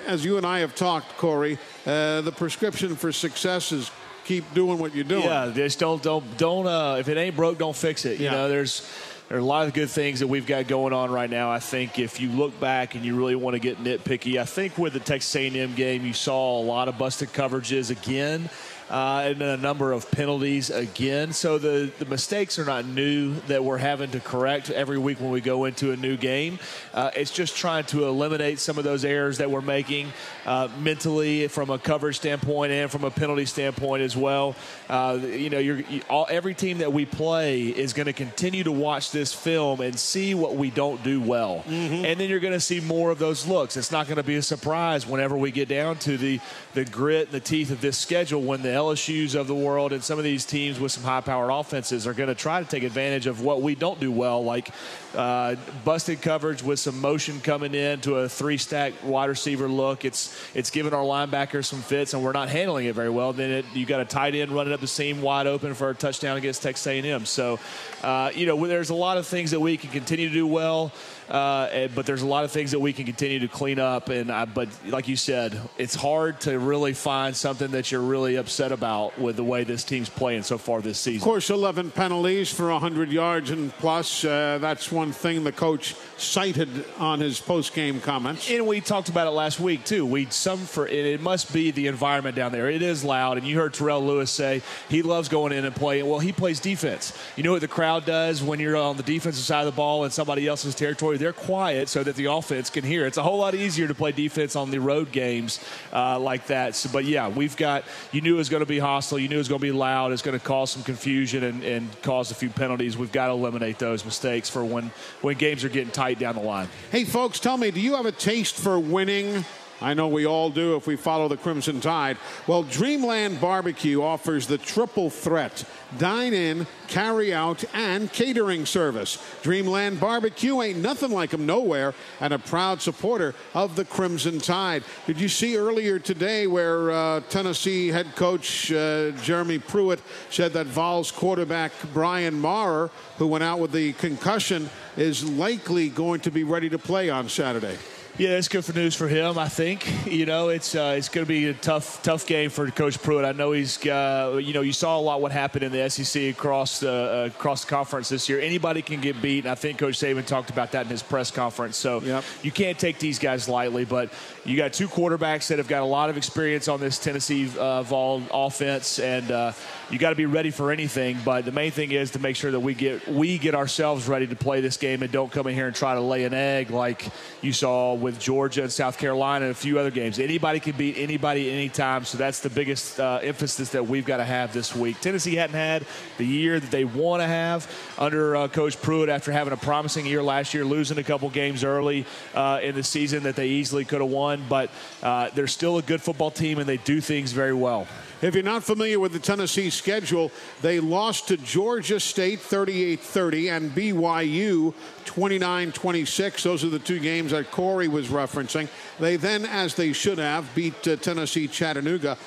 as 0.08 0.26
you 0.26 0.38
and 0.38 0.46
I 0.46 0.60
have 0.60 0.76
talked, 0.76 1.18
Cory, 1.18 1.58
uh, 1.86 2.22
the 2.22 2.32
prescription 2.32 2.96
for 2.96 3.12
success 3.12 3.72
is 3.72 3.92
keep 4.26 4.44
doing 4.54 4.78
what 4.80 4.94
you're 4.94 5.04
doing. 5.04 5.24
Yeah, 5.24 5.52
just 5.56 5.80
don't 5.80 6.02
don't 6.04 6.38
don't. 6.38 6.68
Uh, 6.68 6.98
if 7.00 7.08
it 7.10 7.18
ain't 7.18 7.36
broke, 7.36 7.58
don't 7.58 7.76
fix 7.76 8.06
it. 8.06 8.20
You 8.20 8.26
Yeah. 8.26 8.32
know, 8.32 8.50
there's 8.50 8.88
there 9.30 9.38
are 9.38 9.42
a 9.42 9.46
lot 9.46 9.68
of 9.68 9.76
good 9.76 9.92
things 9.92 10.22
that 10.22 10.28
we've 10.28 10.48
got 10.48 10.68
going 10.68 10.92
on 10.92 11.12
right 11.12 11.30
now. 11.30 11.52
I 11.52 11.60
think 11.60 12.00
if 12.00 12.20
you 12.20 12.30
look 12.30 12.60
back 12.60 12.96
and 12.96 13.06
you 13.06 13.16
really 13.16 13.36
want 13.36 13.54
to 13.54 13.60
get 13.60 13.78
nitpicky, 13.78 14.42
I 14.42 14.46
think 14.46 14.80
with 14.80 14.94
the 14.94 15.00
Texas 15.00 15.36
A&M 15.36 15.76
game, 15.76 16.04
you 16.04 16.14
saw 16.14 16.60
a 16.60 16.64
lot 16.64 16.88
of 16.88 16.98
busted 16.98 17.30
coverages 17.30 17.92
again. 17.92 18.50
Uh, 18.90 19.22
and 19.26 19.40
then 19.40 19.50
a 19.50 19.62
number 19.62 19.92
of 19.92 20.10
penalties 20.12 20.70
again. 20.70 21.32
So 21.32 21.58
the, 21.58 21.92
the 22.00 22.06
mistakes 22.06 22.58
are 22.58 22.66
not 22.66 22.86
new 22.86 23.36
that 23.48 23.64
we're 23.64 23.78
having 23.78 24.12
to 24.12 24.20
correct 24.20 24.70
every 24.70 24.98
week 24.98 25.20
when 25.20 25.30
we 25.30 25.42
go 25.42 25.66
into 25.66 25.92
a 25.92 25.96
new 25.96 26.18
game. 26.18 26.60
Uh, 26.94 27.12
it's 27.16 27.32
just 27.32 27.56
trying 27.56 27.84
to 27.86 28.06
eliminate 28.08 28.60
some 28.60 28.78
of 28.78 28.84
those 28.84 29.06
errors 29.06 29.38
that 29.38 29.52
we're 29.52 29.62
making 29.62 30.12
uh, 30.46 30.68
mentally 30.80 31.48
from 31.48 31.70
a 31.70 31.78
coverage 31.78 32.18
standpoint 32.18 32.72
and 32.72 32.90
from 32.90 33.04
a 33.04 33.12
penalty 33.12 33.46
standpoint 33.46 34.02
as 34.02 34.18
well. 34.18 34.56
Uh, 34.90 35.20
you 35.22 35.50
know, 35.50 35.60
you're, 35.60 35.82
you, 35.82 36.02
all, 36.10 36.26
every 36.30 36.54
team 36.56 36.80
that 36.80 36.92
we 36.92 37.06
play 37.06 37.64
is 37.64 37.94
going 37.94 38.08
to 38.08 38.14
continue 38.14 38.64
to 38.64 38.72
watch 38.72 39.12
this 39.12 39.34
film 39.34 39.82
and 39.82 39.98
see 40.00 40.34
what 40.34 40.56
we 40.56 40.72
don't 40.72 41.04
do 41.04 41.22
well. 41.22 41.64
And 42.06 42.20
then 42.20 42.30
you're 42.30 42.40
going 42.40 42.54
to 42.54 42.60
see 42.60 42.80
more 42.80 43.12
of 43.12 43.20
those 43.20 43.46
looks. 43.46 43.78
It's 43.78 43.92
not 43.92 44.08
going 44.08 44.18
to 44.18 44.24
be 44.24 44.36
a 44.36 44.42
surprise 44.42 45.06
whenever 45.06 45.38
we 45.38 45.52
get 45.52 45.68
down 45.68 45.98
to 46.00 46.18
the, 46.18 46.40
the 46.74 46.86
grit 46.86 47.28
and 47.28 47.34
the 47.34 47.40
teeth 47.40 47.70
of 47.72 47.82
this 47.82 47.98
schedule 47.98 48.42
when 48.42 48.62
the 48.62 48.79
LSUs 48.80 49.36
of 49.36 49.48
the 49.48 49.56
world 49.56 49.92
and 49.92 50.02
some 50.02 50.18
of 50.18 50.24
these 50.24 50.46
teams 50.46 50.80
with 50.80 50.94
some 50.94 51.04
high 51.04 51.20
powered 51.20 51.52
offenses 51.52 52.08
are 52.08 52.14
going 52.14 52.30
to 52.30 52.36
try 52.36 52.64
to 52.64 52.70
take 52.70 52.84
advantage 52.84 53.28
of 53.28 53.42
what 53.42 53.62
we 53.62 53.76
don't 53.76 54.00
do 54.00 54.10
well, 54.10 54.42
like 54.42 54.70
uh, 55.16 55.56
busted 55.84 56.22
coverage 56.22 56.64
with 56.64 56.80
some 56.80 57.00
motion 57.02 57.42
coming 57.42 57.76
in 57.76 58.00
to 58.00 58.16
a 58.16 58.30
three 58.30 58.58
stack 58.58 58.94
wide 59.04 59.28
receiver 59.28 59.68
look. 59.68 60.06
It's 60.06 60.34
it's 60.56 60.70
giving 60.70 60.94
our 60.94 61.04
linebackers 61.04 61.66
some 61.66 61.82
fits, 61.82 62.14
and 62.14 62.24
we're 62.24 62.32
not 62.32 62.48
handling 62.48 62.86
it 62.86 62.96
very 62.96 63.10
well. 63.10 63.34
Then 63.34 63.52
it, 63.52 63.66
you 63.74 63.86
got 63.86 64.00
a 64.00 64.06
tight 64.06 64.34
end 64.34 64.52
running 64.52 64.72
up 64.72 64.80
the 64.80 64.88
seam 64.88 65.22
wide 65.22 65.46
open 65.46 65.74
for 65.74 65.90
a 65.90 65.96
touchdown 65.96 66.38
against 66.38 66.64
Texas 66.64 66.88
A&M. 66.88 67.26
So, 67.26 67.60
uh, 68.02 68.32
you 68.34 68.46
know, 68.46 68.66
there's 68.66 68.92
a 68.92 68.96
lot 68.96 69.18
of 69.18 69.28
things 69.28 69.52
that 69.52 69.60
we 69.60 69.76
can 69.76 69.90
continue 69.90 70.30
to 70.30 70.34
do 70.34 70.48
well. 70.48 70.94
Uh, 71.30 71.68
and- 71.72 71.96
but 71.96 72.06
there's 72.06 72.22
a 72.22 72.28
lot 72.28 72.44
of 72.44 72.52
things 72.52 72.72
that 72.72 72.80
we 72.80 72.94
can 72.94 73.06
continue 73.06 73.40
to 73.40 73.48
clean 73.48 73.80
up, 73.80 74.10
and 74.10 74.32
I, 74.32 74.46
but 74.46 74.68
like 74.88 75.08
you 75.08 75.16
said, 75.16 75.60
it's 75.78 75.96
hard 75.96 76.40
to 76.42 76.60
really 76.60 76.94
find 76.94 77.36
something 77.36 77.72
that 77.72 77.92
you're 77.92 78.02
really 78.02 78.36
upset 78.36 78.50
upset 78.50 78.72
about 78.72 79.18
with 79.20 79.36
the 79.36 79.44
way 79.44 79.64
this 79.64 79.84
team's 79.84 80.10
playing 80.10 80.42
so 80.42 80.58
far 80.58 80.82
this 80.82 80.98
season. 80.98 81.20
Of 81.22 81.24
course, 81.24 81.52
11 81.52 81.92
penalties 81.92 82.52
for 82.52 82.72
100 82.72 83.12
yards 83.12 83.52
and 83.52 83.72
plus. 83.78 84.26
Uh, 84.26 84.58
that's 84.60 84.92
one 84.92 85.12
thing 85.12 85.44
the 85.44 85.52
coach 85.52 85.94
cited 86.18 86.68
on 86.98 87.20
his 87.20 87.40
post-game 87.40 88.02
comments. 88.02 88.50
And 88.50 88.66
we 88.66 88.82
talked 88.82 89.08
about 89.08 89.28
it 89.28 89.32
last 89.32 89.60
week 89.60 89.86
too. 89.86 90.04
We 90.04 90.26
some 90.32 90.58
for 90.58 90.88
it, 90.88 91.06
it 91.06 91.22
must 91.22 91.54
be 91.54 91.70
the 91.70 91.86
environment 91.86 92.36
down 92.36 92.52
there. 92.52 92.72
It 92.72 92.82
is 92.82 93.04
loud, 93.04 93.38
and 93.38 93.46
you 93.46 93.56
heard 93.56 93.76
Terrell 93.76 94.04
Lewis 94.04 94.32
say 94.32 94.64
he 94.90 95.04
loves 95.04 95.30
going 95.30 95.54
in 95.54 95.64
and 95.64 95.76
playing. 95.76 96.08
Well, 96.10 96.20
he 96.20 96.32
plays 96.32 96.60
defense. 96.60 97.16
You 97.36 97.44
know 97.44 97.52
what 97.52 97.62
the 97.62 97.68
crowd 97.68 98.04
does 98.06 98.42
when 98.42 98.60
you're 98.60 98.76
on 98.78 98.98
the 98.98 99.04
defensive 99.04 99.46
side 99.46 99.62
of 99.68 99.74
the 99.74 99.78
ball 99.78 100.06
in 100.06 100.10
somebody 100.12 100.48
else's 100.48 100.74
territory? 100.74 101.19
They're 101.20 101.34
quiet 101.34 101.90
so 101.90 102.04
that 102.04 102.16
the 102.16 102.26
offense 102.26 102.70
can 102.70 102.84
hear. 102.84 103.06
It's 103.06 103.18
a 103.18 103.24
whole 103.24 103.38
lot 103.38 103.54
easier 103.54 103.88
to 103.88 103.94
play 103.94 104.12
defense 104.12 104.56
on 104.56 104.72
the 104.72 104.80
road 104.80 105.12
games 105.12 105.60
uh, 105.92 106.18
like 106.18 106.48
that. 106.48 106.76
So, 106.76 106.90
but 106.92 107.06
yeah, 107.06 107.28
we've 107.28 107.58
got. 107.58 107.84
You 108.12 108.22
knew 108.22 108.36
it 108.36 108.38
was 108.38 108.50
going 108.50 108.62
to 108.62 108.66
be 108.66 108.80
hostile. 108.80 109.20
You 109.20 109.28
knew 109.28 109.36
it 109.36 109.40
was 109.40 109.50
going 109.50 109.60
to 109.60 109.68
be 109.68 109.72
loud. 109.72 110.14
It's 110.14 110.22
going 110.22 110.40
to 110.40 110.44
cause 110.44 110.72
some 110.72 110.84
confusion 110.84 111.44
and, 111.44 111.64
and 111.64 112.02
cause 112.02 112.32
a 112.32 112.36
few 112.36 112.50
penalties. 112.50 112.98
We've 112.98 113.12
got 113.12 113.28
to 113.28 113.34
eliminate 113.34 113.78
those 113.80 114.06
mistakes 114.06 114.50
for 114.50 114.64
when 114.64 114.92
when 115.22 115.38
games 115.38 115.64
are 115.64 115.70
getting 115.70 115.92
tight 115.92 116.20
down 116.20 116.36
the 116.36 116.42
line. 116.42 116.70
Hey, 116.92 117.04
folks, 117.04 117.40
tell 117.40 117.58
me, 117.58 117.72
do 117.72 117.82
you 117.82 117.96
have 117.96 118.06
a 118.06 118.12
taste 118.12 118.56
for 118.56 118.80
winning? 118.80 119.44
I 119.82 119.94
know 119.94 120.08
we 120.08 120.26
all 120.26 120.50
do 120.50 120.76
if 120.76 120.88
we 120.88 120.96
follow 120.96 121.28
the 121.28 121.38
Crimson 121.38 121.80
Tide. 121.80 122.18
Well, 122.48 122.64
Dreamland 122.64 123.40
Barbecue 123.40 124.02
offers 124.02 124.48
the 124.48 124.58
triple 124.58 125.10
threat 125.10 125.64
dine 125.98 126.34
in, 126.34 126.68
carry 126.88 127.34
out, 127.34 127.64
and 127.74 128.12
catering 128.12 128.66
service. 128.66 129.18
Dreamland 129.42 130.00
Barbecue 130.00 130.62
ain't 130.62 130.80
nothing 130.80 131.12
like 131.12 131.32
them 131.32 131.46
nowhere, 131.46 131.94
and 132.20 132.34
a 132.34 132.40
proud 132.40 132.82
supporter 132.82 133.34
of 133.54 133.76
the 133.76 133.86
Crimson 133.86 134.40
Tide. 134.40 134.84
Did 135.08 135.20
you 135.20 135.30
see 135.30 135.58
earlier 135.58 135.98
today 135.98 136.48
where 136.48 136.92
uh, 136.92 137.22
Tennessee 137.30 137.88
head 137.88 138.16
coach 138.16 138.72
uh, 138.72 139.12
Jeremy 139.24 139.60
Pruitt 139.60 140.02
said 140.30 140.54
that 140.54 140.68
Vols 140.68 141.12
quarterback 141.12 141.72
Brian 141.94 142.40
Maurer, 142.40 142.92
who 143.18 143.28
went 143.28 143.44
out 143.44 143.60
with 143.60 143.72
the 143.72 143.94
concussion, 143.94 144.70
is 144.98 145.28
likely 145.28 145.90
going 145.90 146.20
to 146.22 146.32
be 146.32 146.44
ready 146.44 146.70
to 146.70 146.78
play 146.78 147.10
on 147.10 147.30
Saturday? 147.30 147.78
Yeah, 148.18 148.32
it's 148.32 148.50
good 148.50 148.66
for 148.66 148.74
news 148.74 148.96
for 148.96 149.08
him. 149.08 149.38
I 149.38 149.48
think 149.48 150.06
you 150.06 150.26
know 150.26 150.50
it's 150.50 150.76
uh, 150.76 150.96
it's 150.98 151.08
going 151.08 151.26
to 151.26 151.30
be 151.30 151.48
a 151.48 151.54
tough 151.54 152.04
tough 152.04 152.26
game 152.26 152.50
for 152.50 152.70
Coach 152.70 153.02
Pruitt. 153.02 153.24
I 153.24 153.32
know 153.32 153.54
he's 153.54 153.86
uh, 153.86 154.40
you 154.44 154.54
know 154.54 154.60
you 154.60 154.74
saw 154.74 154.98
a 154.98 155.00
lot 155.00 155.22
what 155.22 155.32
happened 155.32 155.64
in 155.64 155.72
the 155.72 155.90
SEC 155.90 156.24
across 156.24 156.82
the 156.82 156.92
uh, 156.92 157.26
across 157.28 157.64
the 157.64 157.70
conference 157.70 158.10
this 158.10 158.28
year. 158.28 158.42
Anybody 158.42 158.82
can 158.82 159.00
get 159.00 159.22
beat, 159.22 159.46
and 159.46 159.52
I 159.52 159.56
think 159.56 159.78
Coach 159.78 159.98
Saban 159.98 160.26
talked 160.26 160.50
about 160.50 160.74
that 160.74 160.86
in 160.86 160.90
his 160.90 161.02
press 161.02 161.32
conference. 161.32 161.78
So 161.78 162.02
yep. 162.02 162.26
you 162.44 162.52
can't 162.52 162.78
take 162.78 163.00
these 163.00 163.20
guys 163.20 163.48
lightly. 163.48 163.86
But 163.86 164.10
you 164.44 164.58
got 164.58 164.74
two 164.74 164.90
quarterbacks 164.90 165.48
that 165.48 165.58
have 165.58 165.70
got 165.70 165.82
a 165.82 165.86
lot 165.86 166.10
of 166.10 166.18
experience 166.18 166.68
on 166.68 166.82
this 166.82 167.00
Tennessee 167.00 167.50
uh, 167.58 167.84
Vol 167.84 168.22
offense, 168.34 169.00
and 169.00 169.32
uh, 169.32 169.54
you 169.90 169.98
got 169.98 170.10
to 170.10 170.16
be 170.16 170.26
ready 170.26 170.52
for 170.52 170.72
anything. 170.72 171.18
But 171.24 171.46
the 171.46 171.52
main 171.54 171.72
thing 171.72 171.92
is 171.92 172.12
to 172.12 172.20
make 172.20 172.36
sure 172.36 172.52
that 172.52 172.60
we 172.60 172.74
get 172.74 173.08
we 173.08 173.38
get 173.38 173.56
ourselves 173.56 174.10
ready 174.10 174.28
to 174.28 174.36
play 174.36 174.60
this 174.60 174.76
game 174.76 175.04
and 175.04 175.12
don't 175.12 175.32
come 175.32 175.48
in 175.48 175.56
here 175.56 175.68
and 175.68 175.76
try 175.76 175.94
to 175.94 176.02
lay 176.02 176.26
an 176.26 176.34
egg 176.34 176.70
like 176.70 177.08
you 177.42 177.54
saw 177.54 177.94
with 178.02 178.20
Georgia 178.20 178.64
and 178.64 178.72
South 178.72 178.98
Carolina 178.98 179.46
and 179.46 179.52
a 179.52 179.56
few 179.56 179.80
other 179.80 179.92
games. 179.92 180.20
Anybody 180.20 180.60
can 180.60 180.76
beat 180.76 180.98
anybody 180.98 181.52
anytime, 181.52 182.06
so 182.06 182.18
that's 182.18 182.40
the 182.40 182.50
biggest 182.50 183.00
uh, 183.00 183.20
emphasis 183.22 183.70
that 183.70 183.88
we've 183.88 184.06
got 184.06 184.18
to 184.18 184.26
have 184.26 184.54
this 184.54 184.76
week. 184.76 185.00
Tennessee 185.02 185.36
hadn't 185.36 185.56
had 185.56 185.86
the 186.18 186.26
year 186.26 186.60
that 186.60 186.72
they 186.72 186.86
want 186.86 187.22
to 187.22 187.28
have 187.28 187.70
under 187.98 188.36
uh, 188.36 188.48
Coach 188.48 188.82
Pruitt 188.82 189.10
after 189.10 189.32
having 189.32 189.54
a 189.54 189.58
promising 189.58 190.06
year 190.06 190.24
last 190.24 190.54
year, 190.54 190.66
losing 190.66 190.98
a 190.98 191.04
couple 191.04 191.30
games 191.30 191.64
early 191.64 192.06
uh, 192.34 192.60
in 192.62 192.76
the 192.76 192.84
season 192.84 193.24
that 193.24 193.36
they 193.36 193.48
easily 193.48 193.86
could 193.86 194.02
have 194.02 194.10
won, 194.10 194.44
but 194.50 194.70
uh, 195.04 195.30
they're 195.36 195.48
still 195.48 195.78
a 195.78 195.82
good 195.82 196.02
football 196.02 196.32
team 196.32 196.60
and 196.60 196.68
they 196.68 196.78
do 196.78 197.02
things 197.02 197.32
very 197.32 197.54
well. 197.54 197.88
If 198.22 198.36
you're 198.36 198.44
not 198.44 198.66
familiar 198.66 199.00
with 199.00 199.14
the 199.14 199.20
Tennessee 199.20 199.70
schedule, 199.70 200.30
they 200.62 200.82
lost 200.82 201.30
to 201.30 201.38
Georgia 201.38 202.02
State 202.02 202.42
38 202.42 203.00
30 203.00 203.50
and 203.50 203.72
BYU 203.72 204.74
29 205.06 205.72
26. 205.72 206.44
Those 206.44 206.66
are 206.66 206.70
the 206.70 206.80
two 206.80 207.00
games 207.00 207.32
that 207.32 207.50
Cory 207.50 207.88
was 207.88 208.10
referencing. 208.10 208.68
They 209.00 209.16
then, 209.16 209.46
as 209.46 209.76
they 209.76 209.94
should 209.94 210.18
have, 210.18 210.54
beat 210.54 210.86
uh, 210.86 210.98
Tennessee 210.98 211.48
Chattanooga 211.48 212.18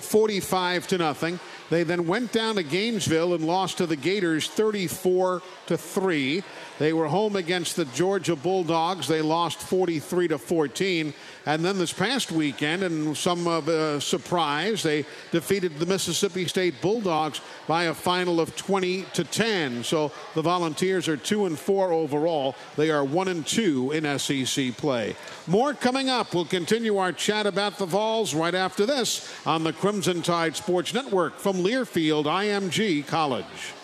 45 0.00 0.88
to 0.88 0.98
nothing. 0.98 1.38
They 1.68 1.84
then 1.84 2.08
went 2.08 2.32
down 2.32 2.56
to 2.56 2.64
Gainesville 2.64 3.34
and 3.34 3.46
lost 3.46 3.78
to 3.78 3.86
the 3.86 3.96
Gators 3.96 4.48
34 4.48 5.42
to 5.66 5.78
3. 5.78 6.42
They 6.80 6.92
were 6.92 7.06
home 7.06 7.36
against 7.36 7.76
the 7.76 7.84
Georgia 7.84 8.34
Bulldogs. 8.34 9.06
They 9.06 9.22
lost 9.22 9.60
43 9.60 10.28
to 10.28 10.38
14. 10.38 11.14
And 11.46 11.64
then 11.64 11.78
this 11.78 11.92
past 11.92 12.30
weekend, 12.30 12.82
and 12.82 13.16
some 13.16 13.46
of 13.46 13.68
a 13.68 14.00
surprise, 14.00 14.82
they 14.82 15.04
defeated 15.30 15.78
the 15.78 15.86
Mississippi 15.86 16.46
State 16.46 16.80
Bulldogs 16.80 17.40
by 17.66 17.84
a 17.84 17.94
final 17.94 18.40
of 18.40 18.54
20 18.56 19.02
to 19.14 19.24
10. 19.24 19.84
So 19.84 20.12
the 20.34 20.42
Volunteers 20.42 21.08
are 21.08 21.16
2 21.16 21.46
and 21.46 21.58
4 21.58 21.92
overall. 21.92 22.54
They 22.76 22.90
are 22.90 23.04
1 23.04 23.28
and 23.28 23.46
2 23.46 23.92
in 23.92 24.18
SEC 24.18 24.76
play. 24.76 25.16
More 25.46 25.72
coming 25.72 26.08
up. 26.10 26.34
We'll 26.34 26.44
continue 26.44 26.98
our 26.98 27.12
chat 27.12 27.46
about 27.46 27.78
the 27.78 27.86
Vols 27.86 28.34
right 28.34 28.54
after 28.54 28.84
this 28.84 29.30
on 29.46 29.64
the 29.64 29.72
Crimson 29.72 30.22
Tide 30.22 30.56
Sports 30.56 30.92
Network 30.92 31.38
from 31.38 31.56
Learfield 31.56 32.24
IMG 32.24 33.06
College. 33.06 33.74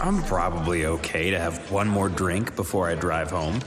I'm 0.00 0.22
probably 0.24 0.86
okay 0.86 1.30
to 1.30 1.38
have 1.38 1.70
one 1.70 1.88
more 1.88 2.08
drink 2.08 2.56
before 2.56 2.88
I 2.88 2.94
drive 2.94 3.30
home. 3.30 3.60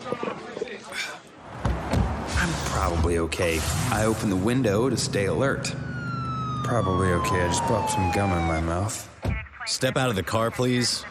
I'm 2.48 2.54
probably 2.72 3.18
okay. 3.20 3.60
I 3.92 4.06
open 4.06 4.30
the 4.30 4.36
window 4.36 4.90
to 4.90 4.96
stay 4.96 5.26
alert. 5.26 5.76
Probably 6.64 7.10
okay. 7.10 7.42
I 7.42 7.48
just 7.48 7.64
popped 7.64 7.92
some 7.92 8.12
gum 8.12 8.32
in 8.32 8.44
my 8.46 8.62
mouth. 8.62 9.10
Step 9.66 9.98
out 9.98 10.10
of 10.10 10.16
the 10.16 10.24
car, 10.24 10.50
please. 10.50 11.04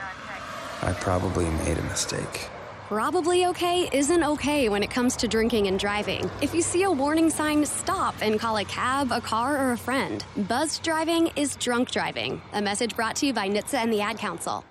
I 0.83 0.93
probably 0.95 1.45
made 1.65 1.77
a 1.77 1.83
mistake. 1.83 2.49
Probably 2.89 3.47
okay 3.47 3.89
isn't 3.93 4.23
okay 4.23 4.69
when 4.69 4.83
it 4.83 4.91
comes 4.91 5.17
to 5.17 5.29
drinking 5.29 5.67
and 5.67 5.79
driving. 5.79 6.31
If 6.41 6.55
you 6.55 6.63
see 6.63 6.85
a 6.85 6.91
warning 6.91 7.29
sign, 7.29 7.67
stop 7.67 8.15
and 8.23 8.41
call 8.41 8.57
a 8.57 8.65
cab, 8.65 9.11
a 9.13 9.21
car, 9.21 9.59
or 9.59 9.73
a 9.73 9.79
friend. 9.79 10.25
Buzzed 10.49 10.83
driving 10.85 11.33
is 11.37 11.57
drunk 11.57 11.91
driving. 11.91 12.41
A 12.53 12.63
message 12.63 12.97
brought 12.97 13.17
to 13.17 13.27
you 13.27 13.33
by 13.35 13.49
NHTSA 13.49 13.75
and 13.75 13.93
the 13.93 14.01
Ad 14.01 14.19
Council. 14.19 14.65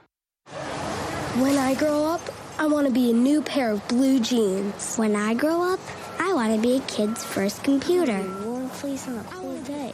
When 1.38 1.58
I 1.58 1.76
grow 1.76 2.06
up, 2.06 2.22
I 2.58 2.66
want 2.68 2.88
to 2.88 2.94
be 2.94 3.12
a 3.12 3.14
new 3.14 3.42
pair 3.42 3.72
of 3.72 3.86
blue 3.90 4.20
jeans. 4.22 4.96
When 4.96 5.16
I 5.16 5.34
grow 5.34 5.62
up, 5.74 5.82
I 6.05 6.05
want 6.36 6.54
to 6.54 6.62
be 6.62 6.76
a 6.76 6.82
kid's 6.82 7.24
first 7.24 7.64
computer. 7.64 8.22
Warm 8.44 8.68
fleece 8.70 9.08
on 9.08 9.18
a 9.18 9.24
cool 9.24 9.58
day. 9.64 9.94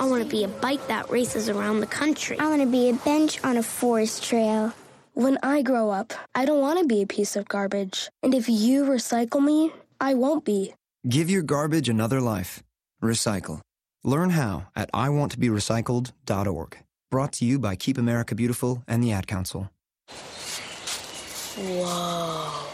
I 0.00 0.06
want 0.06 0.22
to 0.22 0.28
be 0.28 0.42
a 0.44 0.48
bike 0.48 0.86
that 0.88 1.10
races 1.10 1.50
around 1.50 1.80
the 1.80 1.86
country. 1.86 2.38
I 2.38 2.48
want 2.48 2.62
to 2.62 2.66
be 2.66 2.88
a 2.88 2.94
bench 2.94 3.44
on 3.44 3.58
a 3.58 3.62
forest 3.62 4.24
trail. 4.24 4.72
When 5.12 5.38
I 5.42 5.62
grow 5.62 5.90
up, 5.90 6.14
I 6.34 6.46
don't 6.46 6.60
want 6.60 6.78
to 6.80 6.86
be 6.86 7.02
a 7.02 7.06
piece 7.06 7.36
of 7.36 7.46
garbage. 7.48 8.08
And 8.22 8.34
if 8.34 8.48
you 8.48 8.84
recycle 8.84 9.44
me, 9.44 9.72
I 10.00 10.14
won't 10.14 10.44
be. 10.44 10.74
Give 11.06 11.28
your 11.28 11.42
garbage 11.42 11.88
another 11.90 12.20
life. 12.20 12.62
Recycle. 13.02 13.60
Learn 14.02 14.30
how 14.30 14.68
at 14.74 14.90
iwanttoberecycled.org. 14.92 16.78
Brought 17.10 17.32
to 17.34 17.44
you 17.44 17.58
by 17.58 17.76
Keep 17.76 17.98
America 17.98 18.34
Beautiful 18.34 18.82
and 18.88 19.04
the 19.04 19.12
Ad 19.12 19.26
Council. 19.26 19.70
Whoa. 21.56 22.73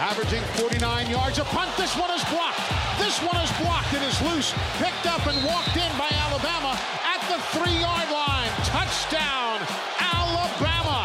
Averaging 0.00 0.40
49 0.56 1.10
yards. 1.10 1.38
A 1.38 1.44
punt. 1.44 1.68
This 1.76 1.94
one 1.94 2.10
is 2.10 2.24
blocked. 2.32 2.56
This 2.96 3.20
one 3.20 3.36
is 3.36 3.52
blocked. 3.60 3.92
It 3.92 4.00
is 4.00 4.16
loose. 4.22 4.54
Picked 4.80 5.04
up 5.04 5.26
and 5.26 5.36
walked 5.44 5.76
in 5.76 5.92
by 6.00 6.08
Alabama 6.24 6.72
at 7.04 7.20
the 7.28 7.36
three-yard 7.52 8.08
line. 8.08 8.48
Touchdown, 8.64 9.60
Alabama. 10.00 11.04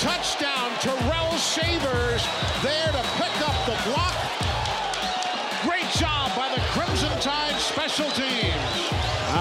Touchdown, 0.00 0.72
Terrell 0.80 1.36
Shavers 1.36 2.24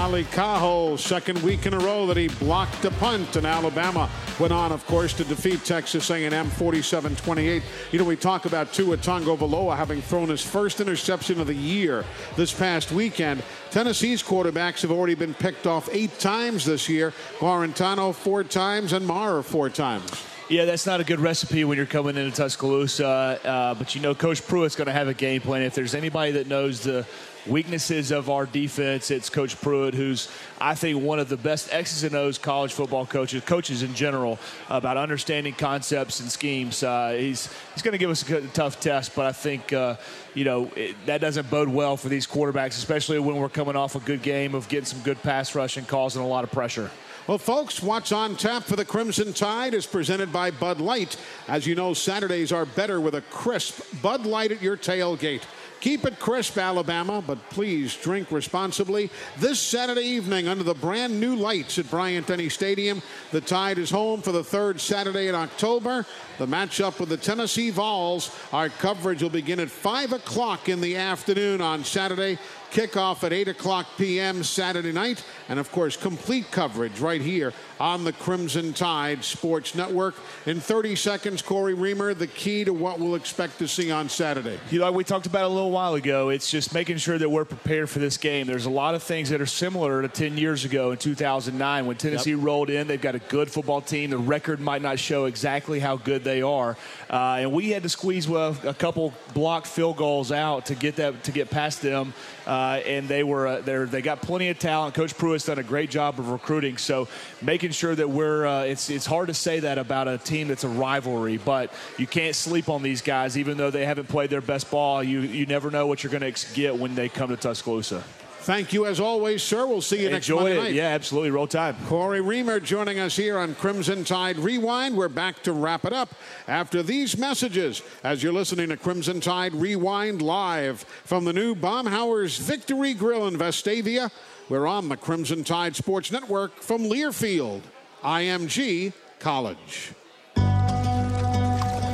Kaho, 0.09 0.97
second 0.97 1.41
week 1.43 1.67
in 1.67 1.73
a 1.75 1.77
row 1.77 2.07
that 2.07 2.17
he 2.17 2.27
blocked 2.27 2.83
a 2.83 2.91
punt, 2.91 3.35
and 3.35 3.45
Alabama 3.45 4.09
went 4.39 4.51
on, 4.51 4.71
of 4.71 4.83
course, 4.87 5.13
to 5.13 5.23
defeat 5.23 5.63
Texas 5.63 6.09
A&M 6.09 6.31
47-28. 6.31 7.61
You 7.91 7.99
know, 7.99 8.05
we 8.05 8.15
talk 8.15 8.45
about 8.45 8.73
Tua 8.73 8.97
Tagovailoa 8.97 9.77
having 9.77 10.01
thrown 10.01 10.29
his 10.29 10.41
first 10.41 10.81
interception 10.81 11.39
of 11.39 11.45
the 11.45 11.53
year 11.53 12.03
this 12.35 12.51
past 12.51 12.91
weekend. 12.91 13.43
Tennessee's 13.69 14.23
quarterbacks 14.23 14.81
have 14.81 14.91
already 14.91 15.15
been 15.15 15.35
picked 15.35 15.67
off 15.67 15.87
eight 15.91 16.17
times 16.17 16.65
this 16.65 16.89
year. 16.89 17.13
Guarantano 17.37 18.13
four 18.13 18.43
times, 18.43 18.93
and 18.93 19.05
Maurer 19.05 19.43
four 19.43 19.69
times. 19.69 20.11
Yeah, 20.49 20.65
that's 20.65 20.87
not 20.87 20.99
a 20.99 21.03
good 21.03 21.19
recipe 21.19 21.63
when 21.63 21.77
you're 21.77 21.85
coming 21.85 22.17
into 22.17 22.35
Tuscaloosa. 22.35 23.39
Uh, 23.45 23.75
but 23.75 23.93
you 23.93 24.01
know, 24.01 24.15
Coach 24.15 24.45
Pruitt's 24.47 24.75
going 24.75 24.87
to 24.87 24.91
have 24.91 25.07
a 25.07 25.13
game 25.13 25.41
plan. 25.41 25.61
If 25.61 25.75
there's 25.75 25.93
anybody 25.93 26.31
that 26.31 26.47
knows 26.47 26.81
the 26.81 27.05
weaknesses 27.47 28.11
of 28.11 28.29
our 28.29 28.45
defense, 28.45 29.11
it's 29.11 29.29
Coach 29.29 29.59
Pruitt, 29.61 29.93
who's 29.93 30.29
I 30.59 30.75
think 30.75 31.01
one 31.01 31.19
of 31.19 31.29
the 31.29 31.37
best 31.37 31.73
X's 31.73 32.03
and 32.03 32.15
O's 32.15 32.37
college 32.37 32.73
football 32.73 33.05
coaches, 33.05 33.43
coaches 33.43 33.83
in 33.83 33.93
general, 33.93 34.39
about 34.69 34.97
understanding 34.97 35.53
concepts 35.53 36.19
and 36.19 36.31
schemes. 36.31 36.83
Uh, 36.83 37.15
he's 37.17 37.49
he's 37.73 37.81
going 37.81 37.93
to 37.93 37.97
give 37.97 38.09
us 38.09 38.27
a 38.29 38.41
tough 38.47 38.79
test, 38.79 39.15
but 39.15 39.25
I 39.25 39.31
think 39.31 39.73
uh, 39.73 39.95
you 40.33 40.43
know 40.43 40.71
it, 40.75 40.95
that 41.05 41.21
doesn't 41.21 41.49
bode 41.49 41.69
well 41.69 41.97
for 41.97 42.09
these 42.09 42.27
quarterbacks, 42.27 42.77
especially 42.77 43.19
when 43.19 43.37
we're 43.37 43.49
coming 43.49 43.75
off 43.75 43.95
a 43.95 43.99
good 43.99 44.21
game 44.21 44.55
of 44.55 44.67
getting 44.67 44.85
some 44.85 45.01
good 45.01 45.21
pass 45.23 45.55
rush 45.55 45.77
and 45.77 45.87
causing 45.87 46.21
a 46.21 46.27
lot 46.27 46.43
of 46.43 46.51
pressure. 46.51 46.91
Well, 47.29 47.37
folks, 47.37 47.83
what's 47.83 48.11
on 48.11 48.37
tap 48.37 48.63
for 48.63 48.75
the 48.75 48.83
Crimson 48.83 49.33
Tide 49.33 49.75
is 49.75 49.85
presented 49.85 50.33
by 50.33 50.49
Bud 50.49 50.81
Light. 50.81 51.15
As 51.47 51.67
you 51.67 51.75
know, 51.75 51.93
Saturdays 51.93 52.51
are 52.51 52.65
better 52.65 52.99
with 52.99 53.13
a 53.13 53.21
crisp 53.21 54.01
Bud 54.01 54.25
Light 54.25 54.51
at 54.51 54.63
your 54.63 54.75
tailgate. 54.75 55.43
Keep 55.81 56.05
it 56.05 56.19
crisp, 56.19 56.57
Alabama, 56.57 57.23
but 57.25 57.37
please 57.51 57.95
drink 57.95 58.31
responsibly. 58.31 59.09
This 59.37 59.61
Saturday 59.61 60.01
evening, 60.01 60.49
under 60.49 60.63
the 60.63 60.73
brand 60.73 61.17
new 61.19 61.37
lights 61.37 61.79
at 61.79 61.89
Bryant 61.89 62.27
Denny 62.27 62.49
Stadium, 62.49 63.01
the 63.31 63.39
Tide 63.39 63.77
is 63.77 63.89
home 63.89 64.21
for 64.21 64.33
the 64.33 64.43
third 64.43 64.81
Saturday 64.81 65.29
in 65.29 65.35
October. 65.35 66.05
The 66.37 66.47
matchup 66.47 66.99
with 66.99 67.07
the 67.07 67.17
Tennessee 67.17 67.69
Vols. 67.69 68.35
Our 68.51 68.67
coverage 68.69 69.23
will 69.23 69.29
begin 69.29 69.59
at 69.61 69.69
5 69.69 70.13
o'clock 70.13 70.67
in 70.67 70.81
the 70.81 70.97
afternoon 70.97 71.61
on 71.61 71.85
Saturday. 71.85 72.37
Kickoff 72.71 73.23
at 73.23 73.33
8 73.33 73.47
o'clock 73.47 73.87
p.m. 73.97 74.43
Saturday 74.43 74.91
night. 74.91 75.23
And 75.47 75.59
of 75.59 75.71
course, 75.71 75.97
complete 75.97 76.51
coverage 76.51 76.99
right 76.99 77.21
here 77.21 77.53
on 77.79 78.03
the 78.03 78.13
Crimson 78.13 78.73
Tide 78.73 79.23
Sports 79.23 79.73
Network. 79.73 80.15
In 80.45 80.59
30 80.59 80.95
seconds, 80.95 81.41
Cory 81.41 81.73
Reamer, 81.73 82.13
the 82.13 82.27
key 82.27 82.63
to 82.65 82.73
what 82.73 82.99
we'll 82.99 83.15
expect 83.15 83.57
to 83.59 83.67
see 83.67 83.89
on 83.89 84.09
Saturday. 84.09 84.59
You 84.69 84.79
know, 84.79 84.91
we 84.91 85.03
talked 85.03 85.25
about 85.25 85.45
a 85.45 85.47
little 85.47 85.71
while 85.71 85.95
ago. 85.95 86.29
It's 86.29 86.51
just 86.51 86.73
making 86.73 86.97
sure 86.97 87.17
that 87.17 87.29
we're 87.29 87.45
prepared 87.45 87.89
for 87.89 87.99
this 87.99 88.17
game. 88.17 88.47
There's 88.47 88.65
a 88.65 88.69
lot 88.69 88.95
of 88.95 89.01
things 89.01 89.29
that 89.29 89.41
are 89.41 89.45
similar 89.45 90.01
to 90.01 90.07
10 90.07 90.37
years 90.37 90.65
ago 90.65 90.91
in 90.91 90.97
2009 90.97 91.85
when 91.85 91.97
Tennessee 91.97 92.31
yep. 92.31 92.39
rolled 92.41 92.69
in. 92.69 92.87
They've 92.87 93.01
got 93.01 93.15
a 93.15 93.19
good 93.19 93.49
football 93.49 93.81
team. 93.81 94.09
The 94.09 94.17
record 94.17 94.59
might 94.59 94.81
not 94.81 94.99
show 94.99 95.25
exactly 95.25 95.79
how 95.79 95.97
good 95.97 96.23
they 96.23 96.41
are. 96.41 96.77
Uh, 97.09 97.37
and 97.39 97.53
we 97.53 97.69
had 97.69 97.83
to 97.83 97.89
squeeze 97.89 98.27
well, 98.27 98.55
a 98.63 98.73
couple 98.73 99.13
blocked 99.33 99.67
field 99.67 99.97
goals 99.97 100.31
out 100.31 100.67
to 100.67 100.75
get 100.75 100.97
that 100.97 101.23
to 101.23 101.31
get 101.31 101.49
past 101.49 101.81
them. 101.81 102.13
Uh, 102.45 102.58
and 102.59 103.07
they 103.07 103.23
were 103.23 103.47
uh, 103.47 103.61
they 103.61 104.01
got 104.01 104.21
plenty 104.21 104.49
of 104.49 104.59
talent. 104.59 104.95
Coach 104.95 105.17
Pruitt's 105.17 105.45
done 105.45 105.59
a 105.59 105.63
great 105.63 105.89
job 105.89 106.19
of 106.19 106.29
recruiting. 106.29 106.77
So 106.77 107.07
making 107.41 107.71
sure 107.71 107.95
that 107.95 108.09
we're 108.09 108.45
uh, 108.45 108.63
it's 108.63 108.89
it's 108.89 109.05
hard 109.05 109.27
to 109.27 109.33
say 109.33 109.59
that 109.61 109.77
about 109.77 110.07
a 110.07 110.17
team 110.17 110.47
that's 110.47 110.63
a 110.63 110.69
rivalry, 110.69 111.37
but 111.37 111.73
you 111.97 112.07
can't 112.07 112.35
sleep 112.35 112.69
on 112.69 112.83
these 112.83 113.01
guys 113.01 113.37
even 113.37 113.57
though 113.57 113.71
they 113.71 113.85
haven't 113.85 114.07
played 114.09 114.29
their 114.29 114.41
best 114.41 114.69
ball. 114.71 115.03
You 115.03 115.21
you 115.21 115.45
never 115.45 115.71
know 115.71 115.87
what 115.87 116.03
you're 116.03 116.11
going 116.11 116.33
to 116.33 116.53
get 116.53 116.77
when 116.77 116.95
they 116.95 117.09
come 117.09 117.29
to 117.29 117.37
Tuscaloosa. 117.37 118.03
Thank 118.49 118.73
you 118.73 118.87
as 118.87 118.99
always, 118.99 119.43
sir. 119.43 119.67
We'll 119.67 119.79
see 119.79 120.01
you 120.01 120.09
Enjoy 120.09 120.15
next 120.15 120.29
Monday 120.29 120.57
it. 120.57 120.63
night. 120.63 120.73
Yeah, 120.73 120.87
absolutely. 120.87 121.29
Roll 121.29 121.45
time. 121.45 121.75
Cory 121.85 122.19
Reamer 122.19 122.59
joining 122.59 122.97
us 122.97 123.15
here 123.15 123.37
on 123.37 123.53
Crimson 123.53 124.03
Tide 124.03 124.39
Rewind. 124.39 124.97
We're 124.97 125.07
back 125.07 125.43
to 125.43 125.53
wrap 125.53 125.85
it 125.85 125.93
up 125.93 126.15
after 126.47 126.81
these 126.81 127.15
messages 127.15 127.83
as 128.03 128.23
you're 128.23 128.33
listening 128.33 128.69
to 128.69 128.77
Crimson 128.77 129.21
Tide 129.21 129.53
Rewind 129.53 130.23
live 130.23 130.81
from 130.81 131.25
the 131.25 131.31
new 131.31 131.53
Baumhower's 131.53 132.39
Victory 132.39 132.95
Grill 132.95 133.27
in 133.27 133.37
Vestavia. 133.37 134.09
We're 134.49 134.65
on 134.65 134.89
the 134.89 134.97
Crimson 134.97 135.43
Tide 135.43 135.75
Sports 135.75 136.11
Network 136.11 136.55
from 136.59 136.85
Learfield, 136.85 137.61
IMG 138.03 138.93
College. 139.19 139.91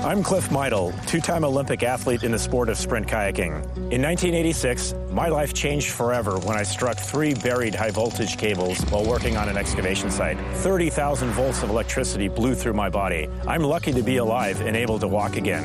I'm 0.06 0.22
Cliff 0.22 0.51
Meidel, 0.51 0.93
two 1.08 1.20
time 1.20 1.43
Olympic 1.43 1.82
athlete 1.82 2.22
in 2.22 2.32
the 2.32 2.38
sport 2.38 2.70
of 2.70 2.78
sprint 2.78 3.08
kayaking. 3.08 3.56
In 3.91 4.03
1986, 4.03 4.93
my 5.10 5.30
life 5.30 5.51
changed 5.51 5.89
forever 5.89 6.38
when 6.41 6.56
I 6.56 6.62
struck 6.62 6.95
three 6.95 7.34
buried 7.34 7.74
high 7.74 7.89
voltage 7.89 8.38
cables 8.38 8.80
while 8.91 9.03
working 9.03 9.36
on 9.36 9.49
an 9.49 9.58
excavation 9.58 10.12
site. 10.12 10.38
30,000 10.58 11.30
volts 11.32 11.64
of 11.64 11.72
electricity 11.72 12.28
blew 12.28 12.53
through 12.53 12.74
my 12.74 12.88
body. 12.88 13.28
I'm 13.47 13.64
lucky 13.64 13.91
to 13.93 14.03
be 14.03 14.18
alive 14.18 14.62
and 14.62 14.76
able 14.76 14.99
to 14.99 15.08
walk 15.08 15.38
again. 15.38 15.64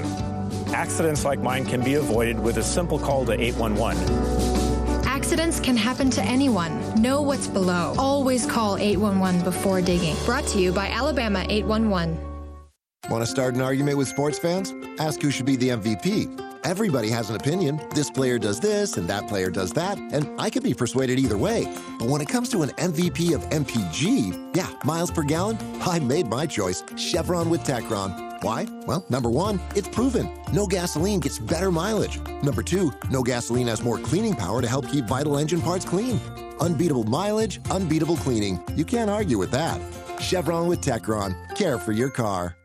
Accidents 0.72 1.26
like 1.26 1.40
mine 1.40 1.66
can 1.66 1.84
be 1.84 1.96
avoided 1.96 2.40
with 2.40 2.56
a 2.56 2.62
simple 2.62 2.98
call 2.98 3.26
to 3.26 3.38
811. 3.38 5.04
Accidents 5.04 5.60
can 5.60 5.76
happen 5.76 6.08
to 6.12 6.22
anyone. 6.22 6.80
Know 6.94 7.20
what's 7.20 7.46
below. 7.46 7.92
Always 7.98 8.46
call 8.46 8.78
811 8.78 9.44
before 9.44 9.82
digging. 9.82 10.16
Brought 10.24 10.46
to 10.46 10.58
you 10.58 10.72
by 10.72 10.88
Alabama 10.88 11.44
811. 11.46 12.29
Want 13.08 13.24
to 13.24 13.26
start 13.26 13.54
an 13.54 13.60
argument 13.60 13.98
with 13.98 14.06
sports 14.06 14.38
fans? 14.38 14.72
Ask 15.00 15.20
who 15.20 15.30
should 15.30 15.46
be 15.46 15.56
the 15.56 15.70
MVP. 15.70 16.48
Everybody 16.64 17.08
has 17.10 17.28
an 17.30 17.36
opinion. 17.36 17.80
This 17.92 18.10
player 18.10 18.38
does 18.38 18.60
this 18.60 18.98
and 18.98 19.08
that 19.08 19.26
player 19.26 19.50
does 19.50 19.72
that, 19.72 19.98
and 19.98 20.40
I 20.40 20.48
could 20.50 20.62
be 20.62 20.74
persuaded 20.74 21.18
either 21.18 21.36
way. 21.38 21.64
But 21.98 22.08
when 22.08 22.20
it 22.20 22.28
comes 22.28 22.50
to 22.50 22.62
an 22.62 22.68
MVP 22.70 23.34
of 23.34 23.42
MPG, 23.50 24.54
yeah, 24.56 24.72
miles 24.84 25.10
per 25.10 25.22
gallon, 25.22 25.58
I 25.80 25.98
made 25.98 26.28
my 26.28 26.46
choice 26.46 26.84
Chevron 26.96 27.50
with 27.50 27.62
Techron. 27.62 28.40
Why? 28.44 28.66
Well, 28.86 29.04
number 29.08 29.30
one, 29.30 29.58
it's 29.74 29.88
proven. 29.88 30.30
No 30.52 30.66
gasoline 30.66 31.18
gets 31.20 31.38
better 31.38 31.72
mileage. 31.72 32.20
Number 32.42 32.62
two, 32.62 32.92
no 33.10 33.22
gasoline 33.22 33.66
has 33.66 33.82
more 33.82 33.98
cleaning 33.98 34.34
power 34.34 34.60
to 34.60 34.68
help 34.68 34.88
keep 34.88 35.06
vital 35.06 35.36
engine 35.38 35.60
parts 35.62 35.84
clean. 35.84 36.20
Unbeatable 36.60 37.04
mileage, 37.04 37.60
unbeatable 37.70 38.16
cleaning. 38.18 38.62
You 38.76 38.84
can't 38.84 39.10
argue 39.10 39.38
with 39.38 39.50
that. 39.50 39.80
Chevron 40.20 40.68
with 40.68 40.80
Techron. 40.80 41.34
Care 41.56 41.78
for 41.78 41.92
your 41.92 42.10
car. 42.10 42.56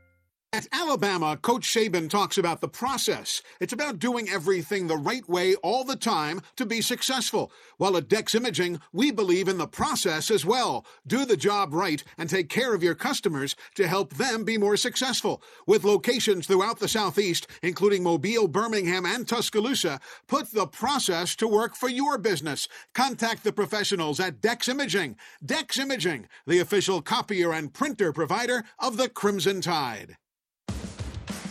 At 0.56 0.70
Alabama, 0.72 1.36
Coach 1.36 1.68
Saban 1.68 2.10
talks 2.10 2.38
about 2.38 2.62
the 2.62 2.70
process. 2.70 3.42
It's 3.60 3.74
about 3.74 4.00
doing 4.00 4.30
everything 4.30 4.88
the 4.88 4.96
right 4.96 5.28
way 5.28 5.56
all 5.56 5.84
the 5.84 5.98
time 5.98 6.40
to 6.56 6.66
be 6.66 6.80
successful. 6.80 7.52
While 7.76 7.98
at 7.98 8.08
Dex 8.08 8.34
Imaging, 8.34 8.80
we 8.94 9.12
believe 9.12 9.50
in 9.50 9.58
the 9.58 9.68
process 9.68 10.32
as 10.32 10.46
well. 10.46 10.86
Do 11.06 11.26
the 11.26 11.36
job 11.36 11.74
right 11.74 12.02
and 12.18 12.30
take 12.30 12.48
care 12.48 12.74
of 12.74 12.82
your 12.82 12.96
customers 12.96 13.58
to 13.74 13.86
help 13.86 14.14
them 14.14 14.46
be 14.46 14.58
more 14.58 14.78
successful. 14.78 15.44
With 15.68 15.84
locations 15.84 16.48
throughout 16.48 16.80
the 16.80 16.88
Southeast, 16.88 17.48
including 17.62 18.02
Mobile, 18.02 18.48
Birmingham, 18.48 19.06
and 19.06 19.28
Tuscaloosa, 19.28 20.00
put 20.26 20.54
the 20.54 20.68
process 20.68 21.36
to 21.36 21.50
work 21.50 21.76
for 21.76 21.90
your 21.90 22.18
business. 22.18 22.70
Contact 22.94 23.44
the 23.44 23.52
professionals 23.52 24.22
at 24.22 24.40
Dex 24.40 24.70
Imaging. 24.70 25.18
Dex 25.46 25.78
Imaging, 25.78 26.30
the 26.48 26.60
official 26.60 27.02
copier 27.02 27.52
and 27.52 27.74
printer 27.74 28.14
provider 28.14 28.64
of 28.80 28.96
the 28.96 29.10
Crimson 29.10 29.60
Tide. 29.60 30.16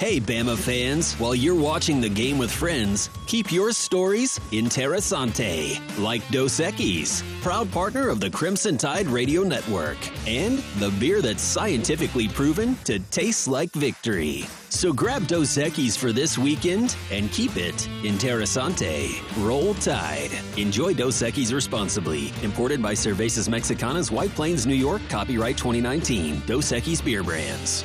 Hey, 0.01 0.18
Bama 0.18 0.57
fans, 0.59 1.14
while 1.20 1.36
you're 1.36 1.55
watching 1.55 2.01
the 2.01 2.09
game 2.09 2.36
with 2.36 2.51
friends, 2.51 3.11
keep 3.26 3.53
your 3.53 3.70
stories 3.70 4.40
interessante, 4.51 5.78
like 6.01 6.28
Dos 6.30 6.59
Equis, 6.59 7.22
proud 7.42 7.70
partner 7.70 8.09
of 8.09 8.18
the 8.18 8.28
Crimson 8.28 8.76
Tide 8.76 9.07
Radio 9.07 9.45
Network, 9.45 9.97
and 10.26 10.59
the 10.78 10.90
beer 10.99 11.22
that's 11.22 11.42
scientifically 11.42 12.26
proven 12.26 12.74
to 12.84 12.99
taste 13.12 13.47
like 13.47 13.70
victory. 13.70 14.47
So 14.68 14.92
grab 14.92 15.28
Dos 15.28 15.57
Equis 15.57 15.97
for 15.97 16.11
this 16.11 16.36
weekend 16.36 16.97
and 17.12 17.30
keep 17.30 17.57
it 17.57 17.88
interessante. 18.03 19.22
Roll 19.38 19.74
Tide. 19.74 20.32
Enjoy 20.57 20.92
Dos 20.92 21.22
Equis 21.22 21.55
responsibly. 21.55 22.32
Imported 22.42 22.82
by 22.82 22.95
Cervezas 22.95 23.49
Mexicanas, 23.49 24.11
White 24.11 24.34
Plains, 24.34 24.66
New 24.66 24.74
York. 24.74 25.03
Copyright 25.09 25.57
2019. 25.57 26.42
Dos 26.47 26.72
Equis 26.72 27.03
Beer 27.03 27.22
Brands. 27.22 27.84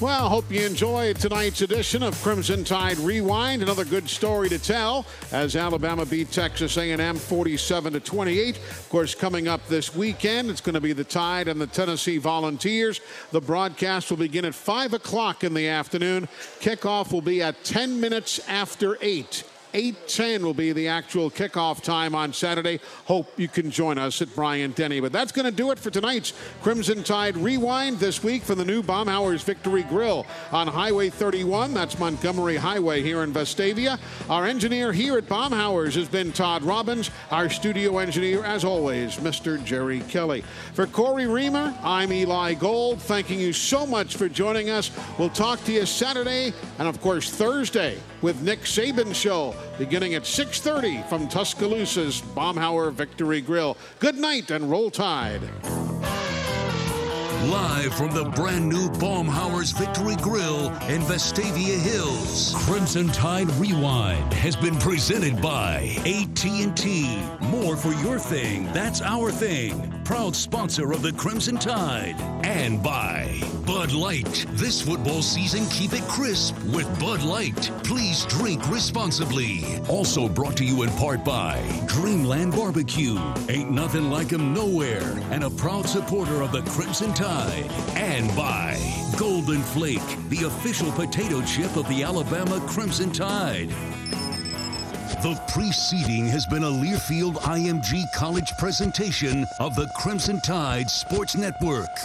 Well, 0.00 0.28
hope 0.28 0.50
you 0.50 0.66
enjoyed 0.66 1.20
tonight's 1.20 1.60
edition 1.60 2.02
of 2.02 2.20
Crimson 2.20 2.64
Tide 2.64 2.98
Rewind. 2.98 3.62
Another 3.62 3.84
good 3.84 4.10
story 4.10 4.48
to 4.48 4.58
tell 4.58 5.06
as 5.30 5.54
Alabama 5.54 6.04
beat 6.04 6.32
Texas 6.32 6.76
A&M 6.76 7.16
47 7.16 7.92
to 7.92 8.00
28. 8.00 8.56
Of 8.56 8.88
course, 8.88 9.14
coming 9.14 9.46
up 9.46 9.64
this 9.68 9.94
weekend, 9.94 10.50
it's 10.50 10.60
going 10.60 10.74
to 10.74 10.80
be 10.80 10.92
the 10.92 11.04
Tide 11.04 11.46
and 11.46 11.60
the 11.60 11.68
Tennessee 11.68 12.18
Volunteers. 12.18 13.00
The 13.30 13.40
broadcast 13.40 14.10
will 14.10 14.16
begin 14.16 14.44
at 14.44 14.54
5 14.56 14.94
o'clock 14.94 15.44
in 15.44 15.54
the 15.54 15.68
afternoon. 15.68 16.26
Kickoff 16.58 17.12
will 17.12 17.22
be 17.22 17.40
at 17.40 17.62
10 17.62 18.00
minutes 18.00 18.40
after 18.48 18.98
8. 19.00 19.44
8:10 19.74 20.42
will 20.42 20.54
be 20.54 20.72
the 20.72 20.86
actual 20.86 21.30
kickoff 21.30 21.82
time 21.82 22.14
on 22.14 22.32
Saturday. 22.32 22.78
Hope 23.06 23.28
you 23.36 23.48
can 23.48 23.72
join 23.72 23.98
us 23.98 24.22
at 24.22 24.32
Bryant 24.34 24.76
Denny. 24.76 25.00
But 25.00 25.10
that's 25.10 25.32
going 25.32 25.46
to 25.46 25.52
do 25.52 25.72
it 25.72 25.80
for 25.80 25.90
tonight's 25.90 26.32
Crimson 26.62 27.02
Tide 27.02 27.36
Rewind 27.36 27.98
this 27.98 28.22
week 28.22 28.44
from 28.44 28.58
the 28.58 28.64
new 28.64 28.82
Baumhower's 28.82 29.42
Victory 29.42 29.82
Grill 29.82 30.26
on 30.52 30.68
Highway 30.68 31.10
31. 31.10 31.74
That's 31.74 31.98
Montgomery 31.98 32.56
Highway 32.56 33.02
here 33.02 33.24
in 33.24 33.32
Vestavia. 33.32 33.98
Our 34.30 34.46
engineer 34.46 34.92
here 34.92 35.18
at 35.18 35.28
Baumhower's 35.28 35.96
has 35.96 36.08
been 36.08 36.30
Todd 36.30 36.62
Robbins. 36.62 37.10
Our 37.32 37.50
studio 37.50 37.98
engineer, 37.98 38.44
as 38.44 38.64
always, 38.64 39.16
Mr. 39.16 39.62
Jerry 39.64 40.00
Kelly. 40.08 40.44
For 40.74 40.86
Cory 40.86 41.26
Reamer, 41.26 41.74
I'm 41.82 42.12
Eli 42.12 42.54
Gold. 42.54 43.02
Thanking 43.02 43.40
you 43.40 43.52
so 43.52 43.84
much 43.86 44.16
for 44.16 44.28
joining 44.28 44.70
us. 44.70 44.92
We'll 45.18 45.30
talk 45.30 45.64
to 45.64 45.72
you 45.72 45.84
Saturday 45.84 46.52
and, 46.78 46.86
of 46.86 47.00
course, 47.00 47.28
Thursday 47.28 47.98
with 48.24 48.40
Nick 48.40 48.60
Saban 48.60 49.14
Show 49.14 49.54
beginning 49.76 50.14
at 50.14 50.22
6.30 50.22 51.06
from 51.10 51.28
Tuscaloosa's 51.28 52.22
Baumhower 52.22 52.90
Victory 52.90 53.42
Grill. 53.42 53.76
Good 53.98 54.16
night 54.16 54.50
and 54.50 54.70
roll 54.70 54.90
tide. 54.90 55.42
Live 57.50 57.94
from 57.94 58.12
the 58.12 58.32
brand 58.34 58.66
new 58.66 58.88
Baumhower's 58.92 59.72
Victory 59.72 60.16
Grill 60.16 60.68
in 60.88 61.02
Vestavia 61.02 61.78
Hills, 61.78 62.54
Crimson 62.66 63.08
Tide 63.08 63.50
Rewind 63.56 64.32
has 64.32 64.56
been 64.56 64.76
presented 64.78 65.42
by 65.42 65.94
AT&T. 66.06 67.22
More 67.42 67.76
for 67.76 67.92
your 68.02 68.18
thing, 68.18 68.72
that's 68.72 69.02
our 69.02 69.30
thing. 69.30 69.92
Proud 70.04 70.36
sponsor 70.36 70.92
of 70.92 71.00
the 71.00 71.12
Crimson 71.14 71.56
Tide. 71.56 72.20
And 72.44 72.82
by 72.82 73.40
Bud 73.66 73.92
Light. 73.92 74.44
This 74.50 74.82
football 74.82 75.22
season, 75.22 75.64
keep 75.70 75.94
it 75.94 76.06
crisp 76.08 76.54
with 76.64 76.86
Bud 77.00 77.22
Light. 77.22 77.70
Please 77.84 78.26
drink 78.26 78.68
responsibly. 78.68 79.64
Also 79.88 80.28
brought 80.28 80.58
to 80.58 80.64
you 80.64 80.82
in 80.82 80.90
part 80.90 81.24
by 81.24 81.62
Dreamland 81.86 82.52
Barbecue. 82.52 83.18
Ain't 83.48 83.70
nothing 83.70 84.10
like 84.10 84.30
'em 84.34 84.52
nowhere. 84.52 85.18
And 85.30 85.42
a 85.42 85.50
proud 85.50 85.88
supporter 85.88 86.42
of 86.42 86.52
the 86.52 86.62
Crimson 86.70 87.14
Tide. 87.14 87.70
And 87.96 88.28
by 88.36 88.78
Golden 89.16 89.62
Flake, 89.62 90.28
the 90.28 90.44
official 90.44 90.92
potato 90.92 91.40
chip 91.42 91.76
of 91.76 91.88
the 91.88 92.02
Alabama 92.02 92.60
Crimson 92.68 93.10
Tide. 93.10 93.70
The 95.04 95.38
preceding 95.46 96.26
has 96.28 96.46
been 96.46 96.64
a 96.64 96.70
Learfield 96.70 97.34
IMG 97.34 98.10
College 98.12 98.56
presentation 98.56 99.46
of 99.60 99.74
the 99.74 99.86
Crimson 99.88 100.40
Tide 100.40 100.88
Sports 100.88 101.36
Network. 101.36 102.00